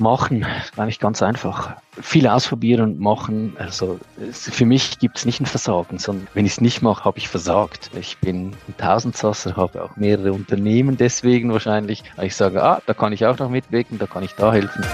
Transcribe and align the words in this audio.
machen, 0.00 0.46
eigentlich 0.76 0.98
ganz 0.98 1.22
einfach. 1.22 1.76
Viel 2.00 2.26
ausprobieren 2.26 2.82
und 2.82 3.00
machen. 3.00 3.54
Also 3.58 4.00
für 4.32 4.66
mich 4.66 4.98
gibt 4.98 5.18
es 5.18 5.26
nicht 5.26 5.40
ein 5.40 5.46
Versagen, 5.46 5.98
sondern 5.98 6.26
wenn 6.34 6.46
ich 6.46 6.52
es 6.52 6.60
nicht 6.60 6.82
mache, 6.82 7.04
habe 7.04 7.18
ich 7.18 7.28
versagt. 7.28 7.90
Ich 7.98 8.18
bin 8.18 8.56
ein 8.68 8.76
Tausendsasser, 8.78 9.56
habe 9.56 9.82
auch 9.84 9.96
mehrere 9.96 10.32
Unternehmen 10.32 10.96
deswegen 10.96 11.52
wahrscheinlich. 11.52 12.02
Ich 12.20 12.34
sage, 12.34 12.62
ah, 12.62 12.80
da 12.86 12.94
kann 12.94 13.12
ich 13.12 13.26
auch 13.26 13.38
noch 13.38 13.50
mitwirken, 13.50 13.98
da 13.98 14.06
kann 14.06 14.22
ich 14.22 14.32
da 14.34 14.52
helfen. 14.52 14.84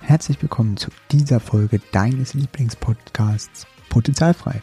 Herzlich 0.00 0.40
willkommen 0.40 0.76
zu 0.76 0.90
dieser 1.12 1.38
Folge 1.38 1.80
deines 1.92 2.34
Lieblingspodcasts 2.34 3.66
Potenzialfrei. 3.90 4.62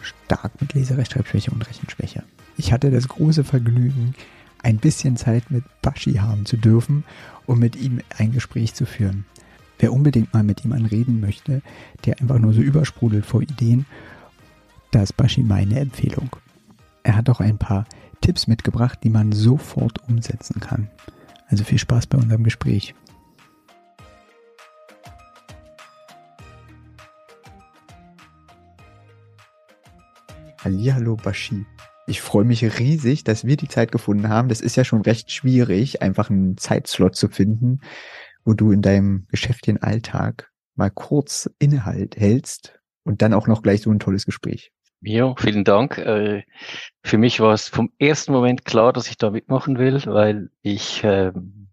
Stark 0.00 0.60
mit 0.60 0.74
Leserechtschreibschwäche 0.74 1.50
und 1.50 1.68
Rechenschwäche. 1.68 2.22
Ich 2.56 2.72
hatte 2.72 2.90
das 2.90 3.08
große 3.08 3.44
Vergnügen, 3.44 4.14
ein 4.62 4.78
bisschen 4.78 5.16
Zeit 5.16 5.50
mit 5.50 5.64
Baschi 5.82 6.14
haben 6.14 6.46
zu 6.46 6.56
dürfen, 6.56 7.04
um 7.46 7.58
mit 7.58 7.76
ihm 7.76 8.00
ein 8.16 8.32
Gespräch 8.32 8.74
zu 8.74 8.86
führen. 8.86 9.24
Wer 9.78 9.92
unbedingt 9.92 10.32
mal 10.32 10.42
mit 10.42 10.62
jemandem 10.62 10.86
reden 10.86 11.20
möchte, 11.20 11.62
der 12.04 12.20
einfach 12.20 12.38
nur 12.38 12.52
so 12.52 12.60
übersprudelt 12.60 13.26
vor 13.26 13.42
Ideen, 13.42 13.86
da 14.90 15.02
ist 15.02 15.16
Baschi 15.16 15.42
meine 15.42 15.78
Empfehlung. 15.78 16.30
Er 17.02 17.16
hat 17.16 17.28
auch 17.28 17.40
ein 17.40 17.58
paar 17.58 17.86
Tipps 18.20 18.46
mitgebracht, 18.46 19.00
die 19.02 19.10
man 19.10 19.32
sofort 19.32 20.08
umsetzen 20.08 20.60
kann. 20.60 20.88
Also 21.48 21.64
viel 21.64 21.78
Spaß 21.78 22.06
bei 22.06 22.18
unserem 22.18 22.42
Gespräch. 22.42 22.94
Hallo 30.66 31.14
Bashi. 31.14 31.64
Ich 32.08 32.20
freue 32.20 32.44
mich 32.44 32.62
riesig, 32.78 33.24
dass 33.24 33.44
wir 33.44 33.56
die 33.56 33.68
Zeit 33.68 33.90
gefunden 33.90 34.28
haben. 34.28 34.48
Das 34.48 34.60
ist 34.60 34.76
ja 34.76 34.84
schon 34.84 35.02
recht 35.02 35.32
schwierig, 35.32 36.02
einfach 36.02 36.30
einen 36.30 36.56
Zeitslot 36.56 37.16
zu 37.16 37.28
finden, 37.28 37.80
wo 38.44 38.54
du 38.54 38.70
in 38.70 38.80
deinem 38.80 39.26
geschäftlichen 39.28 39.82
Alltag 39.82 40.50
mal 40.76 40.90
kurz 40.90 41.50
Inhalt 41.58 42.16
hältst 42.16 42.78
und 43.02 43.22
dann 43.22 43.34
auch 43.34 43.48
noch 43.48 43.62
gleich 43.62 43.82
so 43.82 43.90
ein 43.90 43.98
tolles 43.98 44.24
Gespräch. 44.24 44.70
Ja, 45.00 45.34
vielen 45.36 45.64
Dank. 45.64 45.98
Äh, 45.98 46.44
für 47.02 47.18
mich 47.18 47.40
war 47.40 47.52
es 47.52 47.68
vom 47.68 47.90
ersten 47.98 48.32
Moment 48.32 48.64
klar, 48.64 48.92
dass 48.92 49.08
ich 49.08 49.16
da 49.16 49.30
mitmachen 49.30 49.78
will, 49.78 50.00
weil 50.06 50.50
ich 50.62 51.02
ähm, 51.02 51.68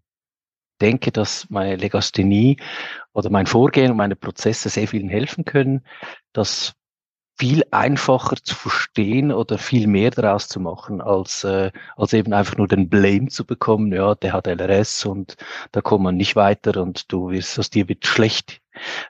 denke, 0.80 1.12
dass 1.12 1.48
meine 1.48 1.76
Legasthenie 1.76 2.58
oder 3.12 3.30
mein 3.30 3.46
Vorgehen 3.46 3.92
und 3.92 3.96
meine 3.96 4.16
Prozesse 4.16 4.68
sehr 4.68 4.88
vielen 4.88 5.08
helfen 5.08 5.44
können, 5.44 5.86
dass 6.32 6.74
viel 7.36 7.64
einfacher 7.70 8.36
zu 8.36 8.54
verstehen 8.54 9.32
oder 9.32 9.58
viel 9.58 9.86
mehr 9.86 10.10
daraus 10.10 10.48
zu 10.48 10.60
machen, 10.60 11.00
als, 11.00 11.44
äh, 11.44 11.72
als 11.96 12.12
eben 12.12 12.32
einfach 12.32 12.56
nur 12.56 12.68
den 12.68 12.88
Blame 12.88 13.28
zu 13.28 13.44
bekommen, 13.44 13.92
ja, 13.92 14.14
der 14.14 14.32
hat 14.32 14.46
LRS 14.46 15.04
und 15.04 15.36
da 15.72 15.80
kommt 15.80 16.04
man 16.04 16.16
nicht 16.16 16.36
weiter 16.36 16.80
und 16.80 17.10
du 17.12 17.30
wirst, 17.30 17.58
aus 17.58 17.70
dir 17.70 17.88
wird 17.88 18.06
schlecht 18.06 18.60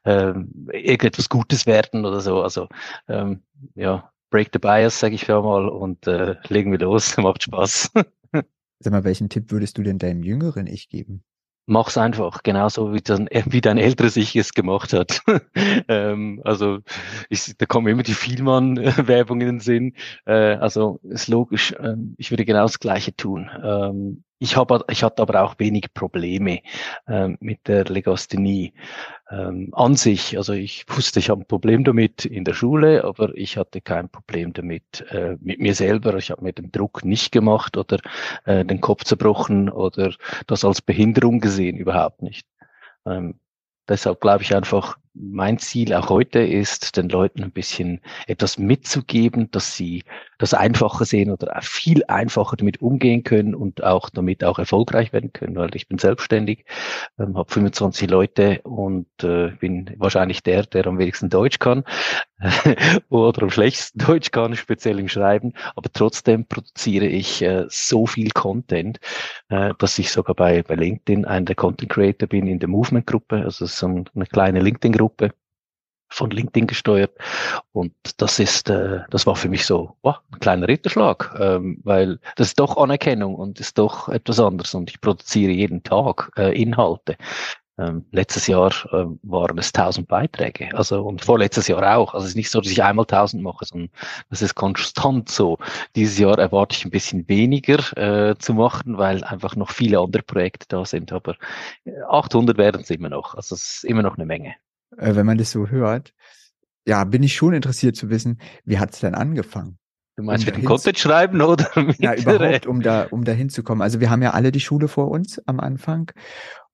ähm, 0.05 0.69
irgendetwas 0.73 1.29
Gutes 1.29 1.67
werden 1.67 2.07
oder 2.07 2.21
so. 2.21 2.43
Also 2.43 2.69
ähm, 3.09 3.43
ja, 3.75 4.11
break 4.31 4.51
the 4.53 4.59
bias, 4.59 5.01
sage 5.01 5.15
ich 5.15 5.29
mal, 5.29 5.69
und 5.69 6.07
äh, 6.07 6.37
legen 6.49 6.73
wir 6.73 6.79
los, 6.79 7.17
macht 7.19 7.43
Spaß. 7.43 7.91
Sag 8.81 8.93
mal, 8.93 9.05
welchen 9.05 9.29
Tipp 9.29 9.51
würdest 9.51 9.79
du 9.79 9.83
denn 9.83 9.99
deinem 9.99 10.23
jüngeren 10.23 10.67
Ich 10.67 10.89
geben? 10.89 11.25
Mach's 11.67 11.97
einfach, 11.97 12.43
genauso 12.43 12.93
wie, 12.93 13.01
dein, 13.01 13.29
wie 13.47 13.61
dein 13.61 13.79
älteres 13.79 14.17
Ich 14.17 14.37
es 14.37 14.55
gemacht 14.55 14.93
hat. 14.93 15.23
ähm, 15.89 16.41
also 16.45 16.79
ich, 17.29 17.57
da 17.57 17.67
kommen 17.67 17.89
immer 17.89 18.03
die 18.03 18.15
Vielmann-Werbung 18.15 19.41
in 19.41 19.47
den 19.47 19.61
Sinn. 19.61 19.95
Äh, 20.27 20.57
also 20.57 21.01
ist 21.03 21.29
logisch, 21.29 21.75
ähm, 21.81 22.15
ich 22.19 22.31
würde 22.31 22.45
genau 22.45 22.63
das 22.63 22.79
Gleiche 22.79 23.17
tun. 23.17 23.51
Ähm, 23.63 24.25
ich, 24.39 24.57
hab, 24.57 24.91
ich 24.91 25.03
hatte 25.03 25.23
aber 25.23 25.43
auch 25.43 25.55
wenig 25.59 25.95
Probleme 25.95 26.61
ähm, 27.09 27.37
mit 27.41 27.67
der 27.69 27.85
Legasthenie 27.85 28.75
ähm, 29.31 29.71
an 29.73 29.97
sich. 29.97 30.37
Also 30.37 30.53
ich 30.53 30.85
wusste, 30.89 31.19
ich 31.21 31.31
habe 31.31 31.43
ein 31.43 31.47
Problem 31.47 31.85
damit 31.85 32.25
in 32.25 32.45
der 32.45 32.55
Schule, 32.55 33.05
aber 33.05 33.35
ich 33.35 33.57
hatte 33.57 33.81
kein 33.81 34.09
Problem 34.09 34.53
damit 34.53 35.05
äh, 35.11 35.37
mit 35.41 35.61
mir 35.61 35.75
selber. 35.75 36.17
Ich 36.17 36.31
habe 36.31 36.43
mir 36.43 36.53
den 36.53 36.73
Druck 36.73 37.05
nicht 37.05 37.33
gemacht 37.33 37.77
oder 37.77 37.99
äh, 38.45 38.65
den 38.65 38.81
Kopf 38.81 39.05
zerbrochen 39.05 39.71
oder 39.71 40.15
das 40.47 40.65
als 40.65 40.83
Behinderung 40.83 41.41
gesehen, 41.41 41.77
überhaupt 41.77 42.23
nicht. 42.23 42.47
Ähm, 43.07 43.39
deshalb 43.89 44.21
glaube 44.21 44.43
ich 44.43 44.55
einfach, 44.55 44.99
mein 45.15 45.59
Ziel 45.59 45.95
auch 45.95 46.09
heute 46.09 46.41
ist, 46.41 46.97
den 46.97 47.09
Leuten 47.09 47.45
ein 47.45 47.53
bisschen 47.53 48.01
etwas 48.27 48.59
mitzugeben, 48.59 49.51
dass 49.53 49.77
sie 49.77 50.03
das 50.39 50.55
einfacher 50.55 51.05
sehen 51.05 51.31
oder 51.31 51.57
viel 51.63 52.05
einfacher 52.09 52.57
damit 52.57 52.83
umgehen 52.83 53.23
können 53.23 53.55
und 53.55 53.85
auch 53.85 54.11
damit 54.11 54.43
auch 54.43 54.59
erfolgreich 54.59 55.13
werden 55.13 55.33
können, 55.33 55.55
weil 55.57 55.75
ich 55.75 55.89
bin 55.89 55.99
selbstständig, 55.99 56.65
ähm, 57.19 57.39
habe 57.39 57.51
25 57.53 58.11
Leute 58.11 58.61
und 58.63 59.07
äh, 59.23 59.53
bin 59.61 59.95
wahrscheinlich 59.99 60.43
der, 60.43 60.65
der 60.65 60.87
am 60.87 60.99
wenigsten 60.99 61.31
Deutsch 61.31 61.61
kann 61.61 61.85
oder 63.09 63.43
am 63.43 63.51
schlechtesten 63.51 64.01
Deutsch 64.01 64.33
kann, 64.33 64.57
speziell 64.57 64.99
im 64.99 65.09
Schreiben, 65.09 65.53
aber 65.77 65.89
trotzdem 65.93 66.47
produziere 66.47 67.07
ich 67.07 67.41
äh, 67.43 67.67
so 67.69 68.07
viel 68.07 68.31
Content, 68.31 68.99
äh, 69.49 69.73
dass 69.79 69.99
ich 69.99 70.11
sogar 70.11 70.35
bei, 70.35 70.63
bei 70.63 70.75
LinkedIn 70.75 71.25
einer 71.25 71.47
der 71.47 71.55
Content 71.55 71.91
Creator 71.91 72.29
bin 72.29 72.49
in 72.49 72.59
der 72.59 72.69
Movement-Gruppe, 72.69 73.45
also 73.45 73.67
so 73.67 73.87
eine 73.87 74.27
kleine 74.27 74.61
LinkedIn-Gruppe, 74.61 75.04
Gruppe 75.05 75.31
von 76.09 76.31
LinkedIn 76.31 76.67
gesteuert. 76.67 77.13
Und 77.73 77.93
das 78.19 78.39
ist, 78.39 78.71
äh, 78.71 79.01
das 79.11 79.27
war 79.27 79.37
für 79.37 79.49
mich 79.49 79.67
so 79.67 79.97
wow, 80.03 80.17
ein 80.33 80.41
kleiner 80.41 80.69
Ritterschlag, 80.69 81.35
ähm, 81.39 81.81
weil 81.85 82.19
das 82.37 82.49
ist 82.49 82.61
doch 82.61 82.77
Anerkennung 82.77 83.35
und 83.35 83.61
ist 83.61 83.79
doch 83.79 84.09
etwas 84.09 84.41
anderes. 84.41 84.75
Und 84.75 84.91
ich 84.91 85.01
produziere 85.01 85.53
jeden 85.53 85.83
Tag 85.83 86.31
äh, 86.37 86.61
Inhalte. 86.61 87.17
Ähm, 87.77 88.05
letztes 88.13 88.47
Jahr 88.47 88.71
äh, 88.93 89.07
waren 89.25 89.59
es 89.59 89.75
1000 89.75 90.07
Beiträge, 90.07 90.69
also 90.77 91.03
und 91.03 91.25
vorletztes 91.25 91.67
Jahr 91.67 91.97
auch. 91.97 92.15
Also 92.15 92.25
es 92.25 92.31
ist 92.31 92.37
nicht 92.37 92.51
so, 92.51 92.61
dass 92.61 92.71
ich 92.71 92.83
einmal 92.85 93.03
1000 93.03 93.43
mache, 93.43 93.65
sondern 93.65 93.91
das 94.31 94.43
ist 94.43 94.55
konstant 94.55 95.29
so. 95.29 95.59
Dieses 95.97 96.17
Jahr 96.19 96.39
erwarte 96.39 96.77
ich 96.77 96.85
ein 96.85 96.93
bisschen 96.93 97.29
weniger 97.29 97.81
äh, 97.97 98.37
zu 98.39 98.55
machen, 98.55 98.97
weil 98.97 99.25
einfach 99.25 99.57
noch 99.57 99.73
viele 99.73 99.99
andere 99.99 100.23
Projekte 100.23 100.67
da 100.69 100.85
sind. 100.85 101.13
Aber 101.13 101.35
800 102.09 102.57
werden 102.59 102.83
es 102.83 102.91
immer 102.91 103.09
noch. 103.09 103.35
Also 103.35 103.57
es 103.57 103.77
ist 103.77 103.85
immer 103.85 104.03
noch 104.03 104.17
eine 104.17 104.27
Menge 104.27 104.55
äh, 104.99 105.15
wenn 105.15 105.27
man 105.27 105.39
das 105.39 105.51
so 105.51 105.69
hört, 105.69 106.13
ja, 106.87 107.05
bin 107.05 107.23
ich 107.23 107.35
schon 107.35 107.55
interessiert 107.55 107.97
zu 107.97 108.11
wissen, 108.11 108.41
wie 108.65 108.79
hat 108.79 108.93
es 108.93 109.01
denn 109.01 109.15
angefangen? 109.15 109.79
Du 110.17 110.23
meinst 110.23 110.47
um 110.47 110.53
mit 110.53 110.63
dem 110.63 110.67
Content 110.67 110.99
schreiben 110.99 111.41
oder 111.41 111.69
mit 111.77 111.99
Ja, 111.99 112.15
überhaupt, 112.15 112.67
um 112.67 112.83
da, 112.83 113.05
um 113.05 113.25
da 113.25 113.33
hinzukommen. 113.33 113.83
Also 113.83 114.01
wir 114.01 114.11
haben 114.11 114.23
ja 114.23 114.31
alle 114.31 114.53
die 114.53 114.61
Schule 114.61 114.89
vor 114.89 115.11
uns 115.11 115.41
am 115.47 115.61
Anfang 115.61 116.13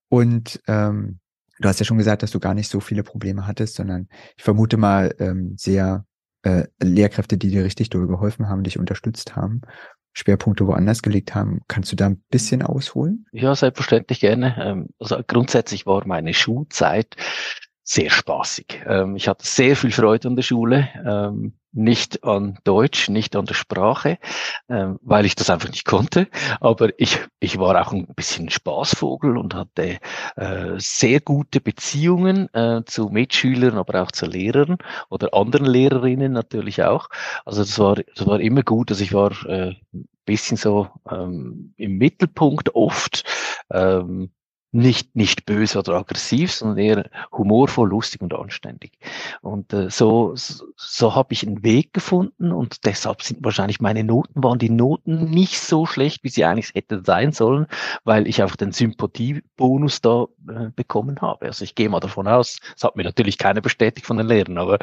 und 0.09 0.61
ähm, 0.67 1.21
du 1.59 1.69
hast 1.69 1.79
ja 1.79 1.87
schon 1.87 1.99
gesagt, 1.99 2.23
dass 2.23 2.33
du 2.33 2.41
gar 2.41 2.55
nicht 2.55 2.69
so 2.69 2.81
viele 2.81 3.03
Probleme 3.03 3.47
hattest, 3.47 3.77
sondern 3.77 4.09
ich 4.37 4.43
vermute 4.43 4.77
mal 4.77 5.15
ähm, 5.19 5.55
sehr 5.57 6.05
äh, 6.43 6.65
Lehrkräfte, 6.83 7.39
die 7.39 7.49
dir 7.49 7.65
richtig 7.65 7.91
doll 7.91 8.07
geholfen 8.07 8.49
haben, 8.49 8.63
dich 8.63 8.79
unterstützt 8.79 9.37
haben. 9.37 9.63
Schwerpunkte 10.13 10.67
woanders 10.67 11.03
gelegt 11.03 11.35
haben. 11.35 11.61
Kannst 11.69 11.93
du 11.93 11.97
da 11.97 12.07
ein 12.07 12.23
bisschen 12.31 12.63
ausholen? 12.63 13.27
Ja, 13.33 13.55
selbstverständlich 13.55 14.21
gerne. 14.21 14.57
Ähm, 14.61 14.89
also 14.99 15.21
grundsätzlich 15.27 15.87
war 15.87 16.05
meine 16.07 16.35
Schulzeit 16.35 17.15
sehr 17.91 18.11
spaßig. 18.11 18.83
Ähm, 18.87 19.17
ich 19.17 19.27
hatte 19.27 19.45
sehr 19.45 19.75
viel 19.75 19.91
Freude 19.91 20.29
an 20.29 20.37
der 20.37 20.45
Schule, 20.45 20.89
ähm, 21.05 21.55
nicht 21.73 22.23
an 22.23 22.61
Deutsch, 22.63 23.09
nicht 23.09 23.35
an 23.35 23.47
der 23.47 23.55
Sprache, 23.55 24.19
ähm, 24.69 25.01
weil 25.03 25.27
ich 25.27 25.35
das 25.35 25.51
einfach 25.51 25.69
nicht 25.69 25.85
konnte. 25.85 26.29
Aber 26.61 26.91
ich, 27.01 27.19
ich 27.41 27.59
war 27.59 27.81
auch 27.81 27.93
ein 27.93 28.07
bisschen 28.15 28.49
Spaßvogel 28.49 29.37
und 29.37 29.55
hatte 29.55 29.99
äh, 30.37 30.75
sehr 30.77 31.21
gute 31.21 31.61
Beziehungen 31.61 32.49
äh, 32.55 32.83
zu 32.85 33.09
Mitschülern, 33.09 33.77
aber 33.77 34.03
auch 34.03 34.13
zu 34.13 34.27
Lehrern 34.27 34.79
oder 35.09 35.35
anderen 35.35 35.67
Lehrerinnen 35.67 36.33
natürlich 36.33 36.85
auch. 36.85 37.09
Also 37.45 37.63
das 37.63 37.77
war, 37.81 37.97
das 37.97 38.25
war 38.25 38.39
immer 38.39 38.63
gut. 38.63 38.93
Also 38.93 39.03
ich 39.03 39.13
war 39.13 39.33
äh, 39.47 39.75
ein 39.93 40.09
bisschen 40.27 40.57
so 40.57 40.87
ähm, 41.11 41.75
im 41.77 41.99
Mittelpunkt 41.99 42.73
oft. 42.77 43.25
Ähm, 43.69 44.31
nicht, 44.73 45.17
nicht 45.17 45.47
böse 45.47 45.79
oder 45.79 45.95
aggressiv, 45.95 46.53
sondern 46.53 46.79
eher 46.79 47.11
humorvoll, 47.33 47.89
lustig 47.89 48.21
und 48.23 48.35
anständig. 48.35 48.93
Und 49.43 49.73
äh, 49.73 49.91
so, 49.91 50.33
so, 50.37 50.67
so 50.77 51.15
habe 51.15 51.33
ich 51.33 51.47
einen 51.47 51.65
Weg 51.65 51.93
gefunden 51.93 52.53
und 52.53 52.85
deshalb 52.85 53.23
sind 53.23 53.45
wahrscheinlich 53.45 53.81
meine 53.81 54.05
Noten, 54.05 54.43
waren 54.43 54.59
die 54.59 54.71
Noten 54.71 55.31
nicht 55.31 55.59
so 55.59 55.87
schlecht, 55.87 56.23
wie 56.23 56.29
sie 56.29 56.45
eigentlich 56.45 56.75
hätten 56.75 57.05
sein 57.05 57.33
sollen, 57.33 57.67
weil 58.05 58.29
ich 58.29 58.43
einfach 58.43 58.57
den 58.57 58.73
Sympathiebonus 58.73 60.01
da 60.01 60.27
äh, 60.49 60.71
bekommen 60.75 61.21
habe. 61.21 61.47
Also 61.47 61.65
ich 61.65 61.75
gehe 61.75 61.89
mal 61.89 62.01
davon 62.01 62.29
aus, 62.29 62.61
es 62.77 62.85
hat 62.85 62.97
mir 62.97 63.05
natürlich 63.05 63.39
keiner 63.39 63.61
bestätigt 63.61 64.07
von 64.07 64.19
den 64.19 64.27
Lehrern, 64.27 64.59
aber 64.59 64.79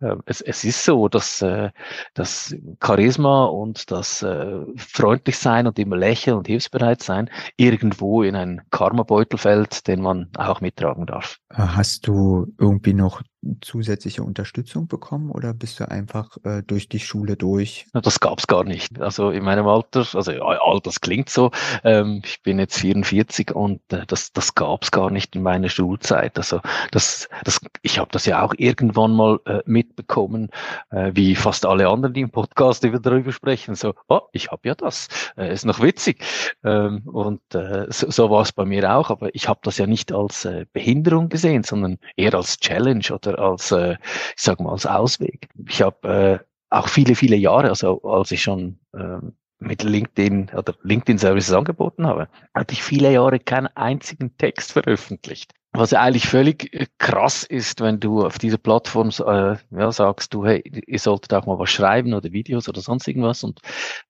äh, 0.00 0.16
es, 0.26 0.40
es 0.40 0.62
ist 0.62 0.84
so, 0.84 1.08
dass 1.08 1.42
äh, 1.42 1.70
das 2.14 2.54
Charisma 2.80 3.46
und 3.46 3.90
das 3.90 4.22
äh, 4.22 4.60
freundlich 4.76 5.38
sein 5.38 5.66
und 5.66 5.78
immer 5.78 5.96
lächeln 5.96 6.36
und 6.36 6.46
hilfsbereit 6.46 7.02
sein 7.02 7.28
irgendwo 7.56 8.22
in 8.22 8.36
einen 8.36 8.62
Karma-Beutel 8.70 9.31
fällt, 9.36 9.86
den 9.88 10.00
man 10.00 10.30
auch 10.36 10.60
mittragen 10.60 11.06
darf. 11.06 11.38
Hast 11.50 12.06
du 12.06 12.46
irgendwie 12.58 12.94
noch 12.94 13.22
zusätzliche 13.60 14.22
Unterstützung 14.22 14.86
bekommen 14.86 15.30
oder 15.30 15.52
bist 15.52 15.80
du 15.80 15.90
einfach 15.90 16.36
äh, 16.44 16.62
durch 16.62 16.88
die 16.88 17.00
Schule 17.00 17.36
durch? 17.36 17.86
Das 17.92 18.20
gab's 18.20 18.46
gar 18.46 18.64
nicht. 18.64 19.00
Also 19.00 19.30
in 19.30 19.42
meinem 19.44 19.66
Alter, 19.66 20.06
also 20.14 20.30
ja, 20.30 20.42
alt, 20.42 20.86
das 20.86 21.00
klingt 21.00 21.28
so. 21.28 21.50
Ähm, 21.82 22.22
ich 22.24 22.42
bin 22.42 22.58
jetzt 22.58 22.78
44 22.78 23.54
und 23.54 23.80
äh, 23.92 24.06
das, 24.06 24.32
das 24.32 24.54
gab's 24.54 24.90
gar 24.90 25.10
nicht 25.10 25.34
in 25.34 25.42
meiner 25.42 25.68
Schulzeit. 25.68 26.38
Also 26.38 26.60
das, 26.92 27.28
das, 27.44 27.60
ich 27.82 27.98
habe 27.98 28.10
das 28.12 28.26
ja 28.26 28.42
auch 28.42 28.54
irgendwann 28.56 29.12
mal 29.12 29.40
äh, 29.46 29.60
mitbekommen, 29.66 30.50
äh, 30.90 31.10
wie 31.14 31.34
fast 31.34 31.66
alle 31.66 31.88
anderen, 31.88 32.14
die 32.14 32.20
im 32.20 32.30
Podcast 32.30 32.84
über 32.84 33.00
darüber 33.00 33.32
sprechen. 33.32 33.74
So, 33.74 33.94
oh, 34.08 34.20
ich 34.32 34.50
habe 34.50 34.68
ja 34.68 34.74
das. 34.74 35.08
Äh, 35.36 35.52
ist 35.52 35.64
noch 35.64 35.82
witzig. 35.82 36.24
Ähm, 36.64 37.02
und 37.06 37.40
äh, 37.54 37.86
so, 37.90 38.10
so 38.10 38.30
war 38.30 38.42
es 38.42 38.52
bei 38.52 38.64
mir 38.64 38.94
auch. 38.94 39.10
Aber 39.10 39.34
ich 39.34 39.48
habe 39.48 39.60
das 39.64 39.78
ja 39.78 39.86
nicht 39.86 40.12
als 40.12 40.44
äh, 40.44 40.66
Behinderung 40.72 41.28
gesehen, 41.28 41.64
sondern 41.64 41.98
eher 42.16 42.34
als 42.34 42.58
Challenge 42.58 43.04
oder 43.12 43.31
als, 43.38 43.70
äh, 43.72 43.96
ich 44.36 44.42
sag 44.42 44.60
mal, 44.60 44.72
als 44.72 44.86
Ausweg. 44.86 45.48
Ich 45.68 45.82
habe 45.82 46.40
äh, 46.40 46.44
auch 46.70 46.88
viele, 46.88 47.14
viele 47.14 47.36
Jahre, 47.36 47.68
also 47.68 48.02
als 48.02 48.30
ich 48.30 48.42
schon 48.42 48.78
äh, 48.94 49.18
mit 49.58 49.82
LinkedIn 49.82 50.50
oder 50.56 50.74
LinkedIn 50.82 51.18
Services 51.18 51.52
angeboten 51.52 52.06
habe, 52.06 52.28
hatte 52.54 52.74
ich 52.74 52.82
viele 52.82 53.12
Jahre 53.12 53.38
keinen 53.38 53.68
einzigen 53.68 54.36
Text 54.36 54.72
veröffentlicht. 54.72 55.52
Was 55.74 55.92
ja 55.92 56.00
eigentlich 56.00 56.28
völlig 56.28 56.72
äh, 56.74 56.86
krass 56.98 57.44
ist, 57.44 57.80
wenn 57.80 57.98
du 58.00 58.26
auf 58.26 58.38
dieser 58.38 58.58
Plattform 58.58 59.08
äh, 59.08 59.56
ja, 59.70 59.92
sagst, 59.92 60.34
du, 60.34 60.44
hey, 60.44 60.62
ihr 60.86 60.98
solltet 60.98 61.32
auch 61.32 61.46
mal 61.46 61.58
was 61.58 61.70
schreiben 61.70 62.12
oder 62.12 62.32
Videos 62.32 62.68
oder 62.68 62.80
sonst 62.80 63.08
irgendwas 63.08 63.42
und 63.42 63.60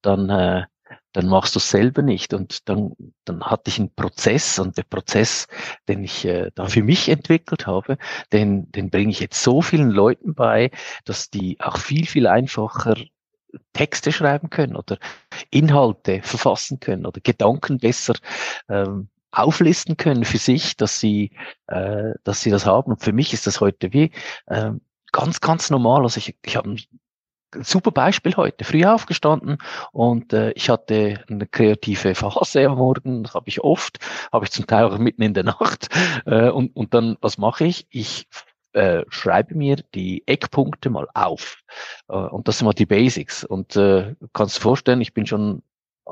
dann 0.00 0.28
äh, 0.30 0.64
dann 1.12 1.28
machst 1.28 1.54
du 1.54 1.58
es 1.58 1.70
selber 1.70 2.02
nicht. 2.02 2.34
Und 2.34 2.68
dann, 2.68 2.92
dann 3.24 3.42
hatte 3.44 3.68
ich 3.70 3.78
einen 3.78 3.94
Prozess 3.94 4.58
und 4.58 4.76
der 4.76 4.84
Prozess, 4.84 5.46
den 5.88 6.04
ich 6.04 6.24
äh, 6.24 6.50
da 6.54 6.66
für 6.66 6.82
mich 6.82 7.08
entwickelt 7.08 7.66
habe, 7.66 7.98
den, 8.32 8.70
den 8.72 8.90
bringe 8.90 9.10
ich 9.10 9.20
jetzt 9.20 9.42
so 9.42 9.62
vielen 9.62 9.90
Leuten 9.90 10.34
bei, 10.34 10.70
dass 11.04 11.30
die 11.30 11.60
auch 11.60 11.76
viel, 11.78 12.06
viel 12.06 12.26
einfacher 12.26 12.96
Texte 13.72 14.12
schreiben 14.12 14.50
können 14.50 14.76
oder 14.76 14.98
Inhalte 15.50 16.22
verfassen 16.22 16.80
können 16.80 17.06
oder 17.06 17.20
Gedanken 17.20 17.78
besser 17.78 18.14
ähm, 18.68 19.08
auflisten 19.30 19.96
können 19.96 20.24
für 20.24 20.38
sich, 20.38 20.76
dass 20.76 21.00
sie, 21.00 21.32
äh, 21.66 22.12
dass 22.24 22.42
sie 22.42 22.50
das 22.50 22.66
haben. 22.66 22.92
Und 22.92 23.02
für 23.02 23.12
mich 23.12 23.32
ist 23.32 23.46
das 23.46 23.60
heute 23.60 23.92
wie 23.92 24.10
äh, 24.46 24.72
ganz, 25.10 25.40
ganz 25.40 25.70
normal. 25.70 26.02
Also 26.02 26.18
ich, 26.18 26.36
ich 26.44 26.56
habe 26.56 26.76
super 27.60 27.90
Beispiel 27.90 28.36
heute. 28.36 28.64
Früh 28.64 28.84
aufgestanden 28.84 29.58
und 29.92 30.32
äh, 30.32 30.52
ich 30.52 30.70
hatte 30.70 31.22
eine 31.28 31.46
kreative 31.46 32.14
Phase 32.14 32.66
am 32.66 32.78
Morgen, 32.78 33.24
das 33.24 33.34
habe 33.34 33.48
ich 33.48 33.60
oft, 33.60 33.98
habe 34.32 34.44
ich 34.44 34.50
zum 34.50 34.66
Teil 34.66 34.84
auch 34.84 34.98
mitten 34.98 35.22
in 35.22 35.34
der 35.34 35.44
Nacht. 35.44 35.88
Äh, 36.26 36.50
und, 36.50 36.74
und 36.76 36.94
dann, 36.94 37.16
was 37.20 37.38
mache 37.38 37.64
ich? 37.64 37.86
Ich 37.90 38.26
äh, 38.72 39.04
schreibe 39.08 39.54
mir 39.54 39.76
die 39.94 40.26
Eckpunkte 40.26 40.90
mal 40.90 41.06
auf. 41.14 41.58
Äh, 42.08 42.14
und 42.14 42.48
das 42.48 42.58
sind 42.58 42.66
mal 42.66 42.72
die 42.72 42.86
Basics. 42.86 43.44
Und 43.44 43.76
äh, 43.76 44.14
kannst 44.32 44.56
du 44.56 44.60
vorstellen, 44.60 45.00
ich 45.00 45.14
bin 45.14 45.26
schon 45.26 45.62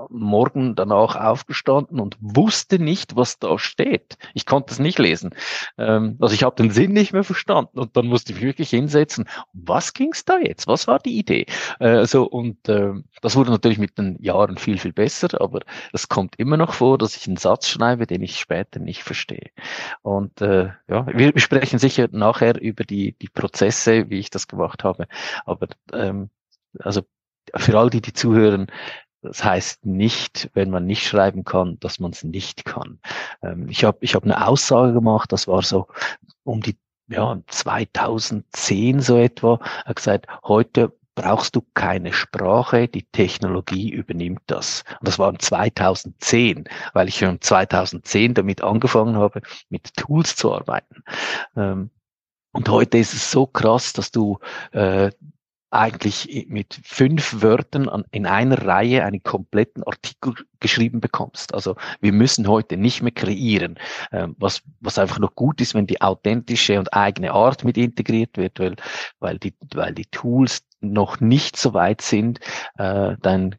Morgen 0.09 0.77
danach 0.77 1.17
aufgestanden 1.17 2.01
und 2.01 2.17
wusste 2.21 2.79
nicht, 2.79 3.17
was 3.17 3.39
da 3.39 3.59
steht. 3.59 4.17
Ich 4.35 4.47
konnte 4.47 4.73
es 4.73 4.79
nicht 4.79 4.99
lesen. 4.99 5.35
Ähm, 5.79 6.17
also 6.21 6.35
ich 6.35 6.43
habe 6.43 6.57
den 6.57 6.71
Sinn 6.71 6.93
nicht 6.93 7.13
mehr 7.13 7.25
verstanden 7.25 7.79
und 7.79 7.97
dann 7.97 8.07
musste 8.07 8.33
ich 8.33 8.41
wirklich 8.41 8.71
hinsetzen. 8.71 9.29
Was 9.53 9.93
ging 9.93 10.13
es 10.13 10.25
da 10.25 10.39
jetzt? 10.39 10.67
Was 10.67 10.87
war 10.87 10.99
die 10.99 11.19
Idee? 11.19 11.47
Also 11.79 12.25
und 12.25 12.69
äh, 12.69 12.93
das 13.23 13.37
wurde 13.37 13.51
natürlich 13.51 13.79
mit 13.79 13.99
den 13.99 14.17
Jahren 14.23 14.59
viel 14.59 14.79
viel 14.79 14.93
besser, 14.93 15.41
aber 15.41 15.61
es 15.93 16.09
kommt 16.09 16.37
immer 16.39 16.57
noch 16.57 16.73
vor, 16.73 16.99
dass 16.99 17.17
ich 17.17 17.27
einen 17.27 17.37
Satz 17.37 17.69
schreibe, 17.69 18.07
den 18.07 18.23
ich 18.23 18.39
später 18.39 18.81
nicht 18.81 19.03
verstehe. 19.03 19.51
Und 20.03 20.41
äh, 20.41 20.71
ja, 20.89 21.07
wir 21.07 21.33
sprechen 21.39 21.79
sicher 21.79 22.09
nachher 22.13 22.61
über 22.61 22.85
die 22.85 23.17
die 23.21 23.29
Prozesse, 23.29 24.09
wie 24.11 24.19
ich 24.19 24.31
das 24.31 24.49
gemacht 24.49 24.85
habe. 24.85 25.07
Aber 25.45 25.69
ähm, 25.93 26.31
also 26.79 27.03
für 27.57 27.79
all 27.79 27.91
die, 27.91 28.01
die 28.01 28.13
zuhören, 28.13 28.69
das 29.23 29.45
heißt 29.45 29.85
nicht, 29.87 30.51
wenn 30.55 30.71
man 30.71 30.87
nicht 30.87 31.07
schreiben 31.07 31.45
kann, 31.45 31.79
dass 31.81 32.01
man 32.01 32.13
es 32.13 32.25
nicht 32.25 32.65
kann. 32.65 32.99
Ähm, 33.43 33.69
ich 33.69 33.85
habe 33.85 33.99
ich 34.01 34.15
hab 34.15 34.25
eine 34.25 34.47
Aussage 34.47 34.93
gemacht, 34.93 35.33
das 35.33 35.47
war 35.47 35.63
so 35.63 35.89
um 36.45 36.61
die 36.61 36.77
ja, 37.09 37.41
2010 37.49 39.01
so 39.01 39.19
etwa, 39.19 39.59
hat 39.85 39.97
gesagt, 39.97 40.27
heute 40.45 40.93
brauchst 41.17 41.57
du 41.57 41.63
keine 41.75 42.13
Sprache, 42.13 42.89
die 42.89 43.03
Technologie 43.03 43.91
übernimmt 43.91 44.43
das. 44.47 44.85
Und 45.01 45.09
das 45.09 45.19
war 45.19 45.37
2010, 45.37 46.65
weil 46.93 47.09
ich 47.09 47.19
schon 47.19 47.41
2010 47.41 48.35
damit 48.35 48.63
angefangen 48.63 49.17
habe, 49.17 49.43
mit 49.69 49.95
Tools 49.97 50.37
zu 50.37 50.55
arbeiten. 50.55 51.03
Ähm, 51.57 51.91
und 52.53 52.69
heute 52.69 52.99
ist 52.99 53.13
es 53.13 53.31
so 53.31 53.47
krass, 53.47 53.93
dass 53.93 54.11
du 54.11 54.39
äh, 54.73 55.11
eigentlich 55.71 56.47
mit 56.49 56.81
fünf 56.83 57.43
Wörtern 57.43 57.89
an, 57.89 58.05
in 58.11 58.27
einer 58.27 58.67
Reihe 58.67 59.05
einen 59.05 59.23
kompletten 59.23 59.85
Artikel 59.85 60.35
geschrieben 60.59 61.01
bekommst. 61.01 61.55
Also 61.55 61.77
wir 62.01 62.13
müssen 62.13 62.49
heute 62.49 62.77
nicht 62.77 63.03
mehr 63.03 63.13
kreieren, 63.13 63.79
ähm, 64.13 64.35
was, 64.39 64.63
was 64.81 64.99
einfach 64.99 65.19
noch 65.19 65.35
gut 65.35 65.61
ist, 65.61 65.75
wenn 65.75 65.87
die 65.87 66.01
authentische 66.01 66.79
und 66.79 66.93
eigene 66.93 67.33
Art 67.33 67.65
mit 67.65 67.79
integriert 67.79 68.37
wird, 68.37 68.59
weil, 68.59 68.77
weil, 69.21 69.39
die, 69.39 69.55
weil 69.75 69.95
die 69.95 70.07
Tools 70.07 70.65
noch 70.81 71.21
nicht 71.21 71.57
so 71.57 71.75
weit 71.75 72.01
sind, 72.01 72.41
äh, 72.77 73.17
dein 73.21 73.57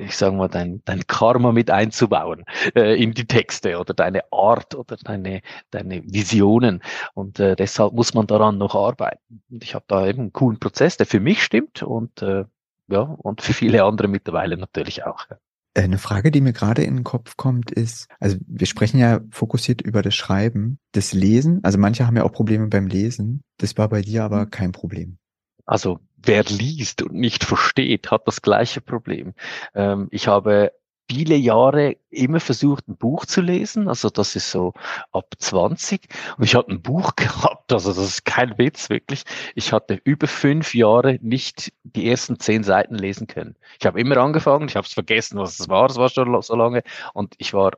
ich 0.00 0.16
sage 0.16 0.36
mal, 0.36 0.48
dein, 0.48 0.82
dein 0.84 1.06
Karma 1.06 1.52
mit 1.52 1.70
einzubauen 1.70 2.44
äh, 2.74 3.00
in 3.02 3.12
die 3.12 3.26
Texte 3.26 3.78
oder 3.78 3.94
deine 3.94 4.22
Art 4.32 4.74
oder 4.74 4.96
deine, 4.96 5.42
deine 5.70 6.02
Visionen. 6.04 6.82
Und 7.14 7.38
äh, 7.40 7.56
deshalb 7.56 7.92
muss 7.92 8.14
man 8.14 8.26
daran 8.26 8.58
noch 8.58 8.74
arbeiten. 8.74 9.42
Und 9.50 9.62
ich 9.62 9.74
habe 9.74 9.84
da 9.88 10.06
eben 10.06 10.20
einen 10.20 10.32
coolen 10.32 10.58
Prozess, 10.58 10.96
der 10.96 11.06
für 11.06 11.20
mich 11.20 11.42
stimmt 11.42 11.82
und 11.82 12.22
äh, 12.22 12.44
ja, 12.88 13.02
und 13.02 13.40
für 13.42 13.52
viele 13.52 13.84
andere 13.84 14.08
mittlerweile 14.08 14.56
natürlich 14.56 15.04
auch. 15.04 15.26
Ja. 15.30 15.36
Äh, 15.74 15.82
eine 15.82 15.98
Frage, 15.98 16.30
die 16.30 16.40
mir 16.40 16.52
gerade 16.52 16.82
in 16.82 16.96
den 16.96 17.04
Kopf 17.04 17.36
kommt, 17.36 17.70
ist, 17.70 18.08
also 18.18 18.36
wir 18.46 18.66
sprechen 18.66 18.98
ja 18.98 19.20
fokussiert 19.30 19.80
über 19.80 20.02
das 20.02 20.14
Schreiben, 20.14 20.78
das 20.92 21.12
Lesen. 21.12 21.60
Also 21.62 21.78
manche 21.78 22.06
haben 22.06 22.16
ja 22.16 22.24
auch 22.24 22.32
Probleme 22.32 22.66
beim 22.66 22.86
Lesen. 22.86 23.42
Das 23.58 23.76
war 23.78 23.88
bei 23.88 24.02
dir 24.02 24.24
aber 24.24 24.46
mhm. 24.46 24.50
kein 24.50 24.72
Problem. 24.72 25.18
Also 25.66 26.00
wer 26.16 26.44
liest 26.44 27.02
und 27.02 27.14
nicht 27.14 27.44
versteht, 27.44 28.10
hat 28.10 28.26
das 28.26 28.42
gleiche 28.42 28.80
Problem. 28.80 29.34
Ähm, 29.74 30.08
ich 30.10 30.28
habe 30.28 30.72
viele 31.10 31.34
Jahre 31.34 31.96
immer 32.10 32.38
versucht, 32.38 32.86
ein 32.88 32.96
Buch 32.96 33.26
zu 33.26 33.40
lesen. 33.40 33.88
Also 33.88 34.10
das 34.10 34.36
ist 34.36 34.50
so 34.50 34.74
ab 35.10 35.34
20. 35.38 36.08
Und 36.38 36.44
ich 36.44 36.54
hatte 36.54 36.70
ein 36.70 36.82
Buch 36.82 37.14
gehabt, 37.16 37.72
also 37.72 37.90
das 37.90 37.98
ist 37.98 38.24
kein 38.24 38.56
Witz, 38.58 38.90
wirklich. 38.90 39.24
Ich 39.54 39.72
hatte 39.72 40.00
über 40.04 40.28
fünf 40.28 40.74
Jahre 40.74 41.18
nicht 41.20 41.72
die 41.82 42.08
ersten 42.08 42.38
zehn 42.38 42.62
Seiten 42.62 42.94
lesen 42.94 43.26
können. 43.26 43.56
Ich 43.80 43.86
habe 43.86 44.00
immer 44.00 44.18
angefangen, 44.18 44.68
ich 44.68 44.76
habe 44.76 44.86
es 44.86 44.92
vergessen, 44.94 45.38
was 45.38 45.58
es 45.58 45.68
war, 45.68 45.90
es 45.90 45.96
war 45.96 46.08
schon 46.08 46.40
so 46.42 46.54
lange. 46.54 46.82
Und 47.12 47.34
ich 47.38 47.54
war 47.54 47.72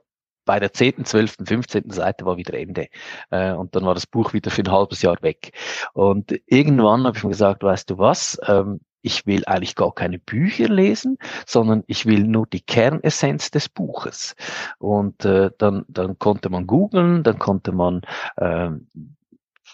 bei 0.45 0.61
der 0.61 0.73
10., 0.73 1.05
12., 1.05 1.37
15. 1.45 1.91
Seite 1.91 2.25
war 2.25 2.37
wieder 2.37 2.55
Ende. 2.55 2.89
Äh, 3.31 3.53
und 3.53 3.75
dann 3.75 3.85
war 3.85 3.95
das 3.95 4.07
Buch 4.07 4.33
wieder 4.33 4.51
für 4.51 4.63
ein 4.63 4.73
halbes 4.73 5.03
Jahr 5.03 5.17
weg. 5.23 5.53
Und 5.93 6.35
irgendwann 6.47 7.05
habe 7.05 7.17
ich 7.17 7.25
mir 7.25 7.31
gesagt, 7.31 7.63
weißt 7.63 7.91
du 7.91 7.99
was, 7.99 8.39
ähm, 8.47 8.81
ich 9.03 9.27
will 9.27 9.45
eigentlich 9.47 9.75
gar 9.75 9.93
keine 9.93 10.19
Bücher 10.19 10.69
lesen, 10.69 11.19
sondern 11.45 11.83
ich 11.89 12.07
will 12.07 12.25
nur 12.25 12.47
die 12.47 12.61
Kernessenz 12.61 13.51
des 13.51 13.69
Buches. 13.69 14.37
Und 14.79 15.25
äh, 15.25 15.51
dann, 15.59 15.85
dann 15.89 16.19
konnte 16.19 16.49
man 16.51 16.67
googeln, 16.67 17.25
dann 17.25 17.39
konnte 17.39 17.73
man 17.73 18.03
äh, 18.37 18.71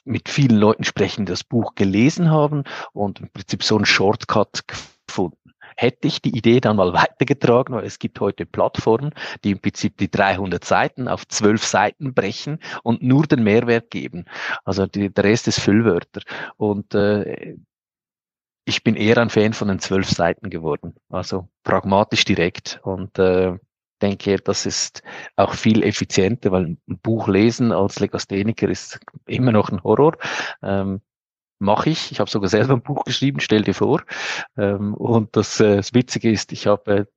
mit 0.05 0.31
vielen 0.31 0.57
Leuten 0.57 0.85
sprechen, 0.85 1.27
die 1.27 1.33
das 1.33 1.45
Buch 1.45 1.75
gelesen 1.75 2.31
haben 2.31 2.65
und 2.93 3.21
im 3.21 3.31
Prinzip 3.31 3.63
so 3.63 3.77
einen 3.77 3.85
Shortcut 3.85 4.63
gefunden 4.67 5.37
hätte 5.79 6.09
ich 6.09 6.21
die 6.21 6.37
Idee 6.37 6.61
dann 6.61 6.77
mal 6.77 6.93
weitergetragen, 6.93 7.75
weil 7.75 7.85
es 7.85 7.99
gibt 7.99 8.21
heute 8.21 8.45
Plattformen, 8.45 9.15
die 9.45 9.53
im 9.53 9.61
Prinzip 9.61 9.97
die 9.97 10.11
300 10.11 10.65
Seiten 10.65 11.09
auf 11.09 11.27
12 11.27 11.65
Seiten 11.65 12.15
brechen 12.15 12.59
und 12.83 13.03
nur 13.03 13.27
den 13.27 13.45
Mehrwert 13.45 13.91
geben. 13.91 14.25
Also 14.65 14.87
die, 14.87 15.13
der 15.13 15.25
Rest 15.25 15.47
ist 15.49 15.61
Füllwörter. 15.61 16.23
Und 16.57 16.95
äh, 16.95 17.57
ich 18.65 18.83
bin 18.85 18.97
eher 18.97 19.19
ein 19.19 19.31
Fan 19.31 19.55
von 19.55 19.69
den 19.69 19.79
zwölf 19.79 20.09
Seiten 20.09 20.51
geworden. 20.51 20.95
Also 21.09 21.49
pragmatisch 21.63 22.25
direkt 22.25 22.81
und 22.83 23.19
äh, 23.19 23.57
denke, 24.03 24.37
das 24.39 24.67
ist 24.67 25.03
auch 25.37 25.55
viel 25.55 25.83
effizienter, 25.83 26.51
weil 26.53 26.77
ein 26.89 26.99
Buch 27.03 27.29
lesen 27.29 27.73
als 27.73 28.01
Legastheniker 28.01 28.69
ist 28.69 29.01
immer 29.27 29.53
noch 29.53 29.71
ein 29.71 29.83
Horror. 29.83 30.17
Ähm, 30.63 31.01
mache 31.59 31.91
ich. 31.91 32.13
Ich 32.13 32.21
habe 32.21 32.31
sogar 32.31 32.49
selber 32.49 32.75
ein 32.75 32.83
Buch 32.83 33.05
geschrieben, 33.05 33.41
stell 33.41 33.63
dir 33.63 33.75
vor. 33.75 34.03
Ähm, 34.57 34.95
und 34.95 35.37
das, 35.37 35.61
äh, 35.61 35.77
das 35.77 35.95
Witzige 35.95 36.31
ist, 36.31 36.53
ich 36.53 36.67
habe 36.67 37.09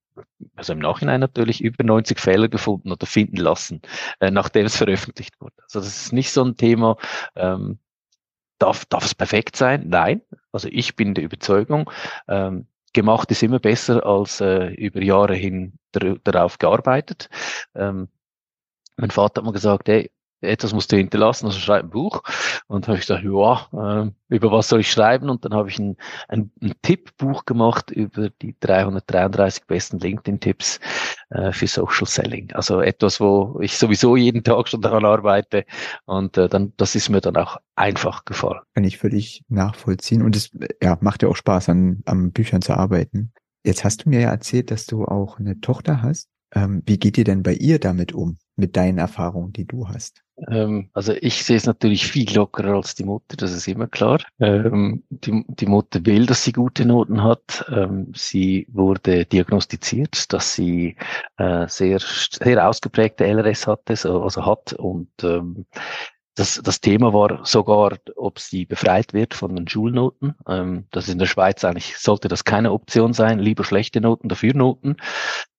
also 0.56 0.74
im 0.74 0.80
Nachhinein 0.80 1.20
natürlich 1.20 1.64
über 1.64 1.84
90 1.84 2.20
Fehler 2.20 2.50
gefunden 2.50 2.92
oder 2.92 3.06
finden 3.06 3.38
lassen, 3.38 3.82
äh, 4.20 4.32
nachdem 4.32 4.66
es 4.66 4.76
veröffentlicht 4.76 5.40
wurde. 5.40 5.56
Also 5.64 5.80
das 5.80 5.88
ist 5.88 6.14
nicht 6.14 6.32
so 6.32 6.44
ein 6.44 6.58
Thema, 6.58 6.98
ähm, 7.36 7.80
darf, 8.60 8.86
darf 8.86 9.06
es 9.06 9.16
perfekt 9.16 9.56
sein? 9.56 9.86
Nein. 9.88 10.22
Also 10.52 10.68
ich 10.72 10.96
bin 10.96 11.14
der 11.14 11.24
Überzeugung, 11.24 11.90
ähm, 12.28 12.68
gemacht 12.94 13.32
ist 13.32 13.44
immer 13.44 13.60
besser 13.60 14.06
als 14.06 14.42
äh, 14.42 14.74
über 14.74 15.02
Jahre 15.02 15.36
hin 15.36 15.74
darauf 15.92 16.58
gearbeitet. 16.58 17.30
Ähm, 17.74 18.10
mein 18.98 19.12
Vater 19.12 19.42
hat 19.42 19.46
mal 19.46 19.54
gesagt, 19.54 19.88
hey, 19.88 20.12
etwas 20.42 20.74
musst 20.74 20.92
du 20.92 20.98
hinterlassen, 20.98 21.46
also 21.46 21.60
schreib 21.60 21.84
ein 21.84 21.90
Buch. 21.90 22.24
Und 22.68 22.88
habe 22.88 22.98
ich 22.98 23.08
gesagt, 23.08 23.24
ja, 23.24 24.04
äh, 24.04 24.12
über 24.30 24.52
was 24.52 24.70
soll 24.70 24.82
ich 24.82 24.92
schreiben? 24.92 25.30
Und 25.30 25.46
dann 25.46 25.54
habe 25.54 25.70
ich 25.70 25.80
ein, 25.80 25.98
ein, 26.28 26.52
ein 26.62 26.74
Tippbuch 26.82 27.46
gemacht 27.46 27.92
über 27.92 28.30
die 28.30 28.56
333 28.60 29.66
besten 29.66 30.00
LinkedIn-Tipps 30.00 30.80
äh, 31.30 31.52
für 31.52 31.68
Social 31.68 32.08
Selling. 32.08 32.52
Also 32.54 32.82
etwas, 32.82 33.20
wo 33.20 33.60
ich 33.62 33.78
sowieso 33.78 34.16
jeden 34.16 34.44
Tag 34.44 34.68
schon 34.68 34.82
daran 34.82 35.06
arbeite. 35.06 35.66
Und 36.06 36.38
äh, 36.38 36.50
dann, 36.50 36.74
das 36.78 36.96
ist 36.96 37.10
mir 37.10 37.22
dann 37.22 37.38
auch 37.38 37.58
einfach 37.76 38.26
gefallen. 38.26 38.62
Kann 38.74 38.84
ich 38.84 38.98
völlig 38.98 39.44
nachvollziehen. 39.50 40.22
Und 40.22 40.36
es 40.36 40.52
ja, 40.82 40.98
macht 41.02 41.24
ja 41.24 41.30
auch 41.30 41.36
Spaß, 41.36 41.70
an, 41.70 42.02
an 42.06 42.32
Büchern 42.32 42.62
zu 42.62 42.74
arbeiten. 42.74 43.34
Jetzt 43.64 43.84
hast 43.84 44.06
du 44.06 44.10
mir 44.10 44.22
ja 44.22 44.32
erzählt, 44.32 44.72
dass 44.72 44.88
du 44.88 45.06
auch 45.06 45.40
eine 45.40 45.60
Tochter 45.62 46.02
hast. 46.02 46.30
Ähm, 46.54 46.84
wie 46.86 46.98
geht 46.98 47.18
ihr 47.18 47.24
denn 47.24 47.44
bei 47.44 47.54
ihr 47.54 47.80
damit 47.80 48.14
um, 48.14 48.38
mit 48.56 48.76
deinen 48.76 48.98
Erfahrungen, 48.98 49.54
die 49.54 49.66
du 49.66 49.88
hast? 49.88 50.22
Ähm, 50.50 50.90
also 50.94 51.14
ich 51.14 51.44
sehe 51.44 51.58
es 51.58 51.66
natürlich 51.66 52.08
viel 52.08 52.34
lockerer 52.34 52.76
als 52.76 52.96
die 52.96 53.04
Mutter, 53.04 53.38
das 53.38 53.54
ist 53.54 53.68
immer 53.68 53.88
klar. 53.88 54.20
Ähm, 54.40 55.04
die, 55.10 55.44
die, 55.48 55.66
Mutter 55.66 56.06
will, 56.06 56.26
dass 56.26 56.44
sie 56.44 56.52
gute 56.52 56.86
Noten 56.86 57.24
hat. 57.24 57.66
Ähm, 57.72 58.12
sie 58.16 58.68
wurde 58.72 59.26
diagnostiziert, 59.26 60.32
dass 60.34 60.54
sie 60.56 60.96
äh, 61.38 61.68
sehr, 61.68 62.00
sehr 62.00 62.68
ausgeprägte 62.68 63.26
LRS 63.26 63.68
hatte, 63.68 63.94
also 63.94 64.46
hat 64.46 64.74
und 64.74 65.10
ähm, 65.24 65.66
das, 66.36 66.62
das 66.64 66.80
Thema 66.80 67.14
war 67.14 67.46
sogar, 67.46 67.98
ob 68.16 68.40
sie 68.40 68.66
befreit 68.66 69.14
wird 69.14 69.34
von 69.34 69.56
den 69.56 69.68
Schulnoten. 69.68 70.36
Ähm, 70.48 70.88
das 70.92 71.06
ist 71.06 71.14
in 71.14 71.20
der 71.20 71.26
Schweiz 71.26 71.64
eigentlich, 71.66 71.98
sollte 71.98 72.30
das 72.30 72.46
keine 72.46 72.72
Option 72.72 73.14
sein, 73.14 73.40
lieber 73.40 73.64
schlechte 73.66 74.00
Noten, 74.00 74.30
dafür 74.30 74.54
Noten. 74.54 74.96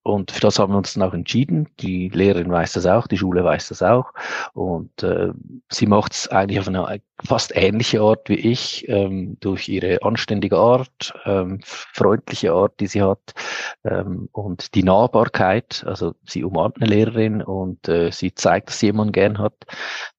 Und 0.05 0.33
für 0.33 0.41
das 0.41 0.59
haben 0.59 0.73
wir 0.73 0.79
uns 0.79 0.95
dann 0.95 1.03
auch 1.03 1.15
entschieden. 1.15 1.69
Die 1.81 2.09
Lehrerin 2.09 2.51
weiß 2.51 2.73
das 2.73 2.87
auch, 2.87 3.07
die 3.07 3.19
Schule 3.19 3.45
weiß 3.45 3.69
das 3.69 3.83
auch. 3.83 4.13
Und 4.53 5.03
äh, 5.03 5.29
sie 5.71 5.87
macht 5.87 6.13
es 6.13 6.29
eigentlich 6.29 6.59
auf 6.59 6.69
eine 6.69 7.01
fast 7.25 7.53
ähnliche 7.55 8.01
Art 8.01 8.29
wie 8.29 8.35
ich, 8.35 8.89
ähm, 8.89 9.37
durch 9.39 9.69
ihre 9.69 10.03
anständige 10.03 10.57
Art, 10.57 11.15
ähm, 11.25 11.61
freundliche 11.63 12.53
Art, 12.53 12.81
die 12.81 12.89
sie 12.89 13.03
hat 13.03 13.35
ähm, 13.85 14.29
und 14.33 14.75
die 14.75 14.83
Nahbarkeit. 14.83 15.85
Also 15.87 16.15
sie 16.27 16.43
umarmt 16.43 16.79
eine 16.81 16.91
Lehrerin 16.91 17.41
und 17.41 17.89
äh, 17.89 18.11
sie 18.11 18.35
zeigt, 18.35 18.71
dass 18.71 18.81
sie 18.81 18.87
jemanden 18.87 19.13
gern 19.13 19.39
hat. 19.39 19.55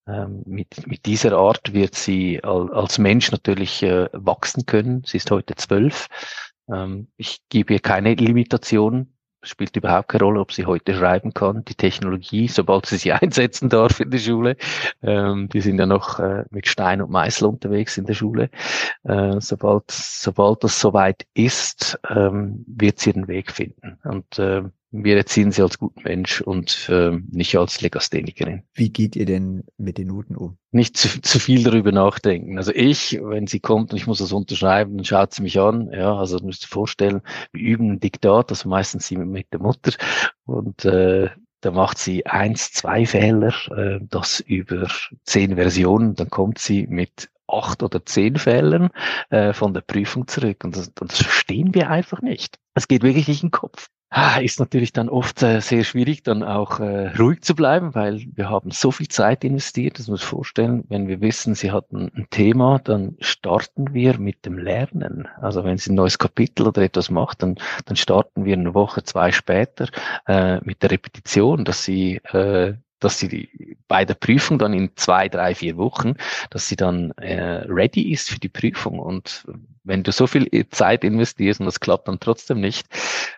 Ähm, 0.08 0.44
mit, 0.46 0.88
mit 0.88 1.06
dieser 1.06 1.34
Art 1.34 1.74
wird 1.74 1.96
sie 1.96 2.42
als 2.44 2.98
Mensch 2.98 3.32
natürlich 3.32 3.84
äh, 3.84 4.08
wachsen 4.14 4.66
können. 4.66 5.04
Sie 5.06 5.18
ist 5.18 5.32
heute 5.32 5.56
zwölf. 5.56 6.08
Ähm, 6.72 7.08
ich 7.18 7.40
gebe 7.50 7.74
ihr 7.74 7.80
keine 7.80 8.14
Limitation 8.16 9.13
spielt 9.44 9.76
überhaupt 9.76 10.10
keine 10.10 10.24
Rolle, 10.24 10.40
ob 10.40 10.52
sie 10.52 10.66
heute 10.66 10.96
schreiben 10.96 11.34
kann. 11.34 11.64
Die 11.66 11.76
Technologie, 11.76 12.48
sobald 12.48 12.86
sie 12.86 12.98
sie 12.98 13.12
einsetzen 13.14 13.70
darf 13.70 14.00
in 14.00 14.12
der 14.12 14.18
Schule, 14.18 14.58
ähm, 15.02 15.50
die 15.50 15.62
sind 15.62 15.80
ja 15.80 15.86
noch 15.86 16.20
äh, 16.20 16.46
mit 16.50 16.68
Stein 16.68 17.02
und 17.02 17.12
Meißel 17.12 17.48
unterwegs 17.48 17.98
in 17.98 18.06
der 18.06 18.14
Schule. 18.14 18.50
Äh, 19.04 19.40
sobald, 19.40 19.92
sobald 19.92 20.64
das 20.64 20.80
soweit 20.80 21.26
ist, 21.34 22.00
ähm, 22.10 22.64
wird 22.68 23.00
sie 23.00 23.14
den 23.14 23.28
Weg 23.28 23.52
finden. 23.52 24.00
Und 24.04 24.40
äh, 24.40 24.64
wir 24.94 25.18
erziehen 25.18 25.52
sie 25.52 25.64
als 25.64 25.80
guten 25.80 26.04
Mensch 26.04 26.40
und 26.42 26.88
äh, 26.90 27.18
nicht 27.32 27.58
als 27.58 27.82
Legasthenikerin. 27.82 28.64
Wie 28.76 28.92
geht 28.92 29.16
ihr 29.16 29.26
denn 29.26 29.64
mit 29.78 29.98
den 29.98 30.10
Noten 30.10 30.36
um? 30.36 30.58
Nicht 30.72 30.96
zu, 30.98 31.20
zu 31.22 31.40
viel 31.40 31.64
darüber 31.64 31.92
nachdenken. 31.92 32.58
Also 32.58 32.72
ich, 32.74 33.20
wenn 33.22 33.48
sie 33.48 33.60
kommt 33.60 33.92
und 33.92 33.98
ich 33.98 34.06
muss 34.06 34.20
das 34.20 34.32
unterschreiben, 34.32 34.98
dann 34.98 35.06
schaut 35.06 35.34
sie 35.34 35.42
mich 35.42 35.60
an. 35.60 35.90
Ja, 35.92 36.16
also 36.16 36.38
du 36.38 36.46
musst 36.46 36.64
dir 36.64 36.68
vorstellen, 36.68 37.22
wir 37.52 37.62
üben 37.62 37.94
ein 37.94 38.00
Diktat, 38.00 38.52
also 38.52 38.70
meistens 38.70 39.08
sie 39.08 39.18
mit 39.18 39.52
der 39.52 39.62
Mutter 39.62 39.94
und 40.46 40.86
äh, 40.86 41.30
da 41.62 41.72
macht 41.72 41.98
sie 41.98 42.26
eins, 42.26 42.72
zwei 42.72 43.06
Fehler, 43.06 43.54
äh, 43.76 44.00
das 44.02 44.42
über 44.42 44.88
zehn 45.24 45.56
Versionen, 45.56 46.14
dann 46.14 46.30
kommt 46.30 46.60
sie 46.60 46.86
mit 46.88 47.30
acht 47.48 47.84
oder 47.84 48.06
zehn 48.06 48.36
Fehlern 48.38 48.90
äh, 49.30 49.54
von 49.54 49.74
der 49.74 49.82
Prüfung 49.82 50.28
zurück. 50.28 50.64
Und 50.64 50.76
das, 50.76 50.94
das 50.94 51.18
verstehen 51.18 51.74
wir 51.74 51.90
einfach 51.90 52.22
nicht. 52.22 52.60
Es 52.74 52.88
geht 52.88 53.04
wirklich 53.04 53.28
nicht 53.28 53.44
in 53.44 53.48
den 53.48 53.52
Kopf. 53.52 53.90
Ah, 54.16 54.38
ist 54.38 54.60
natürlich 54.60 54.94
dann 54.94 55.10
oft 55.10 55.42
äh, 55.42 55.60
sehr 55.60 55.84
schwierig, 55.84 56.22
dann 56.22 56.44
auch 56.44 56.80
äh, 56.80 57.08
ruhig 57.18 57.42
zu 57.42 57.56
bleiben, 57.56 57.96
weil 57.96 58.24
wir 58.36 58.48
haben 58.48 58.70
so 58.70 58.92
viel 58.92 59.08
Zeit 59.08 59.44
investiert. 59.44 59.98
Das 59.98 60.08
muss 60.08 60.22
ich 60.22 60.28
vorstellen, 60.28 60.84
wenn 60.88 61.08
wir 61.08 61.20
wissen, 61.20 61.56
Sie 61.56 61.72
hatten 61.72 62.12
ein 62.16 62.28
Thema, 62.30 62.78
dann 62.78 63.18
starten 63.22 63.92
wir 63.96 64.20
mit 64.20 64.46
dem 64.46 64.60
Lernen. 64.60 65.28
Also 65.42 65.64
wenn 65.64 65.80
Sie 65.80 65.92
ein 65.92 65.96
neues 65.96 66.20
Kapitel 66.20 66.68
oder 66.68 66.84
etwas 66.84 67.10
macht, 67.10 67.42
dann, 67.42 67.56
dann 67.86 67.96
starten 67.96 68.46
wir 68.46 68.54
eine 68.54 68.76
Woche, 68.76 69.02
zwei 69.02 69.32
später 69.32 69.88
äh, 70.28 70.60
mit 70.64 70.84
der 70.84 70.92
Repetition, 70.92 71.66
dass 71.66 71.84
Sie 71.84 72.18
äh, 72.18 72.76
dass 73.04 73.20
sie 73.20 73.50
bei 73.88 74.06
der 74.06 74.16
Prüfung 74.16 74.60
dann 74.60 74.74
in 74.74 74.92
zwei, 74.96 75.30
drei, 75.30 75.56
vier 75.56 75.78
Wochen, 75.78 76.14
dass 76.50 76.68
sie 76.68 76.76
dann 76.76 77.12
äh, 77.18 77.66
ready 77.68 78.12
ist 78.12 78.30
für 78.30 78.40
die 78.40 78.50
Prüfung. 78.50 79.00
Und 79.00 79.46
wenn 79.84 80.04
du 80.04 80.12
so 80.12 80.28
viel 80.28 80.50
Zeit 80.70 81.04
investierst 81.04 81.60
und 81.60 81.66
das 81.66 81.80
klappt 81.80 82.08
dann 82.08 82.20
trotzdem 82.20 82.62
nicht, 82.62 82.88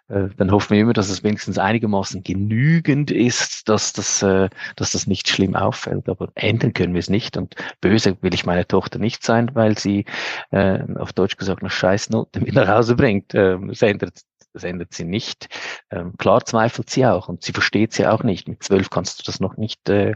äh, 0.07 0.29
dann 0.38 0.51
hoffen 0.51 0.75
wir 0.75 0.81
immer, 0.81 0.93
dass 0.93 1.10
es 1.10 1.24
wenigstens 1.24 1.57
einigermaßen 1.57 2.24
genügend 2.24 3.12
ist, 3.12 3.67
dass 3.67 3.93
das, 3.93 4.22
äh, 4.22 4.50
dass 4.75 4.91
das 4.91 5.07
nicht 5.07 5.27
schlimm 5.27 5.55
auffällt. 5.55 6.07
Aber 6.07 6.29
ändern 6.36 6.74
können 6.74 6.93
wir 6.93 7.00
es 7.00 7.10
nicht. 7.10 7.38
Und 7.38 7.55
böse 7.81 8.17
will 8.22 8.34
ich 8.34 8.45
meine 8.45 8.67
Tochter 8.67 9.00
nicht 9.00 9.24
sein, 9.24 9.51
weil 9.53 9.77
sie 9.77 10.05
äh, 10.51 10.79
auf 10.95 11.13
Deutsch 11.13 11.38
gesagt 11.38 11.62
eine 11.62 11.69
Scheißnote 11.69 12.39
mit 12.41 12.53
nach 12.53 12.67
Hause 12.67 12.95
bringt. 12.95 13.34
Ähm, 13.34 13.72
es 13.72 13.81
ändert 13.81 14.22
das 14.55 14.63
ändert 14.63 14.93
sie 14.93 15.03
nicht. 15.03 15.50
Ähm, 15.91 16.15
klar 16.17 16.43
zweifelt 16.45 16.89
sie 16.89 17.05
auch 17.05 17.27
und 17.27 17.43
sie 17.43 17.51
versteht 17.51 17.93
sie 17.93 18.07
auch 18.07 18.24
nicht. 18.24 18.47
Mit 18.47 18.63
zwölf 18.63 18.89
kannst 18.89 19.19
du 19.19 19.24
das 19.24 19.39
noch 19.39 19.57
nicht 19.57 19.88
äh, 19.89 20.15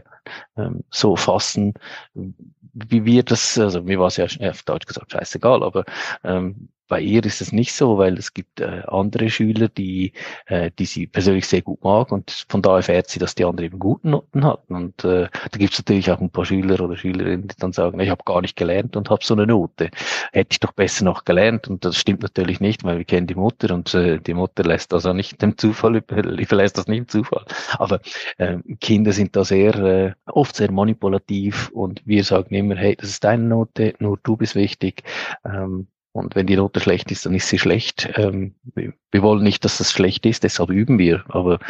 ähm, 0.56 0.82
so 0.90 1.14
fassen, 1.14 1.74
wie 2.14 3.04
wir 3.04 3.22
das, 3.22 3.58
also 3.58 3.82
mir 3.82 4.00
war 4.00 4.08
es 4.08 4.16
ja 4.16 4.26
auf 4.50 4.62
Deutsch 4.62 4.86
gesagt 4.86 5.12
scheißegal, 5.12 5.62
aber 5.62 5.84
ähm, 6.24 6.70
bei 6.90 7.00
ihr 7.00 7.24
ist 7.24 7.40
es 7.40 7.52
nicht 7.52 7.72
so, 7.72 7.98
weil 7.98 8.18
es 8.18 8.34
gibt 8.34 8.60
äh, 8.60 8.82
andere 8.88 9.30
Schüler, 9.30 9.68
die, 9.68 10.12
äh, 10.46 10.72
die 10.76 10.86
sie 10.86 11.06
persönlich 11.06 11.46
sehr 11.46 11.62
gut 11.62 11.82
mag 11.84 12.10
und 12.10 12.44
von 12.48 12.62
da 12.62 12.76
erfährt 12.76 13.08
sie, 13.08 13.20
dass 13.20 13.36
die 13.36 13.44
andere 13.44 13.66
eben 13.66 13.78
guten 13.78 14.10
Noten 14.10 14.44
hatten. 14.44 14.74
Und 14.74 15.04
äh, 15.04 15.28
da 15.30 15.58
gibt 15.58 15.72
es 15.72 15.78
natürlich 15.78 16.10
auch 16.10 16.20
ein 16.20 16.30
paar 16.30 16.44
Schüler 16.44 16.80
oder 16.80 16.96
Schülerinnen, 16.96 17.46
die 17.46 17.54
dann 17.56 17.72
sagen, 17.72 18.00
ich 18.00 18.10
habe 18.10 18.24
gar 18.24 18.40
nicht 18.40 18.56
gelernt 18.56 18.96
und 18.96 19.08
habe 19.08 19.24
so 19.24 19.34
eine 19.34 19.46
Note. 19.46 19.90
Hätte 20.32 20.48
ich 20.50 20.58
doch 20.58 20.72
besser 20.72 21.04
noch 21.04 21.24
gelernt. 21.24 21.68
Und 21.68 21.84
das 21.84 21.96
stimmt 21.96 22.22
natürlich 22.22 22.58
nicht, 22.58 22.82
weil 22.82 22.98
wir 22.98 23.04
kennen 23.04 23.28
die 23.28 23.36
Mutter 23.36 23.72
und 23.72 23.94
äh, 23.94 24.18
die 24.18 24.34
Mutter 24.34 24.64
lässt 24.64 24.92
also 24.92 25.12
nicht 25.12 25.40
dem 25.40 25.56
Zufall, 25.56 25.96
überlässt 25.96 26.76
das 26.78 26.88
nicht 26.88 26.98
im 26.98 27.08
Zufall. 27.08 27.44
Aber 27.78 28.00
äh, 28.38 28.58
Kinder 28.80 29.12
sind 29.12 29.36
da 29.36 29.44
sehr, 29.44 29.76
äh, 29.76 30.12
oft 30.26 30.56
sehr 30.56 30.72
manipulativ 30.72 31.70
und 31.70 32.02
wir 32.04 32.24
sagen 32.24 32.52
immer, 32.52 32.74
hey, 32.74 32.96
das 32.96 33.10
ist 33.10 33.22
deine 33.22 33.44
Note, 33.44 33.94
nur 34.00 34.18
du 34.24 34.36
bist 34.36 34.56
wichtig. 34.56 35.04
Ähm, 35.44 35.86
und 36.12 36.34
wenn 36.34 36.46
die 36.46 36.56
Note 36.56 36.80
schlecht 36.80 37.10
ist, 37.10 37.26
dann 37.26 37.34
ist 37.34 37.48
sie 37.48 37.58
schlecht. 37.58 38.10
Ähm, 38.16 38.54
wir 38.74 39.22
wollen 39.22 39.42
nicht, 39.42 39.64
dass 39.64 39.78
das 39.78 39.92
schlecht 39.92 40.26
ist, 40.26 40.42
deshalb 40.42 40.70
üben 40.70 40.98
wir, 40.98 41.24
aber 41.28 41.60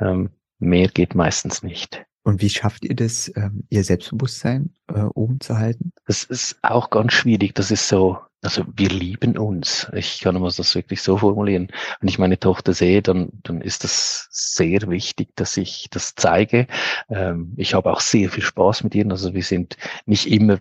ähm, 0.00 0.30
mehr 0.58 0.88
geht 0.88 1.14
meistens 1.14 1.62
nicht. 1.62 2.04
Und 2.22 2.42
wie 2.42 2.50
schafft 2.50 2.84
ihr 2.84 2.94
das, 2.94 3.32
ähm, 3.36 3.64
ihr 3.70 3.82
Selbstbewusstsein 3.82 4.74
äh, 4.88 5.00
oben 5.00 5.40
zu 5.40 5.56
halten? 5.56 5.92
Das 6.06 6.24
ist 6.24 6.58
auch 6.62 6.90
ganz 6.90 7.12
schwierig. 7.12 7.54
Das 7.54 7.70
ist 7.70 7.88
so, 7.88 8.18
also 8.42 8.62
wir 8.76 8.88
lieben 8.88 9.36
uns. 9.36 9.88
Ich 9.94 10.20
kann 10.20 10.40
mal 10.40 10.50
das 10.56 10.74
wirklich 10.74 11.02
so 11.02 11.16
formulieren. 11.16 11.68
Wenn 12.00 12.08
ich 12.08 12.18
meine 12.18 12.38
Tochter 12.38 12.72
sehe, 12.72 13.02
dann, 13.02 13.30
dann 13.42 13.60
ist 13.60 13.82
das 13.82 14.28
sehr 14.30 14.88
wichtig, 14.88 15.34
dass 15.34 15.56
ich 15.56 15.88
das 15.90 16.14
zeige. 16.14 16.68
Ähm, 17.10 17.52
ich 17.56 17.74
habe 17.74 17.90
auch 17.90 18.00
sehr 18.00 18.30
viel 18.30 18.44
Spaß 18.44 18.84
mit 18.84 18.94
ihr. 18.94 19.10
Also 19.10 19.34
wir 19.34 19.42
sind 19.42 19.76
nicht 20.06 20.30
immer 20.30 20.58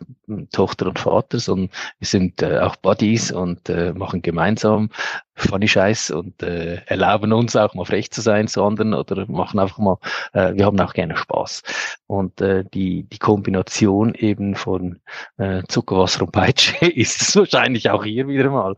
Tochter 0.52 0.88
und 0.88 1.00
Vater, 1.00 1.40
sondern 1.40 1.70
wir 2.00 2.08
sind 2.08 2.42
äh, 2.42 2.60
auch 2.60 2.76
Buddies 2.78 3.32
und 3.32 3.70
äh, 3.70 3.94
machen 3.94 4.22
gemeinsam 4.24 4.90
funny 5.38 5.68
Scheiß 5.68 6.10
und 6.12 6.42
äh, 6.42 6.82
erlauben 6.88 7.32
uns 7.32 7.56
auch 7.56 7.74
mal 7.76 7.86
frech 7.86 8.12
zu 8.12 8.22
sein 8.22 8.48
zu 8.48 8.64
anderen 8.64 8.94
oder 8.94 9.26
machen 9.28 9.60
einfach 9.60 9.78
mal, 9.78 9.98
äh, 10.34 10.54
wir 10.56 10.66
haben 10.66 10.80
auch 10.80 10.94
gerne 10.94 11.16
Spaß. 11.16 11.62
Und 12.08 12.42
äh, 12.42 12.64
die, 12.74 13.04
die 13.04 13.20
Kombination 13.20 14.16
eben 14.16 14.56
von 14.56 15.00
äh, 15.38 15.62
Zuckerwasser 15.68 16.24
und 16.24 16.32
Peitsche 16.32 16.86
ist 16.88 17.22
es 17.22 17.34
wahrscheinlich 17.68 17.90
auch 17.90 18.04
hier 18.04 18.28
wieder 18.28 18.50
mal. 18.50 18.76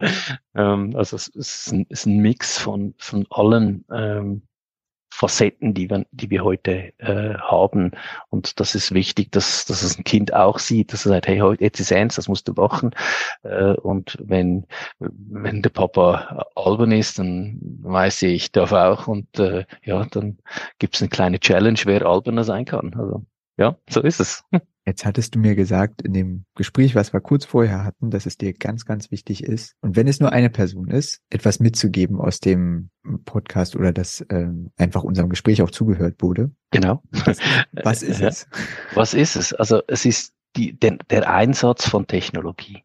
Ähm, 0.56 0.96
also 0.96 1.16
es 1.16 1.28
ist, 1.28 1.72
ein, 1.72 1.86
ist 1.90 2.06
ein 2.06 2.18
Mix 2.18 2.58
von, 2.58 2.96
von 2.98 3.26
allen 3.30 3.86
ähm, 3.94 4.42
Facetten, 5.12 5.74
die 5.74 5.90
wir, 5.90 6.06
die 6.12 6.30
wir 6.30 6.44
heute 6.44 6.94
äh, 6.98 7.36
haben. 7.36 7.92
Und 8.30 8.60
das 8.60 8.74
ist 8.74 8.94
wichtig, 8.94 9.32
dass, 9.32 9.66
dass 9.66 9.84
es 9.84 9.98
ein 9.98 10.04
Kind 10.04 10.34
auch 10.34 10.60
sieht, 10.60 10.94
dass 10.94 11.06
er 11.06 11.10
sagt, 11.10 11.28
hey, 11.28 11.40
heute, 11.40 11.64
jetzt 11.64 11.80
ist 11.80 11.92
eins, 11.92 12.16
das 12.16 12.28
musst 12.28 12.48
du 12.48 12.54
machen. 12.54 12.92
Äh, 13.44 13.74
und 13.74 14.18
wenn, 14.22 14.66
wenn 15.00 15.62
der 15.62 15.70
Papa 15.70 16.48
albern 16.56 16.92
ist, 16.92 17.20
dann 17.20 17.60
weiß 17.82 18.24
ich, 18.24 18.34
ich 18.34 18.52
darf 18.52 18.72
auch. 18.72 19.08
Und 19.08 19.38
äh, 19.40 19.66
ja, 19.84 20.06
dann 20.06 20.40
gibt 20.80 20.96
es 20.96 21.02
eine 21.02 21.10
kleine 21.10 21.40
Challenge, 21.40 21.80
wer 21.86 22.06
alberner 22.06 22.44
sein 22.44 22.66
kann. 22.66 22.94
Also 22.96 23.24
ja, 23.58 23.76
so 23.90 24.02
ist 24.02 24.20
es. 24.20 24.44
Jetzt 24.86 25.06
hattest 25.06 25.36
du 25.36 25.40
mir 25.40 25.56
gesagt 25.56 26.02
in 26.02 26.14
dem 26.14 26.46
Gespräch, 26.56 26.96
was 26.96 27.14
wir 27.14 27.22
kurz 27.22 27.46
vorher 27.46 27.84
hatten, 27.84 28.10
dass 28.10 28.26
es 28.26 28.38
dir 28.38 28.54
ganz, 28.54 28.86
ganz 28.86 29.12
wichtig 29.12 29.44
ist. 29.44 29.76
Und 29.82 29.96
wenn 29.96 30.08
es 30.08 30.20
nur 30.20 30.32
eine 30.32 30.50
Person 30.50 30.90
ist, 30.90 31.22
etwas 31.30 31.60
mitzugeben 31.60 32.20
aus 32.20 32.40
dem 32.40 32.90
Podcast 33.26 33.76
oder 33.76 33.94
dass 33.94 34.26
ähm, 34.30 34.72
einfach 34.78 35.04
unserem 35.04 35.30
Gespräch 35.30 35.62
auch 35.62 35.72
zugehört 35.72 36.22
wurde. 36.22 36.52
Genau. 36.72 37.04
Was, 37.12 37.38
was 37.84 38.04
ist 38.04 38.22
es? 38.22 38.48
Was 38.96 39.14
ist 39.14 39.36
es? 39.36 39.54
Also 39.54 39.82
es 39.88 40.06
ist 40.06 40.34
die, 40.56 40.78
der, 40.78 40.98
der 41.10 41.32
Einsatz 41.32 41.88
von 41.88 42.08
Technologie. 42.08 42.84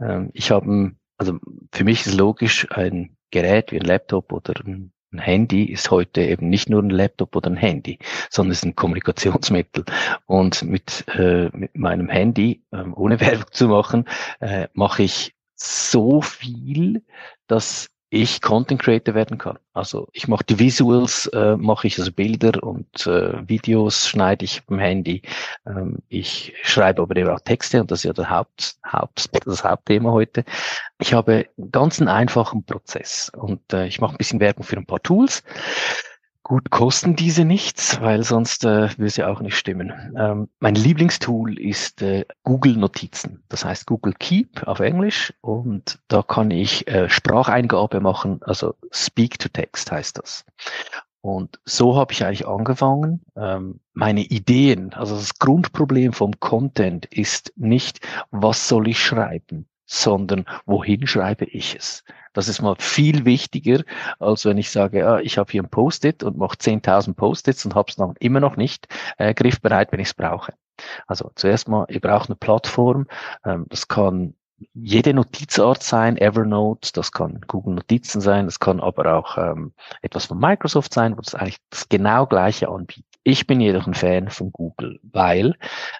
Ähm, 0.00 0.30
ich 0.32 0.50
habe, 0.50 0.92
also 1.18 1.38
für 1.72 1.84
mich 1.84 2.06
ist 2.06 2.14
logisch, 2.14 2.70
ein 2.70 3.16
Gerät 3.30 3.72
wie 3.72 3.80
ein 3.80 3.86
Laptop 3.86 4.32
oder 4.32 4.54
ein 4.64 4.93
ein 5.14 5.18
Handy 5.18 5.64
ist 5.64 5.90
heute 5.90 6.22
eben 6.22 6.48
nicht 6.48 6.68
nur 6.68 6.82
ein 6.82 6.90
Laptop 6.90 7.36
oder 7.36 7.50
ein 7.50 7.56
Handy, 7.56 7.98
sondern 8.30 8.52
es 8.52 8.58
ist 8.58 8.64
ein 8.64 8.76
Kommunikationsmittel. 8.76 9.84
Und 10.26 10.62
mit, 10.62 11.04
äh, 11.14 11.48
mit 11.52 11.76
meinem 11.76 12.08
Handy, 12.08 12.62
äh, 12.72 12.82
ohne 12.94 13.20
Werbung 13.20 13.46
zu 13.52 13.68
machen, 13.68 14.06
äh, 14.40 14.68
mache 14.74 15.04
ich 15.04 15.34
so 15.54 16.20
viel, 16.20 17.02
dass 17.46 17.93
ich 18.14 18.40
Content 18.40 18.80
Creator 18.80 19.16
werden 19.16 19.38
kann. 19.38 19.58
Also 19.72 20.08
ich 20.12 20.28
mache 20.28 20.44
die 20.44 20.60
Visuals, 20.60 21.26
äh, 21.34 21.56
mache 21.56 21.88
ich 21.88 21.98
also 21.98 22.12
Bilder 22.12 22.62
und 22.62 23.08
äh, 23.08 23.48
Videos 23.48 24.06
schneide 24.06 24.44
ich 24.44 24.62
beim 24.66 24.78
Handy. 24.78 25.22
Ähm, 25.66 25.98
ich 26.08 26.54
schreibe 26.62 27.02
aber 27.02 27.16
eben 27.16 27.28
auch 27.28 27.40
Texte 27.40 27.80
und 27.80 27.90
das 27.90 28.00
ist 28.00 28.04
ja 28.04 28.12
der 28.12 28.30
Haupt, 28.30 28.76
Haupt, 28.86 29.28
das 29.44 29.64
Hauptthema 29.64 30.12
heute. 30.12 30.44
Ich 31.00 31.12
habe 31.12 31.46
einen 31.58 31.72
ganz 31.72 32.00
einfachen 32.00 32.64
Prozess 32.64 33.32
und 33.36 33.72
äh, 33.72 33.88
ich 33.88 34.00
mache 34.00 34.14
ein 34.14 34.18
bisschen 34.18 34.38
Werbung 34.38 34.64
für 34.64 34.76
ein 34.76 34.86
paar 34.86 35.02
Tools. 35.02 35.42
Gut, 36.46 36.70
kosten 36.70 37.16
diese 37.16 37.46
nichts, 37.46 38.02
weil 38.02 38.22
sonst 38.22 38.66
äh, 38.66 38.90
würde 38.98 39.12
ja 39.16 39.28
auch 39.28 39.40
nicht 39.40 39.56
stimmen. 39.56 40.14
Ähm, 40.14 40.50
mein 40.58 40.74
Lieblingstool 40.74 41.58
ist 41.58 42.02
äh, 42.02 42.26
Google 42.42 42.76
Notizen. 42.76 43.42
Das 43.48 43.64
heißt 43.64 43.86
Google 43.86 44.12
Keep 44.12 44.62
auf 44.68 44.80
Englisch 44.80 45.32
und 45.40 46.00
da 46.08 46.22
kann 46.22 46.50
ich 46.50 46.86
äh, 46.86 47.08
Spracheingabe 47.08 48.00
machen, 48.00 48.42
also 48.42 48.74
Speak 48.92 49.38
to 49.38 49.48
Text 49.48 49.90
heißt 49.90 50.18
das. 50.18 50.44
Und 51.22 51.58
so 51.64 51.96
habe 51.96 52.12
ich 52.12 52.22
eigentlich 52.26 52.46
angefangen. 52.46 53.22
Ähm, 53.36 53.80
meine 53.94 54.20
Ideen, 54.20 54.92
also 54.92 55.16
das 55.16 55.38
Grundproblem 55.38 56.12
vom 56.12 56.38
Content 56.40 57.06
ist 57.06 57.54
nicht, 57.56 58.06
was 58.30 58.68
soll 58.68 58.88
ich 58.88 59.02
schreiben, 59.02 59.66
sondern 59.86 60.44
wohin 60.66 61.06
schreibe 61.06 61.44
ich 61.44 61.76
es? 61.76 62.04
Das 62.32 62.48
ist 62.48 62.62
mal 62.62 62.74
viel 62.78 63.24
wichtiger, 63.24 63.84
als 64.18 64.44
wenn 64.44 64.58
ich 64.58 64.70
sage, 64.70 64.98
ja, 65.00 65.18
ich 65.20 65.38
habe 65.38 65.52
hier 65.52 65.62
ein 65.62 65.70
Post-it 65.70 66.22
und 66.22 66.36
mache 66.36 66.56
10.000 66.56 67.14
Post-its 67.14 67.64
und 67.64 67.74
habe 67.74 67.90
es 67.90 67.96
dann 67.96 68.14
immer 68.18 68.40
noch 68.40 68.56
nicht 68.56 68.88
äh, 69.18 69.32
griffbereit, 69.34 69.92
wenn 69.92 70.00
ich 70.00 70.08
es 70.08 70.14
brauche. 70.14 70.52
Also 71.06 71.30
zuerst 71.36 71.68
mal, 71.68 71.86
ihr 71.88 72.00
braucht 72.00 72.28
eine 72.28 72.36
Plattform. 72.36 73.06
Ähm, 73.44 73.66
das 73.68 73.86
kann 73.86 74.34
jede 74.72 75.14
Notizart 75.14 75.82
sein, 75.82 76.16
Evernote, 76.16 76.92
das 76.92 77.12
kann 77.12 77.40
Google 77.46 77.74
Notizen 77.74 78.20
sein, 78.20 78.46
das 78.46 78.60
kann 78.60 78.80
aber 78.80 79.14
auch 79.14 79.36
ähm, 79.36 79.72
etwas 80.00 80.26
von 80.26 80.38
Microsoft 80.38 80.94
sein, 80.94 81.16
wo 81.16 81.20
das 81.20 81.34
eigentlich 81.34 81.58
das 81.70 81.88
genau 81.88 82.26
gleiche 82.26 82.68
anbietet. 82.68 83.13
Ich 83.24 83.46
bin 83.46 83.60
jedoch 83.60 83.86
ein 83.86 83.94
Fan 83.94 84.28
von 84.28 84.52
Google, 84.52 85.00
weil 85.02 85.56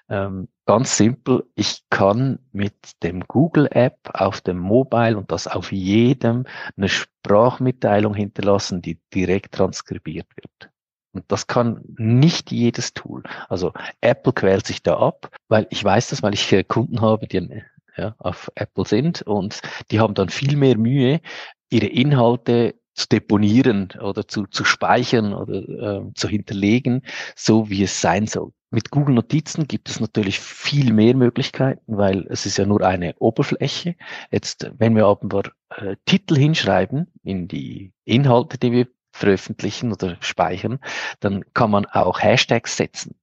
ähm, 0.09 0.47
ganz 0.67 0.95
simpel, 0.95 1.43
ich 1.55 1.81
kann 1.89 2.39
mit 2.51 2.75
dem 3.01 3.21
Google 3.21 3.67
App 3.71 3.97
auf 4.13 4.41
dem 4.41 4.59
Mobile 4.59 5.17
und 5.17 5.31
das 5.31 5.47
auf 5.47 5.71
jedem 5.71 6.45
eine 6.77 6.87
Sprachmitteilung 6.87 8.13
hinterlassen, 8.13 8.83
die 8.83 8.99
direkt 9.13 9.55
transkribiert 9.55 10.27
wird. 10.35 10.71
Und 11.13 11.23
das 11.29 11.47
kann 11.47 11.81
nicht 11.97 12.51
jedes 12.51 12.93
Tool. 12.93 13.23
Also 13.49 13.73
Apple 14.01 14.33
quält 14.33 14.67
sich 14.67 14.83
da 14.83 14.97
ab, 14.97 15.31
weil 15.47 15.65
ich 15.71 15.83
weiß 15.83 16.09
das, 16.09 16.21
weil 16.21 16.35
ich 16.35 16.51
äh, 16.53 16.63
Kunden 16.63 17.01
habe, 17.01 17.25
die 17.25 17.63
ja, 17.97 18.15
auf 18.19 18.51
Apple 18.55 18.85
sind 18.85 19.23
und 19.23 19.61
die 19.89 19.99
haben 19.99 20.13
dann 20.13 20.29
viel 20.29 20.57
mehr 20.57 20.77
Mühe, 20.77 21.21
ihre 21.69 21.87
Inhalte 21.87 22.75
zu 22.95 23.07
deponieren 23.07 23.89
oder 24.01 24.27
zu, 24.27 24.47
zu 24.47 24.63
speichern 24.63 25.33
oder 25.33 26.07
äh, 26.07 26.13
zu 26.15 26.27
hinterlegen, 26.27 27.03
so 27.35 27.69
wie 27.69 27.83
es 27.83 28.01
sein 28.01 28.25
soll. 28.25 28.51
Mit 28.71 28.89
Google 28.89 29.15
Notizen 29.15 29.67
gibt 29.67 29.89
es 29.89 29.99
natürlich 29.99 30.39
viel 30.39 30.91
mehr 30.91 31.15
Möglichkeiten, 31.15 31.97
weil 31.97 32.25
es 32.29 32.45
ist 32.45 32.57
ja 32.57 32.65
nur 32.65 32.81
eine 32.81 33.15
Oberfläche. 33.19 33.95
Jetzt, 34.31 34.69
wenn 34.77 34.95
wir 34.95 35.05
aber 35.05 35.43
äh, 35.69 35.95
Titel 36.05 36.35
hinschreiben 36.35 37.07
in 37.23 37.47
die 37.47 37.93
Inhalte, 38.05 38.57
die 38.57 38.71
wir 38.71 38.87
veröffentlichen 39.11 39.93
oder 39.93 40.17
speichern, 40.19 40.79
dann 41.19 41.45
kann 41.53 41.71
man 41.71 41.85
auch 41.85 42.21
Hashtags 42.21 42.75
setzen. 42.75 43.15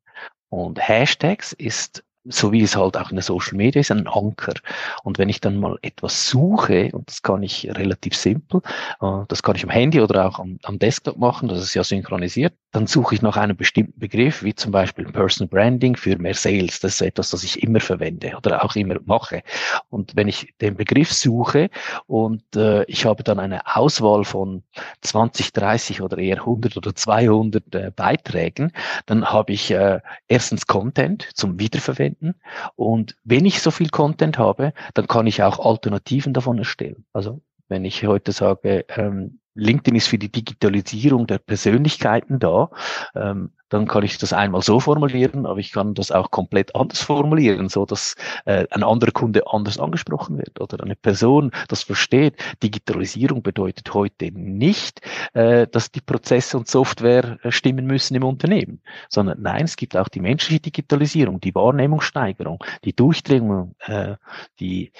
Und 0.48 0.86
Hashtags 0.86 1.52
ist 1.52 2.04
so 2.24 2.52
wie 2.52 2.62
es 2.62 2.76
halt 2.76 2.96
auch 2.96 3.11
in 3.11 3.16
der 3.16 3.22
Social 3.22 3.56
Media 3.56 3.80
ist, 3.80 3.90
ein 3.90 4.06
Anker. 4.06 4.54
Und 5.02 5.18
wenn 5.18 5.28
ich 5.28 5.40
dann 5.40 5.58
mal 5.58 5.78
etwas 5.82 6.28
suche, 6.28 6.90
und 6.92 7.08
das 7.08 7.22
kann 7.22 7.42
ich 7.42 7.68
relativ 7.74 8.16
simpel, 8.16 8.61
äh, 9.00 9.24
das 9.28 9.42
kann 9.42 9.56
ich 9.56 9.64
am 9.64 9.70
Handy 9.70 10.00
oder 10.00 10.28
auch 10.28 10.38
am, 10.38 10.58
am 10.62 10.78
Desktop 10.78 11.18
machen, 11.18 11.48
das 11.48 11.62
ist 11.62 11.74
ja 11.74 11.85
synchronisiert, 11.85 12.54
dann 12.72 12.87
suche 12.87 13.14
ich 13.14 13.22
nach 13.22 13.37
einem 13.37 13.56
bestimmten 13.56 13.98
Begriff, 14.00 14.42
wie 14.42 14.54
zum 14.54 14.72
Beispiel 14.72 15.04
Personal 15.04 15.48
Branding 15.48 15.94
für 15.94 16.16
mehr 16.16 16.35
Sales. 16.35 16.80
Das 16.80 16.94
ist 16.94 17.02
etwas, 17.02 17.30
das 17.30 17.44
ich 17.44 17.62
immer 17.62 17.80
verwende 17.80 18.35
oder 18.37 18.64
auch 18.64 18.74
immer 18.76 18.96
mache. 19.04 19.42
Und 19.90 20.16
wenn 20.16 20.26
ich 20.26 20.54
den 20.61 20.74
Begriff 20.74 21.12
suche 21.12 21.68
und 22.06 22.56
äh, 22.56 22.85
ich 22.85 23.04
habe 23.04 23.22
dann 23.22 23.38
eine 23.38 23.76
Auswahl 23.76 24.24
von 24.24 24.62
20, 25.02 25.52
30 25.52 26.00
oder 26.00 26.16
eher 26.16 26.38
100 26.38 26.76
oder 26.78 26.94
200 26.94 27.74
äh, 27.74 27.92
Beiträgen, 27.94 28.72
dann 29.04 29.26
habe 29.26 29.52
ich 29.52 29.70
äh, 29.70 30.00
erstens 30.26 30.66
Content 30.66 31.28
zum 31.35 31.61
Wiederverwenden. 31.61 32.35
Und 32.74 33.16
wenn 33.22 33.44
ich 33.44 33.61
so 33.61 33.70
viel 33.70 33.90
Content 33.90 34.38
habe, 34.38 34.72
dann 34.94 35.06
kann 35.06 35.26
ich 35.26 35.42
auch 35.42 35.58
Alternativen 35.58 36.32
davon 36.32 36.56
erstellen. 36.58 37.04
Also 37.12 37.42
wenn 37.72 37.87
ich 37.87 38.06
heute 38.06 38.32
sage, 38.32 38.85
ähm, 38.96 39.40
LinkedIn 39.54 39.96
ist 39.96 40.08
für 40.08 40.18
die 40.18 40.30
Digitalisierung 40.30 41.26
der 41.26 41.38
Persönlichkeiten 41.38 42.38
da, 42.38 42.70
ähm, 43.14 43.52
dann 43.72 43.88
kann 43.88 44.02
ich 44.02 44.18
das 44.18 44.35
einmal 44.35 44.61
so 44.61 44.80
formulieren, 44.80 45.46
aber 45.46 45.58
ich 45.58 45.72
kann 45.72 45.94
das 45.94 46.12
auch 46.12 46.30
komplett 46.30 46.74
anders 46.76 47.02
formulieren, 47.02 47.70
so 47.70 47.87
dass 47.87 48.16
äh, 48.44 48.66
ein 48.70 48.82
anderer 48.82 49.12
Kunde 49.12 49.46
anders 49.46 49.78
angesprochen 49.78 50.37
wird 50.37 50.61
oder 50.61 50.82
eine 50.82 50.94
Person 50.94 51.52
das 51.68 51.82
versteht. 51.82 52.35
Digitalisierung 52.62 53.42
bedeutet 53.42 53.94
heute 53.94 54.30
nicht, 54.32 55.00
äh, 55.32 55.66
dass 55.66 55.90
die 55.90 56.02
Prozesse 56.02 56.58
und 56.58 56.68
Software 56.68 57.38
äh, 57.42 57.50
stimmen 57.50 57.87
müssen 57.87 58.14
im 58.14 58.24
Unternehmen, 58.24 58.82
sondern 59.08 59.40
nein, 59.40 59.64
es 59.64 59.76
gibt 59.76 59.96
auch 59.96 60.08
die 60.08 60.20
menschliche 60.20 60.61
Digitalisierung, 60.61 61.40
die 61.40 61.54
Wahrnehmungssteigerung, 61.54 62.62
die 62.85 62.94
Durchdringung, 62.94 63.74
äh, 63.87 64.16
die 64.61 64.92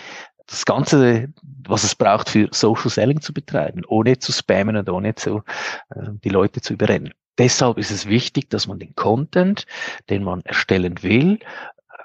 das 0.53 0.65
Ganze, 0.67 1.33
was 1.67 1.83
es 1.83 1.95
braucht 1.95 2.29
für 2.29 2.49
Social 2.53 2.91
Selling 2.91 3.21
zu 3.21 3.33
betreiben, 3.33 3.83
ohne 3.87 4.19
zu 4.19 4.33
spammen 4.33 4.77
und 4.77 4.89
ohne 4.91 5.15
zu, 5.15 5.43
äh, 5.91 6.11
die 6.23 6.29
Leute 6.29 6.61
zu 6.61 6.75
überrennen. 6.75 7.15
Deshalb 7.39 7.79
ist 7.79 7.91
es 7.91 8.07
wichtig, 8.07 8.51
dass 8.51 8.67
man 8.67 8.79
den 8.79 8.95
Content, 8.95 9.67
den 10.11 10.23
man 10.23 10.43
erstellen 10.43 11.03
will, 11.03 11.39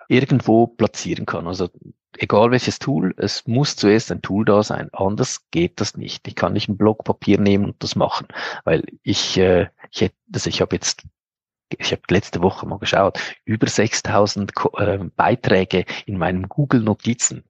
irgendwo 0.07 0.67
platzieren 0.67 1.25
kann. 1.25 1.47
Also 1.47 1.69
egal 2.17 2.51
welches 2.51 2.79
Tool, 2.79 3.13
es 3.17 3.45
muss 3.45 3.75
zuerst 3.75 4.09
ein 4.11 4.21
Tool 4.21 4.45
da 4.45 4.63
sein. 4.63 4.89
Anders 4.93 5.49
geht 5.51 5.81
das 5.81 5.97
nicht. 5.97 6.25
Ich 6.29 6.35
kann 6.35 6.53
nicht 6.53 6.69
ein 6.69 6.77
Block 6.77 7.03
Papier 7.03 7.39
nehmen 7.41 7.65
und 7.65 7.83
das 7.83 7.97
machen, 7.97 8.27
weil 8.63 8.85
ich, 9.03 9.37
äh, 9.37 9.67
ich, 9.91 10.01
hätte, 10.01 10.15
also 10.33 10.49
ich 10.49 10.61
habe 10.61 10.75
jetzt 10.77 11.03
ich 11.77 11.91
habe 11.91 12.01
letzte 12.09 12.41
Woche 12.41 12.65
mal 12.65 12.79
geschaut, 12.79 13.19
über 13.45 13.67
6000 13.67 14.51
äh, 14.77 14.99
Beiträge 15.15 15.85
in 16.05 16.17
meinem 16.17 16.47
Google 16.47 16.81
Notizen. 16.81 17.43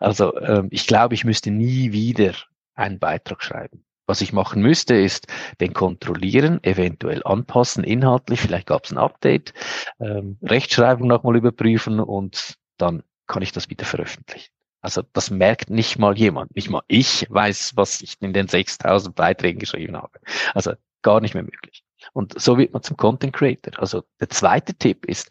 Also 0.00 0.34
äh, 0.36 0.64
ich 0.70 0.86
glaube, 0.86 1.14
ich 1.14 1.24
müsste 1.24 1.50
nie 1.50 1.92
wieder 1.92 2.34
einen 2.74 2.98
Beitrag 2.98 3.42
schreiben. 3.42 3.84
Was 4.06 4.22
ich 4.22 4.32
machen 4.32 4.62
müsste, 4.62 4.94
ist 4.94 5.26
den 5.60 5.74
kontrollieren, 5.74 6.64
eventuell 6.64 7.22
anpassen, 7.24 7.84
inhaltlich, 7.84 8.40
vielleicht 8.40 8.66
gab 8.66 8.84
es 8.84 8.90
ein 8.90 8.96
Update, 8.96 9.52
ähm, 10.00 10.38
Rechtschreibung 10.42 11.08
nochmal 11.08 11.36
überprüfen 11.36 12.00
und 12.00 12.54
dann 12.78 13.02
kann 13.26 13.42
ich 13.42 13.52
das 13.52 13.68
wieder 13.68 13.84
veröffentlichen. 13.84 14.50
Also 14.80 15.02
das 15.12 15.30
merkt 15.30 15.68
nicht 15.68 15.98
mal 15.98 16.16
jemand. 16.16 16.54
Nicht 16.54 16.70
mal 16.70 16.82
ich 16.86 17.26
weiß, 17.28 17.72
was 17.76 18.00
ich 18.00 18.16
in 18.20 18.32
den 18.32 18.48
6000 18.48 19.14
Beiträgen 19.14 19.58
geschrieben 19.58 19.96
habe. 19.96 20.20
Also 20.54 20.72
gar 21.02 21.20
nicht 21.20 21.34
mehr 21.34 21.42
möglich. 21.42 21.84
Und 22.12 22.40
so 22.40 22.58
wird 22.58 22.72
man 22.72 22.82
zum 22.82 22.96
Content 22.96 23.32
Creator. 23.32 23.72
Also 23.78 24.04
der 24.20 24.30
zweite 24.30 24.74
Tipp 24.74 25.06
ist, 25.06 25.30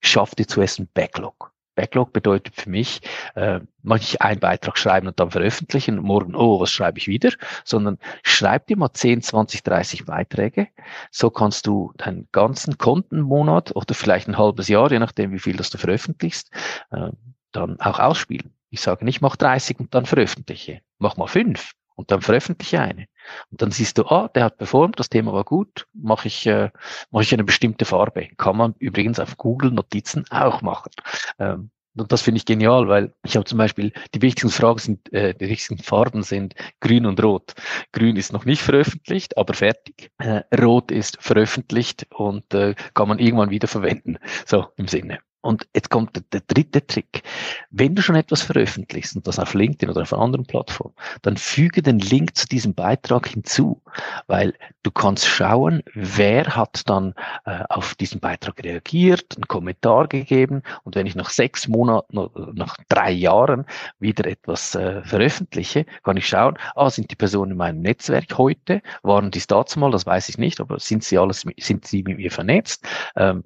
schaff 0.00 0.34
dir 0.34 0.46
zuerst 0.46 0.78
einen 0.78 0.88
Backlog. 0.92 1.52
Backlog 1.78 2.12
bedeutet 2.12 2.56
für 2.56 2.68
mich, 2.68 3.02
äh, 3.36 3.60
manchmal 3.82 4.30
einen 4.30 4.40
Beitrag 4.40 4.76
schreiben 4.76 5.06
und 5.06 5.20
dann 5.20 5.30
veröffentlichen, 5.30 5.98
morgen, 5.98 6.34
oh, 6.34 6.60
was 6.60 6.72
schreibe 6.72 6.98
ich 6.98 7.06
wieder, 7.06 7.30
sondern 7.64 7.98
schreib 8.24 8.66
dir 8.66 8.76
mal 8.76 8.92
10, 8.92 9.22
20, 9.22 9.62
30 9.62 10.04
Beiträge. 10.04 10.66
So 11.12 11.30
kannst 11.30 11.68
du 11.68 11.92
deinen 11.96 12.28
ganzen 12.32 12.78
Kontenmonat 12.78 13.76
oder 13.76 13.94
vielleicht 13.94 14.26
ein 14.26 14.38
halbes 14.38 14.66
Jahr, 14.66 14.90
je 14.90 14.98
nachdem, 14.98 15.30
wie 15.30 15.38
viel 15.38 15.56
das 15.56 15.70
du 15.70 15.78
veröffentlichst, 15.78 16.50
äh, 16.90 17.10
dann 17.52 17.78
auch 17.80 18.00
ausspielen. 18.00 18.52
Ich 18.70 18.80
sage 18.80 19.04
nicht, 19.04 19.20
mach 19.20 19.36
30 19.36 19.78
und 19.78 19.94
dann 19.94 20.04
veröffentliche. 20.04 20.80
Mach 20.98 21.16
mal 21.16 21.28
fünf 21.28 21.74
und 21.98 22.12
dann 22.12 22.22
veröffentliche 22.22 22.80
eine. 22.80 23.06
Und 23.50 23.60
dann 23.60 23.72
siehst 23.72 23.98
du, 23.98 24.06
ah, 24.06 24.28
der 24.28 24.44
hat 24.44 24.58
performt, 24.58 25.00
das 25.00 25.10
Thema 25.10 25.32
war 25.32 25.44
gut, 25.44 25.86
mache 25.92 26.28
ich, 26.28 26.46
äh, 26.46 26.70
mache 27.10 27.24
ich 27.24 27.34
eine 27.34 27.44
bestimmte 27.44 27.84
Farbe. 27.84 28.28
Kann 28.36 28.56
man 28.56 28.74
übrigens 28.78 29.18
auf 29.18 29.36
Google 29.36 29.72
Notizen 29.72 30.24
auch 30.30 30.62
machen. 30.62 30.92
Ähm, 31.40 31.70
und 31.96 32.12
das 32.12 32.22
finde 32.22 32.38
ich 32.38 32.44
genial, 32.44 32.86
weil 32.86 33.12
ich 33.24 33.34
habe 33.34 33.46
zum 33.46 33.58
Beispiel 33.58 33.92
die 34.14 34.22
wichtigsten 34.22 34.50
Fragen 34.50 34.78
sind, 34.78 35.12
äh, 35.12 35.34
die 35.34 35.48
wichtigsten 35.48 35.78
Farben 35.78 36.22
sind 36.22 36.54
Grün 36.80 37.04
und 37.04 37.20
Rot. 37.22 37.54
Grün 37.92 38.14
ist 38.14 38.32
noch 38.32 38.44
nicht 38.44 38.62
veröffentlicht, 38.62 39.36
aber 39.36 39.54
fertig. 39.54 40.12
Äh, 40.18 40.42
Rot 40.56 40.92
ist 40.92 41.18
veröffentlicht 41.20 42.06
und 42.10 42.54
äh, 42.54 42.76
kann 42.94 43.08
man 43.08 43.18
irgendwann 43.18 43.50
wieder 43.50 43.66
verwenden. 43.66 44.18
So 44.46 44.68
im 44.76 44.86
Sinne. 44.86 45.18
Und 45.40 45.68
jetzt 45.72 45.90
kommt 45.90 46.16
der, 46.16 46.22
der, 46.32 46.40
dritte 46.40 46.84
Trick. 46.84 47.22
Wenn 47.70 47.94
du 47.94 48.02
schon 48.02 48.16
etwas 48.16 48.42
veröffentlichst 48.42 49.14
und 49.14 49.26
das 49.26 49.38
auf 49.38 49.54
LinkedIn 49.54 49.88
oder 49.88 50.02
auf 50.02 50.12
einer 50.12 50.22
anderen 50.22 50.46
Plattform, 50.46 50.92
dann 51.22 51.36
füge 51.36 51.80
den 51.80 52.00
Link 52.00 52.36
zu 52.36 52.48
diesem 52.48 52.74
Beitrag 52.74 53.28
hinzu, 53.28 53.80
weil 54.26 54.54
du 54.82 54.90
kannst 54.90 55.26
schauen, 55.26 55.82
wer 55.94 56.56
hat 56.56 56.88
dann 56.88 57.14
äh, 57.44 57.62
auf 57.68 57.94
diesen 57.94 58.18
Beitrag 58.18 58.64
reagiert, 58.64 59.36
einen 59.36 59.46
Kommentar 59.46 60.08
gegeben 60.08 60.62
und 60.82 60.96
wenn 60.96 61.06
ich 61.06 61.14
nach 61.14 61.30
sechs 61.30 61.68
Monaten 61.68 62.18
oder 62.18 62.52
nach 62.54 62.76
drei 62.88 63.12
Jahren 63.12 63.64
wieder 64.00 64.26
etwas 64.26 64.74
äh, 64.74 65.02
veröffentliche, 65.04 65.86
kann 66.02 66.16
ich 66.16 66.26
schauen, 66.26 66.58
ah, 66.74 66.90
sind 66.90 67.12
die 67.12 67.16
Personen 67.16 67.52
in 67.52 67.58
meinem 67.58 67.80
Netzwerk 67.80 68.36
heute, 68.38 68.82
waren 69.02 69.30
die 69.30 69.42
dazu 69.46 69.78
mal, 69.78 69.92
das 69.92 70.04
weiß 70.04 70.28
ich 70.30 70.38
nicht, 70.38 70.60
aber 70.60 70.80
sind 70.80 71.04
sie 71.04 71.16
alles, 71.16 71.44
sind 71.58 71.86
sie 71.86 72.02
mit 72.02 72.16
mir 72.16 72.32
vernetzt? 72.32 72.84
Ähm, 73.14 73.44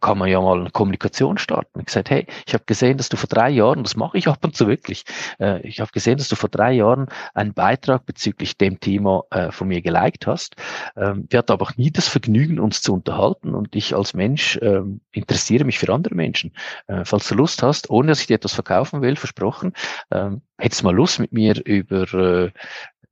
kann, 0.00 0.18
man 0.18 0.28
ja 0.28 0.40
mal 0.40 0.60
eine 0.60 0.70
Kommunikation 0.70 1.11
Kommunikation 1.12 1.38
starten. 1.38 1.80
Ich 1.80 1.86
gesagt, 1.86 2.10
hey, 2.10 2.26
ich 2.46 2.54
habe 2.54 2.64
gesehen, 2.64 2.96
dass 2.96 3.08
du 3.08 3.16
vor 3.16 3.28
drei 3.28 3.50
Jahren, 3.50 3.82
das 3.82 3.96
mache 3.96 4.18
ich 4.18 4.28
ab 4.28 4.38
und 4.42 4.56
zu 4.56 4.66
wirklich, 4.66 5.04
äh, 5.38 5.60
ich 5.66 5.80
habe 5.80 5.90
gesehen, 5.92 6.18
dass 6.18 6.28
du 6.28 6.36
vor 6.36 6.48
drei 6.48 6.72
Jahren 6.72 7.06
einen 7.34 7.54
Beitrag 7.54 8.06
bezüglich 8.06 8.56
dem 8.56 8.80
Thema 8.80 9.24
äh, 9.30 9.52
von 9.52 9.68
mir 9.68 9.82
geliked 9.82 10.26
hast. 10.26 10.56
Ähm, 10.96 11.26
wir 11.28 11.38
hatten 11.38 11.52
aber 11.52 11.64
auch 11.64 11.76
nie 11.76 11.90
das 11.90 12.08
Vergnügen, 12.08 12.58
uns 12.58 12.82
zu 12.82 12.94
unterhalten 12.94 13.54
und 13.54 13.76
ich 13.76 13.94
als 13.94 14.14
Mensch 14.14 14.58
ähm, 14.62 15.00
interessiere 15.12 15.64
mich 15.64 15.78
für 15.78 15.92
andere 15.92 16.14
Menschen. 16.14 16.52
Äh, 16.86 17.04
falls 17.04 17.28
du 17.28 17.34
Lust 17.34 17.62
hast, 17.62 17.90
ohne 17.90 18.08
dass 18.08 18.20
ich 18.20 18.26
dir 18.26 18.36
etwas 18.36 18.54
verkaufen 18.54 19.02
will, 19.02 19.16
versprochen, 19.16 19.72
ähm, 20.10 20.42
hättest 20.58 20.82
du 20.82 20.86
mal 20.86 20.94
Lust 20.94 21.18
mit 21.20 21.32
mir 21.32 21.60
über, 21.64 22.12
äh, 22.14 22.50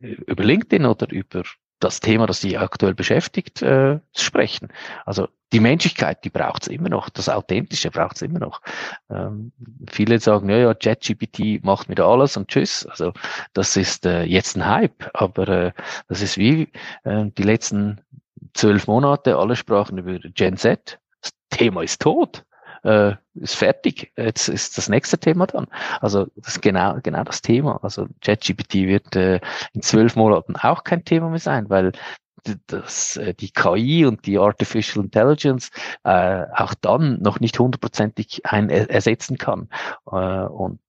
über 0.01 0.45
LinkedIn 0.45 0.87
oder 0.87 1.11
über 1.11 1.43
das 1.81 2.01
Thema, 2.01 2.27
das 2.27 2.41
Sie 2.41 2.59
aktuell 2.59 2.95
beschäftigt, 2.95 3.63
äh, 3.63 4.01
zu 4.13 4.25
sprechen. 4.25 4.69
Also 5.07 5.29
die 5.53 5.61
Menschlichkeit, 5.61 6.25
die 6.25 6.31
braucht 6.31 6.63
es 6.63 6.69
immer 6.69 6.89
noch, 6.89 7.09
das 7.09 7.29
Authentische 7.29 7.91
braucht 7.91 8.17
es 8.17 8.23
immer 8.23 8.39
noch. 8.39 8.61
Ähm, 9.11 9.53
viele 9.91 10.19
sagen, 10.21 10.49
ja, 10.49 10.57
ja, 10.57 10.75
ChatGPT 10.75 11.65
macht 11.65 11.89
mir 11.89 11.97
da 11.97 12.09
alles 12.09 12.37
und 12.37 12.49
tschüss. 12.49 12.87
Also 12.87 13.13
das 13.53 13.77
ist 13.77 14.07
äh, 14.07 14.23
jetzt 14.23 14.57
ein 14.57 14.67
Hype, 14.67 15.11
aber 15.15 15.49
äh, 15.49 15.73
das 16.09 16.23
ist 16.23 16.39
wie 16.39 16.69
äh, 17.05 17.27
die 17.37 17.43
letzten 17.43 18.01
zwölf 18.55 18.87
Monate, 18.87 19.37
alle 19.37 19.57
sprachen 19.57 19.99
über 19.99 20.19
Gen 20.19 20.57
Z. 20.57 20.99
Das 21.21 21.33
Thema 21.51 21.83
ist 21.83 22.01
tot 22.01 22.45
äh, 22.83 23.15
ist 23.35 23.57
fertig. 23.57 24.13
Jetzt 24.17 24.49
ist 24.49 24.79
das 24.79 24.89
nächste 24.89 25.19
Thema 25.19 25.47
dann. 25.47 25.67
Also 26.01 26.27
das 26.37 26.55
ist 26.55 26.63
genau, 26.63 26.99
genau 27.03 27.25
das 27.25 27.43
Thema. 27.43 27.79
Also 27.83 28.07
ChatGPT 28.21 28.75
wird 28.75 29.17
äh, 29.17 29.41
in 29.73 29.83
zwölf 29.83 30.17
Monaten 30.17 30.57
auch 30.57 30.85
kein 30.85 31.05
Thema 31.05 31.29
mehr 31.29 31.39
sein, 31.39 31.69
weil 31.69 31.93
das, 32.67 33.17
äh, 33.17 33.35
die 33.35 33.51
KI 33.51 34.05
und 34.07 34.27
die 34.27 34.39
Artificial 34.39 35.05
Intelligence 35.05 35.71
äh, 36.05 36.45
auch 36.55 36.75
dann 36.75 37.21
noch 37.21 37.41
nicht 37.41 37.59
hundertprozentig 37.59 38.47
ein 38.47 38.71
ersetzen 38.71 39.39
kann. 39.39 39.69
Äh, 40.11 40.17
und 40.17 40.81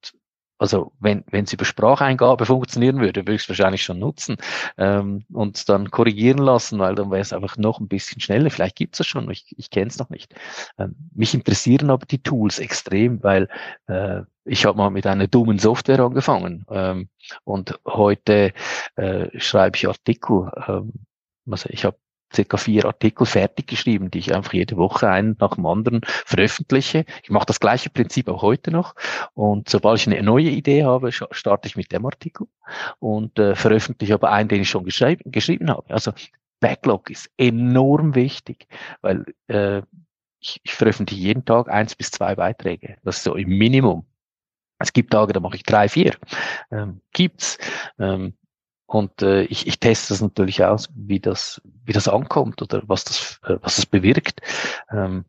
also 0.62 0.92
wenn 1.00 1.24
wenn 1.32 1.46
es 1.46 1.54
über 1.54 1.66
Spracheingabe 1.66 2.46
funktionieren 2.46 3.00
würde, 3.00 3.22
würde 3.22 3.34
ich 3.34 3.42
es 3.42 3.50
wahrscheinlich 3.50 3.82
schon 3.82 3.98
nutzen 3.98 4.38
ähm, 4.78 5.26
und 5.34 5.68
dann 5.70 5.90
korrigieren 5.90 6.38
lassen, 6.38 6.78
weil 6.78 6.94
dann 6.94 7.10
wäre 7.10 7.22
es 7.22 7.34
einfach 7.34 7.58
noch 7.58 7.80
ein 7.80 7.88
bisschen 7.88 8.22
schneller. 8.22 8.52
Vielleicht 8.52 8.76
gibt 8.76 8.94
es 8.94 9.00
das 9.00 9.08
schon, 9.08 9.30
ich, 9.32 9.56
ich 9.58 9.72
kenne 9.72 9.88
es 9.88 9.98
noch 9.98 10.12
nicht. 10.12 10.36
Ähm, 10.78 10.96
mich 11.16 11.34
interessieren 11.34 11.90
aber 11.90 12.06
die 12.06 12.22
Tools 12.22 12.60
extrem, 12.60 13.24
weil 13.24 13.50
äh, 13.88 14.22
ich 14.46 14.66
habe 14.66 14.78
mal 14.78 14.92
mit 14.92 15.08
einer 15.08 15.28
dummen 15.28 15.58
Software 15.58 16.00
angefangen 16.00 16.66
ähm, 16.70 17.10
und 17.44 17.80
heute 17.88 18.54
äh, 18.98 19.40
schreibe 19.40 19.78
ich 19.78 19.88
Artikel. 19.88 20.52
Ähm, 20.68 20.94
also 21.50 21.70
ich 21.70 21.86
habe 21.86 21.98
circa 22.34 22.58
vier 22.58 22.86
Artikel 22.86 23.26
fertig 23.26 23.68
geschrieben, 23.68 24.10
die 24.10 24.20
ich 24.20 24.34
einfach 24.34 24.54
jede 24.54 24.78
Woche 24.78 25.10
einen 25.10 25.36
nach 25.40 25.56
dem 25.56 25.66
anderen 25.66 26.02
veröffentliche. 26.06 27.06
Ich 27.24 27.30
mache 27.30 27.46
das 27.46 27.60
gleiche 27.60 27.90
Prinzip 27.90 28.30
auch 28.30 28.42
heute 28.42 28.72
noch. 28.72 28.96
Und 29.34 29.70
sobald 29.70 30.00
ich 30.00 30.08
eine 30.08 30.24
neue 30.24 30.50
Idee 30.50 30.86
habe, 30.86 31.12
starte 31.12 31.68
ich 31.68 31.76
mit 31.76 31.92
dem 31.92 32.06
Artikel 32.06 32.48
und 33.00 33.38
äh, 33.38 33.56
veröffentliche 33.56 34.14
aber 34.14 34.32
einen, 34.32 34.50
den 34.50 34.62
ich 34.62 34.70
schon 34.70 34.86
geschrieben, 34.86 35.30
geschrieben 35.32 35.70
habe. 35.70 35.94
Also 35.94 36.14
Backlog 36.60 37.10
ist 37.10 37.30
enorm 37.38 38.16
wichtig, 38.16 38.68
weil 39.02 39.26
äh, 39.48 39.82
ich, 40.40 40.60
ich 40.64 40.74
veröffentliche 40.74 41.22
jeden 41.22 41.46
Tag 41.46 41.70
eins 41.70 41.96
bis 41.96 42.12
zwei 42.12 42.36
Beiträge. 42.36 42.98
Das 43.04 43.18
ist 43.18 43.24
so 43.24 43.36
im 43.36 43.50
Minimum. 43.50 44.06
Es 44.80 44.94
gibt 44.94 45.12
Tage, 45.12 45.34
da 45.34 45.40
mache 45.40 45.58
ich 45.58 45.64
drei, 45.64 45.88
vier. 45.90 46.16
Ähm, 46.72 47.02
gibt's. 47.14 47.58
Ähm, 48.00 48.34
und 48.92 49.22
äh, 49.22 49.44
ich, 49.44 49.68
ich 49.68 49.80
teste 49.80 50.14
das 50.14 50.20
natürlich 50.20 50.66
aus, 50.66 50.90
wie 50.94 51.22
das, 51.22 51.62
wie 51.86 51.94
das 51.94 52.10
ankommt 52.10 52.62
oder 52.62 52.84
was 52.88 53.06
das, 53.06 53.40
äh, 53.46 53.56
was 53.62 53.78
das 53.78 53.86
bewirkt. 53.86 54.42
Ähm, 54.92 55.24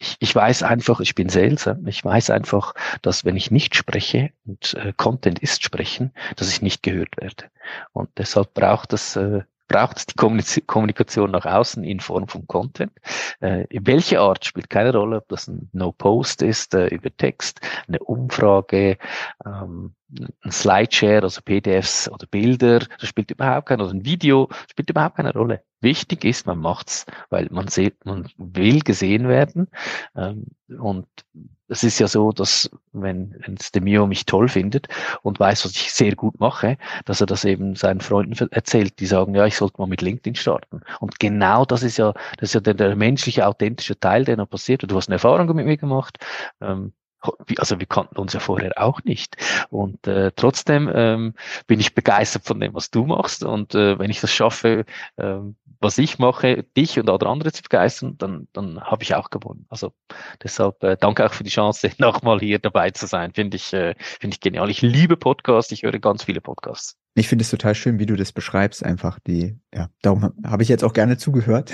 ich, 0.00 0.16
ich 0.18 0.34
weiß 0.34 0.64
einfach, 0.64 0.98
ich 0.98 1.14
bin 1.14 1.28
Sales, 1.28 1.70
ich 1.86 2.04
weiß 2.04 2.30
einfach, 2.30 2.74
dass 3.02 3.24
wenn 3.24 3.36
ich 3.36 3.52
nicht 3.52 3.76
spreche 3.76 4.32
und 4.44 4.74
äh, 4.74 4.92
Content 4.96 5.38
ist 5.38 5.62
sprechen, 5.62 6.12
dass 6.34 6.50
ich 6.50 6.60
nicht 6.60 6.82
gehört 6.82 7.16
werde. 7.18 7.44
Und 7.92 8.10
deshalb 8.18 8.52
braucht 8.52 8.92
es 8.92 9.14
äh, 9.14 9.42
braucht 9.68 9.98
es 9.98 10.06
die 10.06 10.62
Kommunikation 10.62 11.30
nach 11.30 11.46
außen 11.46 11.84
in 11.84 12.00
Form 12.00 12.26
von 12.26 12.48
Content. 12.48 12.92
Äh, 13.38 13.66
welche 13.70 14.18
Art 14.18 14.44
spielt 14.44 14.70
keine 14.70 14.92
Rolle, 14.92 15.18
ob 15.18 15.28
das 15.28 15.46
ein 15.46 15.68
No-Post 15.72 16.42
ist 16.42 16.74
äh, 16.74 16.88
über 16.88 17.16
Text, 17.16 17.60
eine 17.86 18.00
Umfrage, 18.00 18.98
ähm, 19.44 19.94
ein 20.10 20.50
Slideshare, 20.50 21.22
also 21.22 21.40
PDFs 21.42 22.08
oder 22.10 22.26
Bilder, 22.26 22.80
das 22.98 23.08
spielt 23.08 23.30
überhaupt 23.30 23.68
keine, 23.68 23.84
oder 23.84 23.92
ein 23.92 24.04
Video, 24.04 24.48
spielt 24.70 24.90
überhaupt 24.90 25.16
keine 25.16 25.32
Rolle. 25.32 25.62
Wichtig 25.80 26.24
ist, 26.24 26.46
man 26.46 26.58
macht's, 26.58 27.06
weil 27.30 27.48
man 27.50 27.68
sieht, 27.68 28.04
man 28.04 28.28
will 28.36 28.80
gesehen 28.80 29.28
werden. 29.28 29.68
Ähm, 30.16 30.46
und 30.78 31.06
es 31.68 31.84
ist 31.84 31.98
ja 31.98 32.08
so, 32.08 32.32
dass 32.32 32.70
wenn, 32.92 33.36
wenn 33.44 33.56
Demio 33.74 34.06
mich 34.06 34.24
toll 34.24 34.48
findet 34.48 34.88
und 35.22 35.38
weiß, 35.38 35.66
was 35.66 35.72
ich 35.72 35.92
sehr 35.92 36.16
gut 36.16 36.40
mache, 36.40 36.78
dass 37.04 37.20
er 37.20 37.26
das 37.26 37.44
eben 37.44 37.76
seinen 37.76 38.00
Freunden 38.00 38.48
erzählt, 38.50 38.98
die 39.00 39.06
sagen, 39.06 39.34
ja, 39.34 39.46
ich 39.46 39.56
sollte 39.56 39.78
mal 39.78 39.86
mit 39.86 40.00
LinkedIn 40.00 40.34
starten. 40.34 40.80
Und 41.00 41.20
genau 41.20 41.64
das 41.64 41.82
ist 41.82 41.98
ja, 41.98 42.12
das 42.38 42.50
ist 42.50 42.54
ja 42.54 42.60
der, 42.60 42.74
der 42.74 42.96
menschliche, 42.96 43.46
authentische 43.46 44.00
Teil, 44.00 44.24
der 44.24 44.38
noch 44.38 44.48
passiert. 44.48 44.90
Du 44.90 44.96
hast 44.96 45.08
eine 45.08 45.16
Erfahrung 45.16 45.54
mit 45.54 45.66
mir 45.66 45.76
gemacht. 45.76 46.18
Ähm, 46.60 46.92
also 47.58 47.78
wir 47.78 47.86
kannten 47.86 48.18
uns 48.18 48.32
ja 48.32 48.40
vorher 48.40 48.72
auch 48.76 49.02
nicht. 49.04 49.36
Und 49.70 50.06
äh, 50.06 50.32
trotzdem 50.34 50.90
ähm, 50.94 51.34
bin 51.66 51.80
ich 51.80 51.94
begeistert 51.94 52.44
von 52.44 52.60
dem, 52.60 52.74
was 52.74 52.90
du 52.90 53.04
machst. 53.04 53.42
Und 53.44 53.74
äh, 53.74 53.98
wenn 53.98 54.10
ich 54.10 54.20
das 54.20 54.32
schaffe, 54.32 54.84
äh, 55.16 55.38
was 55.80 55.98
ich 55.98 56.18
mache, 56.18 56.64
dich 56.76 56.98
und 56.98 57.08
andere 57.08 57.52
zu 57.52 57.62
begeistern, 57.62 58.16
dann, 58.18 58.48
dann 58.52 58.80
habe 58.80 59.02
ich 59.02 59.14
auch 59.14 59.30
gewonnen. 59.30 59.66
Also 59.68 59.92
deshalb 60.42 60.82
äh, 60.82 60.96
danke 60.98 61.24
auch 61.26 61.32
für 61.32 61.44
die 61.44 61.50
Chance, 61.50 61.90
nochmal 61.98 62.40
hier 62.40 62.58
dabei 62.58 62.90
zu 62.90 63.06
sein. 63.06 63.32
Finde 63.32 63.56
ich, 63.56 63.72
äh, 63.72 63.94
finde 63.98 64.34
ich 64.34 64.40
genial. 64.40 64.70
Ich 64.70 64.82
liebe 64.82 65.16
Podcasts, 65.16 65.72
ich 65.72 65.82
höre 65.82 65.98
ganz 65.98 66.24
viele 66.24 66.40
Podcasts. 66.40 66.98
Ich 67.18 67.28
finde 67.28 67.42
es 67.42 67.50
total 67.50 67.74
schön, 67.74 67.98
wie 67.98 68.06
du 68.06 68.14
das 68.14 68.32
beschreibst, 68.32 68.84
einfach 68.84 69.18
die, 69.18 69.58
ja, 69.74 69.88
darum 70.02 70.32
habe 70.44 70.62
ich 70.62 70.68
jetzt 70.68 70.84
auch 70.84 70.92
gerne 70.92 71.16
zugehört. 71.18 71.72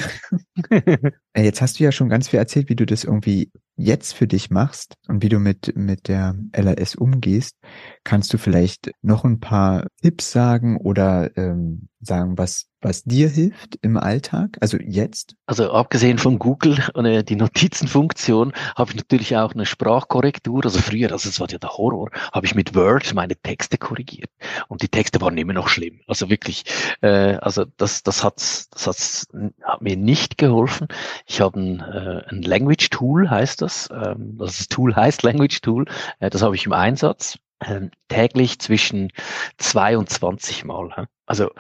Äh, 1.36 1.42
jetzt 1.42 1.60
hast 1.60 1.80
du 1.80 1.84
ja 1.84 1.90
schon 1.90 2.08
ganz 2.08 2.28
viel 2.28 2.38
erzählt, 2.38 2.68
wie 2.68 2.76
du 2.76 2.86
das 2.86 3.02
irgendwie 3.02 3.50
jetzt 3.76 4.12
für 4.14 4.28
dich 4.28 4.50
machst 4.50 4.94
und 5.08 5.20
wie 5.22 5.28
du 5.28 5.40
mit, 5.40 5.76
mit 5.76 6.06
der 6.06 6.36
LRS 6.52 6.94
umgehst. 6.94 7.56
Kannst 8.04 8.32
du 8.32 8.38
vielleicht 8.38 8.92
noch 9.02 9.24
ein 9.24 9.40
paar 9.40 9.88
Tipps 10.00 10.30
sagen 10.30 10.76
oder 10.76 11.36
ähm, 11.36 11.88
sagen, 12.00 12.38
was, 12.38 12.66
was 12.84 13.02
dir 13.04 13.28
hilft 13.28 13.78
im 13.82 13.96
Alltag? 13.96 14.58
Also 14.60 14.76
jetzt? 14.78 15.34
Also 15.46 15.72
abgesehen 15.72 16.18
von 16.18 16.38
Google 16.38 16.78
und 16.92 17.06
äh, 17.06 17.24
die 17.24 17.36
Notizenfunktion 17.36 18.52
habe 18.76 18.90
ich 18.90 18.96
natürlich 18.96 19.36
auch 19.36 19.54
eine 19.54 19.66
Sprachkorrektur. 19.66 20.64
Also 20.64 20.78
früher, 20.80 21.10
also 21.10 21.28
es 21.28 21.40
war 21.40 21.48
ja 21.48 21.58
der 21.58 21.70
Horror, 21.70 22.10
habe 22.32 22.46
ich 22.46 22.54
mit 22.54 22.74
Word 22.74 23.14
meine 23.14 23.36
Texte 23.36 23.78
korrigiert. 23.78 24.30
Und 24.68 24.82
die 24.82 24.88
Texte 24.88 25.20
waren 25.20 25.38
immer 25.38 25.54
noch 25.54 25.68
schlimm. 25.68 26.00
Also 26.06 26.28
wirklich, 26.30 26.64
äh, 27.00 27.36
also 27.36 27.64
das, 27.76 28.02
das 28.02 28.22
hat, 28.22 28.36
das 28.36 28.86
hat's, 28.86 29.26
hat 29.62 29.82
mir 29.82 29.96
nicht 29.96 30.38
geholfen. 30.38 30.88
Ich 31.26 31.40
habe 31.40 31.58
ein, 31.58 31.80
äh, 31.80 32.22
ein 32.28 32.42
Language 32.42 32.90
Tool, 32.90 33.30
heißt 33.30 33.62
das. 33.62 33.88
Ähm, 33.90 34.36
das 34.38 34.68
Tool 34.68 34.94
heißt 34.94 35.22
Language 35.22 35.62
Tool. 35.62 35.86
Äh, 36.20 36.30
das 36.30 36.42
habe 36.42 36.54
ich 36.54 36.66
im 36.66 36.72
Einsatz 36.72 37.38
äh, 37.60 37.88
täglich 38.08 38.58
zwischen 38.58 39.10
22 39.58 40.64
Mal. 40.64 41.08
Also 41.26 41.50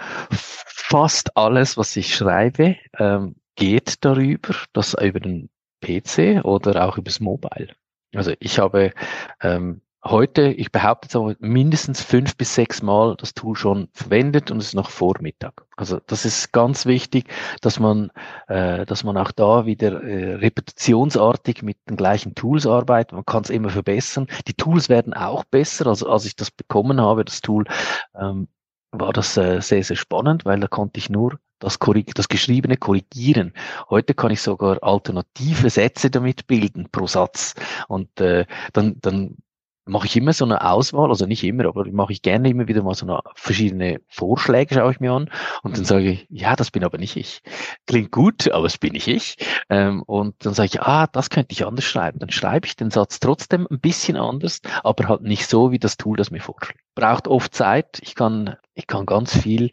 fast 0.86 1.36
alles, 1.36 1.78
was 1.78 1.96
ich 1.96 2.14
schreibe, 2.14 2.76
ähm, 2.98 3.36
geht 3.56 4.04
darüber, 4.04 4.54
das 4.74 4.94
über 4.94 5.18
den 5.18 5.48
PC 5.80 6.44
oder 6.44 6.86
auch 6.86 6.98
übers 6.98 7.20
Mobile. 7.20 7.68
Also 8.14 8.32
ich 8.38 8.58
habe 8.58 8.92
ähm, 9.40 9.80
heute, 10.04 10.48
ich 10.48 10.70
behaupte 10.70 11.06
jetzt 11.06 11.16
aber, 11.16 11.36
mindestens 11.38 12.02
fünf 12.02 12.36
bis 12.36 12.54
sechs 12.54 12.82
Mal 12.82 13.16
das 13.16 13.32
Tool 13.32 13.56
schon 13.56 13.88
verwendet 13.92 14.50
und 14.50 14.58
es 14.58 14.68
ist 14.68 14.74
noch 14.74 14.90
vor 14.90 15.14
Mittag. 15.20 15.64
Also 15.74 16.00
das 16.06 16.26
ist 16.26 16.52
ganz 16.52 16.84
wichtig, 16.84 17.32
dass 17.62 17.80
man, 17.80 18.10
äh, 18.48 18.84
dass 18.84 19.04
man 19.04 19.16
auch 19.16 19.32
da 19.32 19.64
wieder 19.64 20.02
äh, 20.02 20.34
repetitionsartig 20.34 21.62
mit 21.62 21.78
den 21.88 21.96
gleichen 21.96 22.34
Tools 22.34 22.66
arbeitet. 22.66 23.12
Man 23.12 23.24
kann 23.24 23.42
es 23.42 23.50
immer 23.50 23.70
verbessern. 23.70 24.26
Die 24.46 24.54
Tools 24.54 24.90
werden 24.90 25.14
auch 25.14 25.44
besser. 25.44 25.86
Also 25.86 26.10
als 26.10 26.26
ich 26.26 26.36
das 26.36 26.50
bekommen 26.50 27.00
habe, 27.00 27.24
das 27.24 27.40
Tool, 27.40 27.64
ähm, 28.14 28.48
war 29.00 29.12
das 29.12 29.36
äh, 29.36 29.60
sehr, 29.60 29.82
sehr 29.84 29.96
spannend, 29.96 30.44
weil 30.44 30.60
da 30.60 30.68
konnte 30.68 30.98
ich 30.98 31.10
nur 31.10 31.38
das, 31.58 31.78
das 32.14 32.28
Geschriebene 32.28 32.76
korrigieren. 32.76 33.52
Heute 33.90 34.14
kann 34.14 34.30
ich 34.30 34.40
sogar 34.40 34.82
alternative 34.82 35.70
Sätze 35.70 36.10
damit 36.10 36.46
bilden 36.46 36.88
pro 36.90 37.06
Satz. 37.06 37.54
Und 37.88 38.20
äh, 38.20 38.46
dann, 38.72 38.96
dann 39.00 39.36
mache 39.86 40.06
ich 40.06 40.16
immer 40.16 40.32
so 40.32 40.44
eine 40.44 40.64
Auswahl, 40.64 41.10
also 41.10 41.26
nicht 41.26 41.44
immer, 41.44 41.66
aber 41.66 41.84
mache 41.90 42.12
ich 42.12 42.22
gerne 42.22 42.48
immer 42.48 42.68
wieder 42.68 42.82
mal 42.82 42.94
so 42.94 43.06
eine 43.06 43.20
verschiedene 43.34 44.00
Vorschläge, 44.08 44.74
schaue 44.74 44.92
ich 44.92 45.00
mir 45.00 45.12
an 45.12 45.30
und 45.62 45.76
dann 45.76 45.84
sage 45.84 46.10
ich, 46.10 46.26
ja, 46.30 46.56
das 46.56 46.70
bin 46.70 46.84
aber 46.84 46.98
nicht 46.98 47.16
ich. 47.16 47.42
Klingt 47.86 48.10
gut, 48.10 48.50
aber 48.50 48.66
es 48.66 48.78
bin 48.78 48.92
nicht 48.92 49.08
ich. 49.08 49.36
Ähm, 49.68 50.02
und 50.02 50.34
dann 50.44 50.54
sage 50.54 50.70
ich, 50.72 50.82
ah, 50.82 51.06
das 51.06 51.30
könnte 51.30 51.52
ich 51.52 51.66
anders 51.66 51.84
schreiben. 51.84 52.18
Dann 52.18 52.30
schreibe 52.30 52.66
ich 52.66 52.76
den 52.76 52.90
Satz 52.90 53.20
trotzdem 53.20 53.66
ein 53.70 53.80
bisschen 53.80 54.16
anders, 54.16 54.60
aber 54.82 55.08
halt 55.08 55.22
nicht 55.22 55.46
so, 55.46 55.70
wie 55.70 55.78
das 55.78 55.96
Tool 55.96 56.16
das 56.16 56.30
mir 56.30 56.40
vorschlägt. 56.40 56.80
Braucht 56.94 57.28
oft 57.28 57.54
Zeit. 57.54 57.98
Ich 58.02 58.14
kann, 58.14 58.56
ich 58.74 58.86
kann 58.86 59.06
ganz 59.06 59.36
viel 59.36 59.72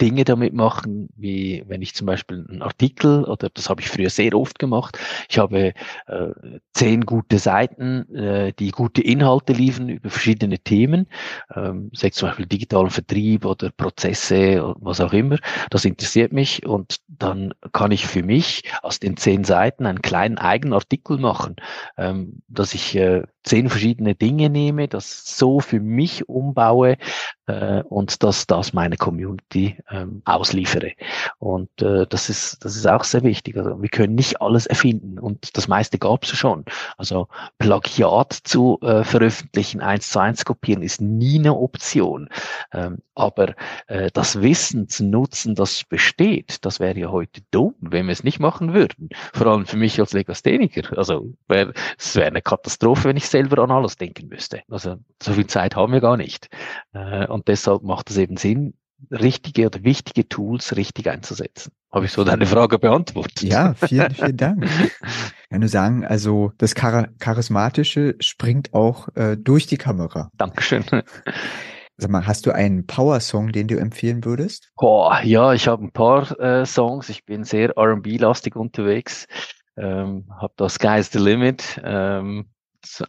Dinge 0.00 0.24
damit 0.24 0.52
machen, 0.52 1.08
wie 1.16 1.64
wenn 1.66 1.82
ich 1.82 1.94
zum 1.94 2.06
Beispiel 2.06 2.44
einen 2.48 2.62
Artikel, 2.62 3.24
oder 3.24 3.48
das 3.48 3.70
habe 3.70 3.80
ich 3.80 3.88
früher 3.88 4.10
sehr 4.10 4.34
oft 4.34 4.58
gemacht, 4.58 4.98
ich 5.28 5.38
habe 5.38 5.72
äh, 6.06 6.28
zehn 6.72 7.02
gute 7.06 7.38
Seiten, 7.38 8.14
äh, 8.14 8.52
die 8.52 8.70
gute 8.70 9.02
Inhalte 9.02 9.52
liefern 9.52 9.88
über 9.88 10.10
verschiedene 10.10 10.58
Themen, 10.58 11.06
ähm, 11.54 11.90
sei 11.94 12.10
zum 12.10 12.28
Beispiel 12.28 12.46
digitalen 12.46 12.90
Vertrieb 12.90 13.44
oder 13.44 13.70
Prozesse, 13.70 14.74
was 14.78 15.00
auch 15.00 15.12
immer, 15.12 15.38
das 15.70 15.84
interessiert 15.84 16.32
mich 16.32 16.66
und 16.66 16.96
dann 17.08 17.54
kann 17.72 17.92
ich 17.92 18.06
für 18.06 18.22
mich 18.22 18.62
aus 18.82 19.00
den 19.00 19.16
zehn 19.16 19.44
Seiten 19.44 19.86
einen 19.86 20.02
kleinen 20.02 20.38
eigenen 20.38 20.74
Artikel 20.74 21.18
machen, 21.18 21.56
ähm, 21.96 22.42
dass 22.48 22.74
ich 22.74 22.94
äh, 22.96 23.22
zehn 23.46 23.70
verschiedene 23.70 24.14
Dinge 24.14 24.50
nehme, 24.50 24.88
das 24.88 25.38
so 25.38 25.60
für 25.60 25.80
mich 25.80 26.28
umbaue 26.28 26.96
äh, 27.46 27.82
und 27.82 28.22
dass 28.22 28.46
das 28.46 28.72
meine 28.72 28.96
Community 28.96 29.78
ähm, 29.90 30.22
ausliefere. 30.24 30.92
Und 31.38 31.70
äh, 31.82 32.06
das 32.06 32.28
ist 32.28 32.64
das 32.64 32.76
ist 32.76 32.86
auch 32.86 33.04
sehr 33.04 33.22
wichtig. 33.22 33.56
Also 33.56 33.80
wir 33.80 33.88
können 33.88 34.14
nicht 34.14 34.40
alles 34.40 34.66
erfinden 34.66 35.18
und 35.18 35.56
das 35.56 35.68
meiste 35.68 35.98
gab 35.98 36.24
es 36.24 36.30
schon. 36.30 36.64
Also 36.96 37.28
Plagiat 37.58 38.32
zu 38.32 38.78
äh, 38.82 39.04
veröffentlichen, 39.04 39.80
eins 39.80 40.10
zu 40.10 40.18
eins 40.18 40.44
kopieren 40.44 40.82
ist 40.82 41.00
nie 41.00 41.38
eine 41.38 41.54
Option. 41.54 42.28
Ähm, 42.72 42.98
aber 43.14 43.54
äh, 43.86 44.10
das 44.12 44.42
Wissen 44.42 44.88
zu 44.88 45.04
nutzen, 45.04 45.54
das 45.54 45.84
besteht, 45.84 46.64
das 46.64 46.80
wäre 46.80 46.98
ja 46.98 47.10
heute 47.10 47.40
dumm, 47.50 47.74
wenn 47.80 48.06
wir 48.06 48.12
es 48.12 48.24
nicht 48.24 48.40
machen 48.40 48.74
würden. 48.74 49.08
Vor 49.32 49.46
allem 49.46 49.66
für 49.66 49.76
mich 49.76 49.98
als 50.00 50.12
Legastheniker. 50.12 50.96
Also 50.98 51.32
wär, 51.48 51.72
es 51.98 52.14
wäre 52.14 52.26
eine 52.26 52.42
Katastrophe, 52.42 53.08
wenn 53.08 53.16
ich 53.16 53.28
selber 53.28 53.62
an 53.62 53.70
alles 53.70 53.96
denken 53.96 54.28
müsste. 54.28 54.62
Also 54.70 54.96
so 55.22 55.32
viel 55.32 55.46
Zeit 55.46 55.76
haben 55.76 55.92
wir 55.92 56.00
gar 56.00 56.16
nicht. 56.16 56.48
Äh, 56.92 57.26
und 57.26 57.48
deshalb 57.48 57.82
macht 57.82 58.10
es 58.10 58.18
eben 58.18 58.36
Sinn, 58.36 58.74
richtige 59.10 59.66
oder 59.66 59.82
wichtige 59.84 60.28
Tools 60.28 60.76
richtig 60.76 61.08
einzusetzen. 61.08 61.72
Habe 61.92 62.06
ich 62.06 62.12
so 62.12 62.24
deine 62.24 62.46
Frage 62.46 62.78
beantwortet? 62.78 63.42
Ja, 63.42 63.74
vielen, 63.74 64.12
vielen 64.12 64.36
Dank. 64.36 64.64
Ich 64.64 65.50
kann 65.50 65.60
nur 65.60 65.68
sagen, 65.68 66.04
also 66.04 66.52
das 66.58 66.74
Char 66.74 67.08
Charismatische 67.18 68.16
springt 68.20 68.74
auch 68.74 69.08
äh, 69.14 69.36
durch 69.36 69.66
die 69.66 69.76
Kamera. 69.76 70.30
Dankeschön. 70.36 70.84
Sag 71.98 72.10
mal, 72.10 72.26
hast 72.26 72.44
du 72.44 72.52
einen 72.52 72.86
Power-Song, 72.86 73.52
den 73.52 73.68
du 73.68 73.78
empfehlen 73.78 74.24
würdest? 74.24 74.70
Oh, 74.76 75.10
ja, 75.22 75.54
ich 75.54 75.66
habe 75.66 75.84
ein 75.84 75.92
paar 75.92 76.38
äh, 76.38 76.66
Songs. 76.66 77.08
Ich 77.08 77.24
bin 77.24 77.44
sehr 77.44 77.76
R&B-lastig 77.76 78.54
unterwegs. 78.54 79.26
Ähm, 79.78 80.26
habe 80.38 80.52
das 80.56 80.74
Sky's 80.74 81.10
the 81.12 81.18
Limit. 81.18 81.80
Ähm, 81.82 82.50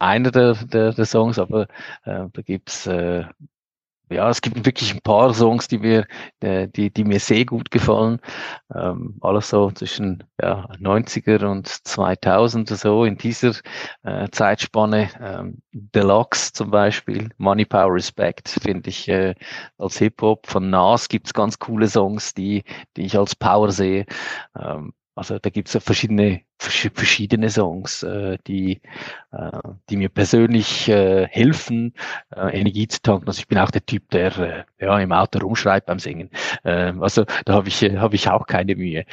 einer 0.00 0.30
der, 0.30 0.54
der, 0.54 0.92
der 0.92 1.04
Songs, 1.04 1.38
aber 1.38 1.64
äh, 2.04 2.26
da 2.32 2.42
gibt's 2.42 2.86
äh, 2.86 3.24
ja, 4.10 4.28
es 4.30 4.40
gibt 4.40 4.64
wirklich 4.64 4.92
ein 4.94 5.00
paar 5.02 5.32
Songs, 5.34 5.68
die 5.68 5.78
mir, 5.78 6.06
äh, 6.40 6.68
die, 6.68 6.90
die 6.90 7.04
mir 7.04 7.20
sehr 7.20 7.44
gut 7.44 7.70
gefallen. 7.70 8.20
Ähm, 8.74 9.16
alles 9.20 9.50
so 9.50 9.70
zwischen 9.70 10.24
ja, 10.40 10.66
90er 10.80 11.44
und 11.46 11.68
2000 11.68 12.68
so 12.68 13.04
in 13.04 13.16
dieser 13.18 13.52
äh, 14.02 14.28
Zeitspanne. 14.30 15.10
Ähm, 15.20 15.62
Deluxe 15.72 16.52
zum 16.52 16.70
Beispiel, 16.70 17.30
Money 17.38 17.64
Power 17.64 17.94
Respect 17.94 18.48
finde 18.48 18.90
ich 18.90 19.08
äh, 19.08 19.34
als 19.78 19.98
Hip 19.98 20.20
Hop. 20.22 20.46
Von 20.46 20.70
Nas 20.70 21.08
gibt's 21.08 21.34
ganz 21.34 21.58
coole 21.58 21.88
Songs, 21.88 22.34
die, 22.34 22.64
die 22.96 23.02
ich 23.02 23.18
als 23.18 23.34
Power 23.34 23.70
sehe. 23.70 24.06
Ähm, 24.58 24.92
also 25.14 25.38
da 25.38 25.50
gibt's 25.50 25.74
ja 25.74 25.80
verschiedene 25.80 26.42
verschiedene 26.58 27.50
Songs, 27.50 28.02
äh, 28.02 28.38
die, 28.46 28.80
äh, 29.32 29.50
die 29.88 29.96
mir 29.96 30.08
persönlich 30.08 30.88
äh, 30.88 31.26
helfen, 31.28 31.94
äh, 32.34 32.58
Energie 32.58 32.88
zu 32.88 33.00
tanken. 33.00 33.28
Also 33.28 33.40
ich 33.40 33.48
bin 33.48 33.58
auch 33.58 33.70
der 33.70 33.86
Typ, 33.86 34.10
der 34.10 34.38
äh, 34.38 34.64
ja 34.84 34.98
im 34.98 35.12
Auto 35.12 35.38
rumschreit 35.38 35.86
beim 35.86 35.98
Singen. 35.98 36.30
Ähm, 36.64 37.02
also 37.02 37.24
da 37.44 37.54
habe 37.54 37.68
ich 37.68 37.82
äh, 37.82 37.98
habe 37.98 38.16
ich 38.16 38.28
auch 38.28 38.46
keine 38.46 38.76
Mühe. 38.76 39.04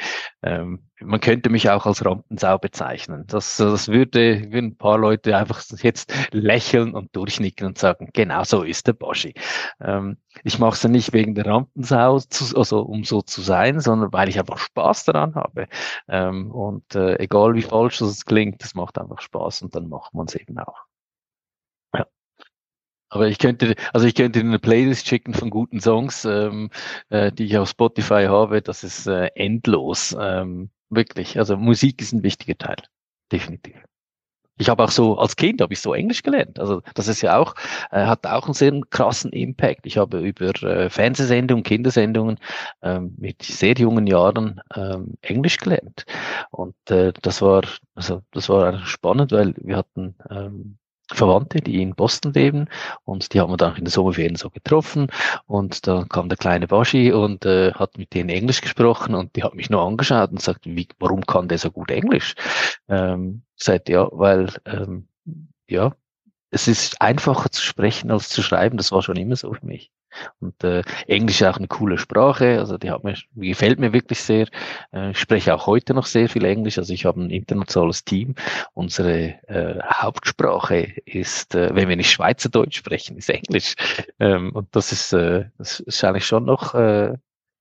Ähm, 0.42 0.86
man 1.00 1.20
könnte 1.20 1.50
mich 1.50 1.68
auch 1.68 1.86
als 1.86 2.04
Rampensau 2.04 2.58
bezeichnen. 2.58 3.24
Das, 3.26 3.56
das 3.58 3.88
würde, 3.88 4.50
würden 4.50 4.70
ein 4.70 4.76
paar 4.76 4.98
Leute 4.98 5.36
einfach 5.36 5.62
jetzt 5.82 6.12
lächeln 6.32 6.94
und 6.94 7.14
durchnicken 7.14 7.66
und 7.66 7.78
sagen, 7.78 8.08
genau 8.12 8.44
so 8.44 8.62
ist 8.62 8.86
der 8.86 8.94
Boschi. 8.94 9.34
Ähm, 9.80 10.16
ich 10.42 10.58
mache 10.58 10.74
es 10.74 10.82
ja 10.82 10.88
nicht 10.88 11.12
wegen 11.12 11.34
der 11.34 11.46
Rampensau, 11.46 12.18
zu, 12.20 12.56
also 12.56 12.80
um 12.80 13.04
so 13.04 13.22
zu 13.22 13.42
sein, 13.42 13.80
sondern 13.80 14.12
weil 14.12 14.28
ich 14.28 14.38
einfach 14.38 14.58
Spaß 14.58 15.04
daran 15.04 15.34
habe. 15.34 15.68
Ähm, 16.08 16.50
und 16.50 16.94
äh, 16.94 17.18
egal 17.18 17.35
wie 17.54 17.62
falsch 17.62 17.98
das 17.98 18.24
klingt, 18.24 18.62
das 18.62 18.74
macht 18.74 18.98
einfach 18.98 19.20
Spaß 19.20 19.62
und 19.62 19.74
dann 19.74 19.88
macht 19.88 20.14
man 20.14 20.26
es 20.26 20.34
eben 20.34 20.58
auch. 20.58 20.86
Ja. 21.94 22.06
Aber 23.10 23.28
ich 23.28 23.38
könnte, 23.38 23.76
also 23.92 24.06
ich 24.06 24.14
könnte 24.14 24.40
eine 24.40 24.58
Playlist 24.58 25.06
schicken 25.06 25.34
von 25.34 25.50
guten 25.50 25.80
Songs, 25.80 26.24
ähm, 26.24 26.70
äh, 27.08 27.32
die 27.32 27.44
ich 27.44 27.58
auf 27.58 27.68
Spotify 27.68 28.26
habe. 28.28 28.62
Das 28.62 28.84
ist 28.84 29.06
äh, 29.06 29.26
endlos. 29.34 30.16
Ähm, 30.18 30.70
Wirklich. 30.88 31.38
Also 31.38 31.56
Musik 31.56 32.00
ist 32.00 32.12
ein 32.12 32.22
wichtiger 32.22 32.56
Teil. 32.56 32.76
Definitiv. 33.32 33.76
Ich 34.58 34.68
habe 34.68 34.84
auch 34.84 34.90
so, 34.90 35.18
als 35.18 35.36
Kind 35.36 35.60
habe 35.60 35.72
ich 35.72 35.80
so 35.80 35.94
Englisch 35.94 36.22
gelernt. 36.22 36.58
Also 36.58 36.82
das 36.94 37.08
ist 37.08 37.22
ja 37.22 37.38
auch, 37.38 37.54
äh, 37.90 38.06
hat 38.06 38.26
auch 38.26 38.46
einen 38.46 38.54
sehr 38.54 38.72
krassen 38.90 39.32
Impact. 39.32 39.86
Ich 39.86 39.98
habe 39.98 40.20
über 40.20 40.62
äh, 40.62 40.90
Fernsehsendungen, 40.90 41.62
Kindersendungen 41.62 42.38
ähm, 42.82 43.14
mit 43.18 43.42
sehr 43.42 43.74
jungen 43.74 44.06
Jahren 44.06 44.60
ähm, 44.74 45.14
Englisch 45.22 45.58
gelernt. 45.58 46.06
Und 46.50 46.74
äh, 46.90 47.12
das 47.22 47.42
war, 47.42 47.62
also 47.94 48.22
das 48.32 48.48
war 48.48 48.84
spannend, 48.86 49.32
weil 49.32 49.54
wir 49.58 49.76
hatten 49.76 50.14
ähm, 50.30 50.78
Verwandte, 51.12 51.60
die 51.60 51.82
in 51.82 51.94
Boston 51.94 52.32
leben 52.32 52.68
und 53.04 53.32
die 53.32 53.40
haben 53.40 53.52
wir 53.52 53.56
dann 53.56 53.76
in 53.76 53.84
der 53.84 53.92
Sommerferien 53.92 54.34
so 54.34 54.50
getroffen 54.50 55.06
und 55.46 55.86
da 55.86 56.04
kam 56.08 56.28
der 56.28 56.36
kleine 56.36 56.66
Baschi 56.66 57.12
und 57.12 57.44
äh, 57.46 57.72
hat 57.74 57.96
mit 57.96 58.12
denen 58.12 58.28
Englisch 58.28 58.60
gesprochen 58.60 59.14
und 59.14 59.36
die 59.36 59.44
hat 59.44 59.54
mich 59.54 59.70
nur 59.70 59.82
angeschaut 59.82 60.32
und 60.32 60.42
sagt, 60.42 60.66
wie, 60.66 60.88
warum 60.98 61.24
kann 61.24 61.46
der 61.46 61.58
so 61.58 61.70
gut 61.70 61.92
Englisch? 61.92 62.34
Ähm, 62.88 63.42
sagt 63.56 63.88
ja, 63.88 64.08
weil 64.12 64.52
ähm, 64.64 65.08
ja, 65.68 65.94
es 66.50 66.68
ist 66.68 67.00
einfacher 67.02 67.50
zu 67.50 67.62
sprechen 67.62 68.10
als 68.10 68.28
zu 68.28 68.42
schreiben, 68.42 68.76
das 68.76 68.92
war 68.92 69.02
schon 69.02 69.16
immer 69.16 69.36
so 69.36 69.52
für 69.52 69.66
mich. 69.66 69.90
Und 70.40 70.64
äh, 70.64 70.82
Englisch 71.06 71.40
ist 71.40 71.46
auch 71.46 71.58
eine 71.58 71.68
coole 71.68 71.98
Sprache, 71.98 72.58
also 72.58 72.78
die 72.78 72.90
hat 72.90 73.04
mir, 73.04 73.14
die 73.32 73.48
gefällt 73.48 73.78
mir 73.78 73.92
wirklich 73.92 74.20
sehr. 74.20 74.48
Äh, 74.92 75.10
ich 75.10 75.18
spreche 75.18 75.54
auch 75.54 75.66
heute 75.66 75.92
noch 75.94 76.06
sehr 76.06 76.28
viel 76.28 76.44
Englisch, 76.44 76.78
also 76.78 76.92
ich 76.92 77.04
habe 77.04 77.20
ein 77.20 77.30
internationales 77.30 78.04
Team. 78.04 78.34
Unsere 78.72 79.34
äh, 79.48 79.78
Hauptsprache 79.82 80.94
ist, 81.04 81.54
äh, 81.54 81.74
wenn 81.74 81.88
wir 81.88 81.96
nicht 81.96 82.10
Schweizerdeutsch 82.10 82.78
sprechen, 82.78 83.18
ist 83.18 83.30
Englisch. 83.30 83.74
Ähm, 84.18 84.52
und 84.52 84.74
das 84.74 84.92
ist, 84.92 85.12
äh, 85.12 85.46
das 85.58 85.80
ist 85.80 86.02
eigentlich 86.04 86.26
schon 86.26 86.44
noch 86.44 86.74
äh, 86.74 87.14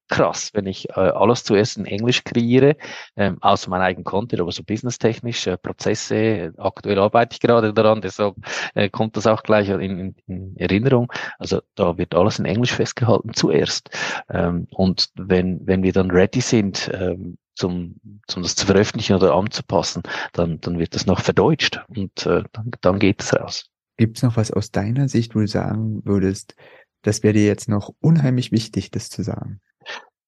krass, 0.08 0.52
wenn 0.54 0.68
ich 0.68 0.90
äh, 0.90 0.94
alles 0.94 1.44
zuerst 1.44 1.78
in 1.78 1.86
Englisch 1.86 2.24
kreiere, 2.24 2.78
ähm, 3.16 3.38
außer 3.42 3.70
mein 3.70 3.82
eigenen 3.82 4.04
Content, 4.04 4.42
aber 4.42 4.52
so 4.52 4.64
businesstechnisch, 4.64 5.48
äh, 5.48 5.58
Prozesse, 5.58 6.54
aktuell 6.58 7.00
arbeite 7.00 7.34
ich 7.34 7.40
gerade 7.40 7.74
daran, 7.74 8.02
deshalb 8.02 8.36
äh, 8.76 8.90
kommt 8.90 9.18
das 9.18 9.28
auch 9.28 9.44
gleich 9.44 9.70
in, 9.70 9.80
in, 9.82 10.16
in, 10.28 10.58
Erinnerung. 10.58 11.12
Also 11.40 11.62
da 11.76 11.98
wird 11.98 12.16
alles 12.16 12.40
in 12.40 12.46
Englisch 12.46 12.74
festgehalten 12.74 13.34
zuerst. 13.34 13.90
Ähm, 14.30 14.68
und 14.72 15.10
wenn, 15.16 15.66
wenn 15.66 15.84
wir 15.84 15.94
dann 15.94 16.12
ready 16.12 16.42
sind, 16.42 16.90
ähm, 16.94 17.38
zum, 17.56 17.96
zum 18.28 18.44
das 18.44 18.56
zu 18.56 18.66
veröffentlichen 18.66 19.16
oder 19.16 19.34
anzupassen, 19.34 20.04
dann, 20.34 20.60
dann 20.62 20.78
wird 20.78 20.94
das 20.94 21.06
noch 21.06 21.22
verdeutscht 21.22 21.82
und 21.88 22.26
äh, 22.26 22.44
dann, 22.52 22.72
dann 22.82 23.00
geht 23.00 23.22
es 23.22 23.34
raus. 23.34 23.70
Gibt 23.98 24.18
es 24.18 24.24
noch 24.24 24.36
was 24.36 24.52
aus 24.52 24.72
deiner 24.72 25.08
Sicht, 25.08 25.36
wo 25.36 25.40
du 25.40 25.48
sagen 25.48 26.02
würdest, 26.06 26.56
das 27.02 27.24
wäre 27.24 27.34
dir 27.34 27.46
jetzt 27.46 27.70
noch 27.70 27.94
unheimlich 28.02 28.52
wichtig, 28.52 28.92
das 28.92 29.10
zu 29.10 29.24
sagen? 29.24 29.62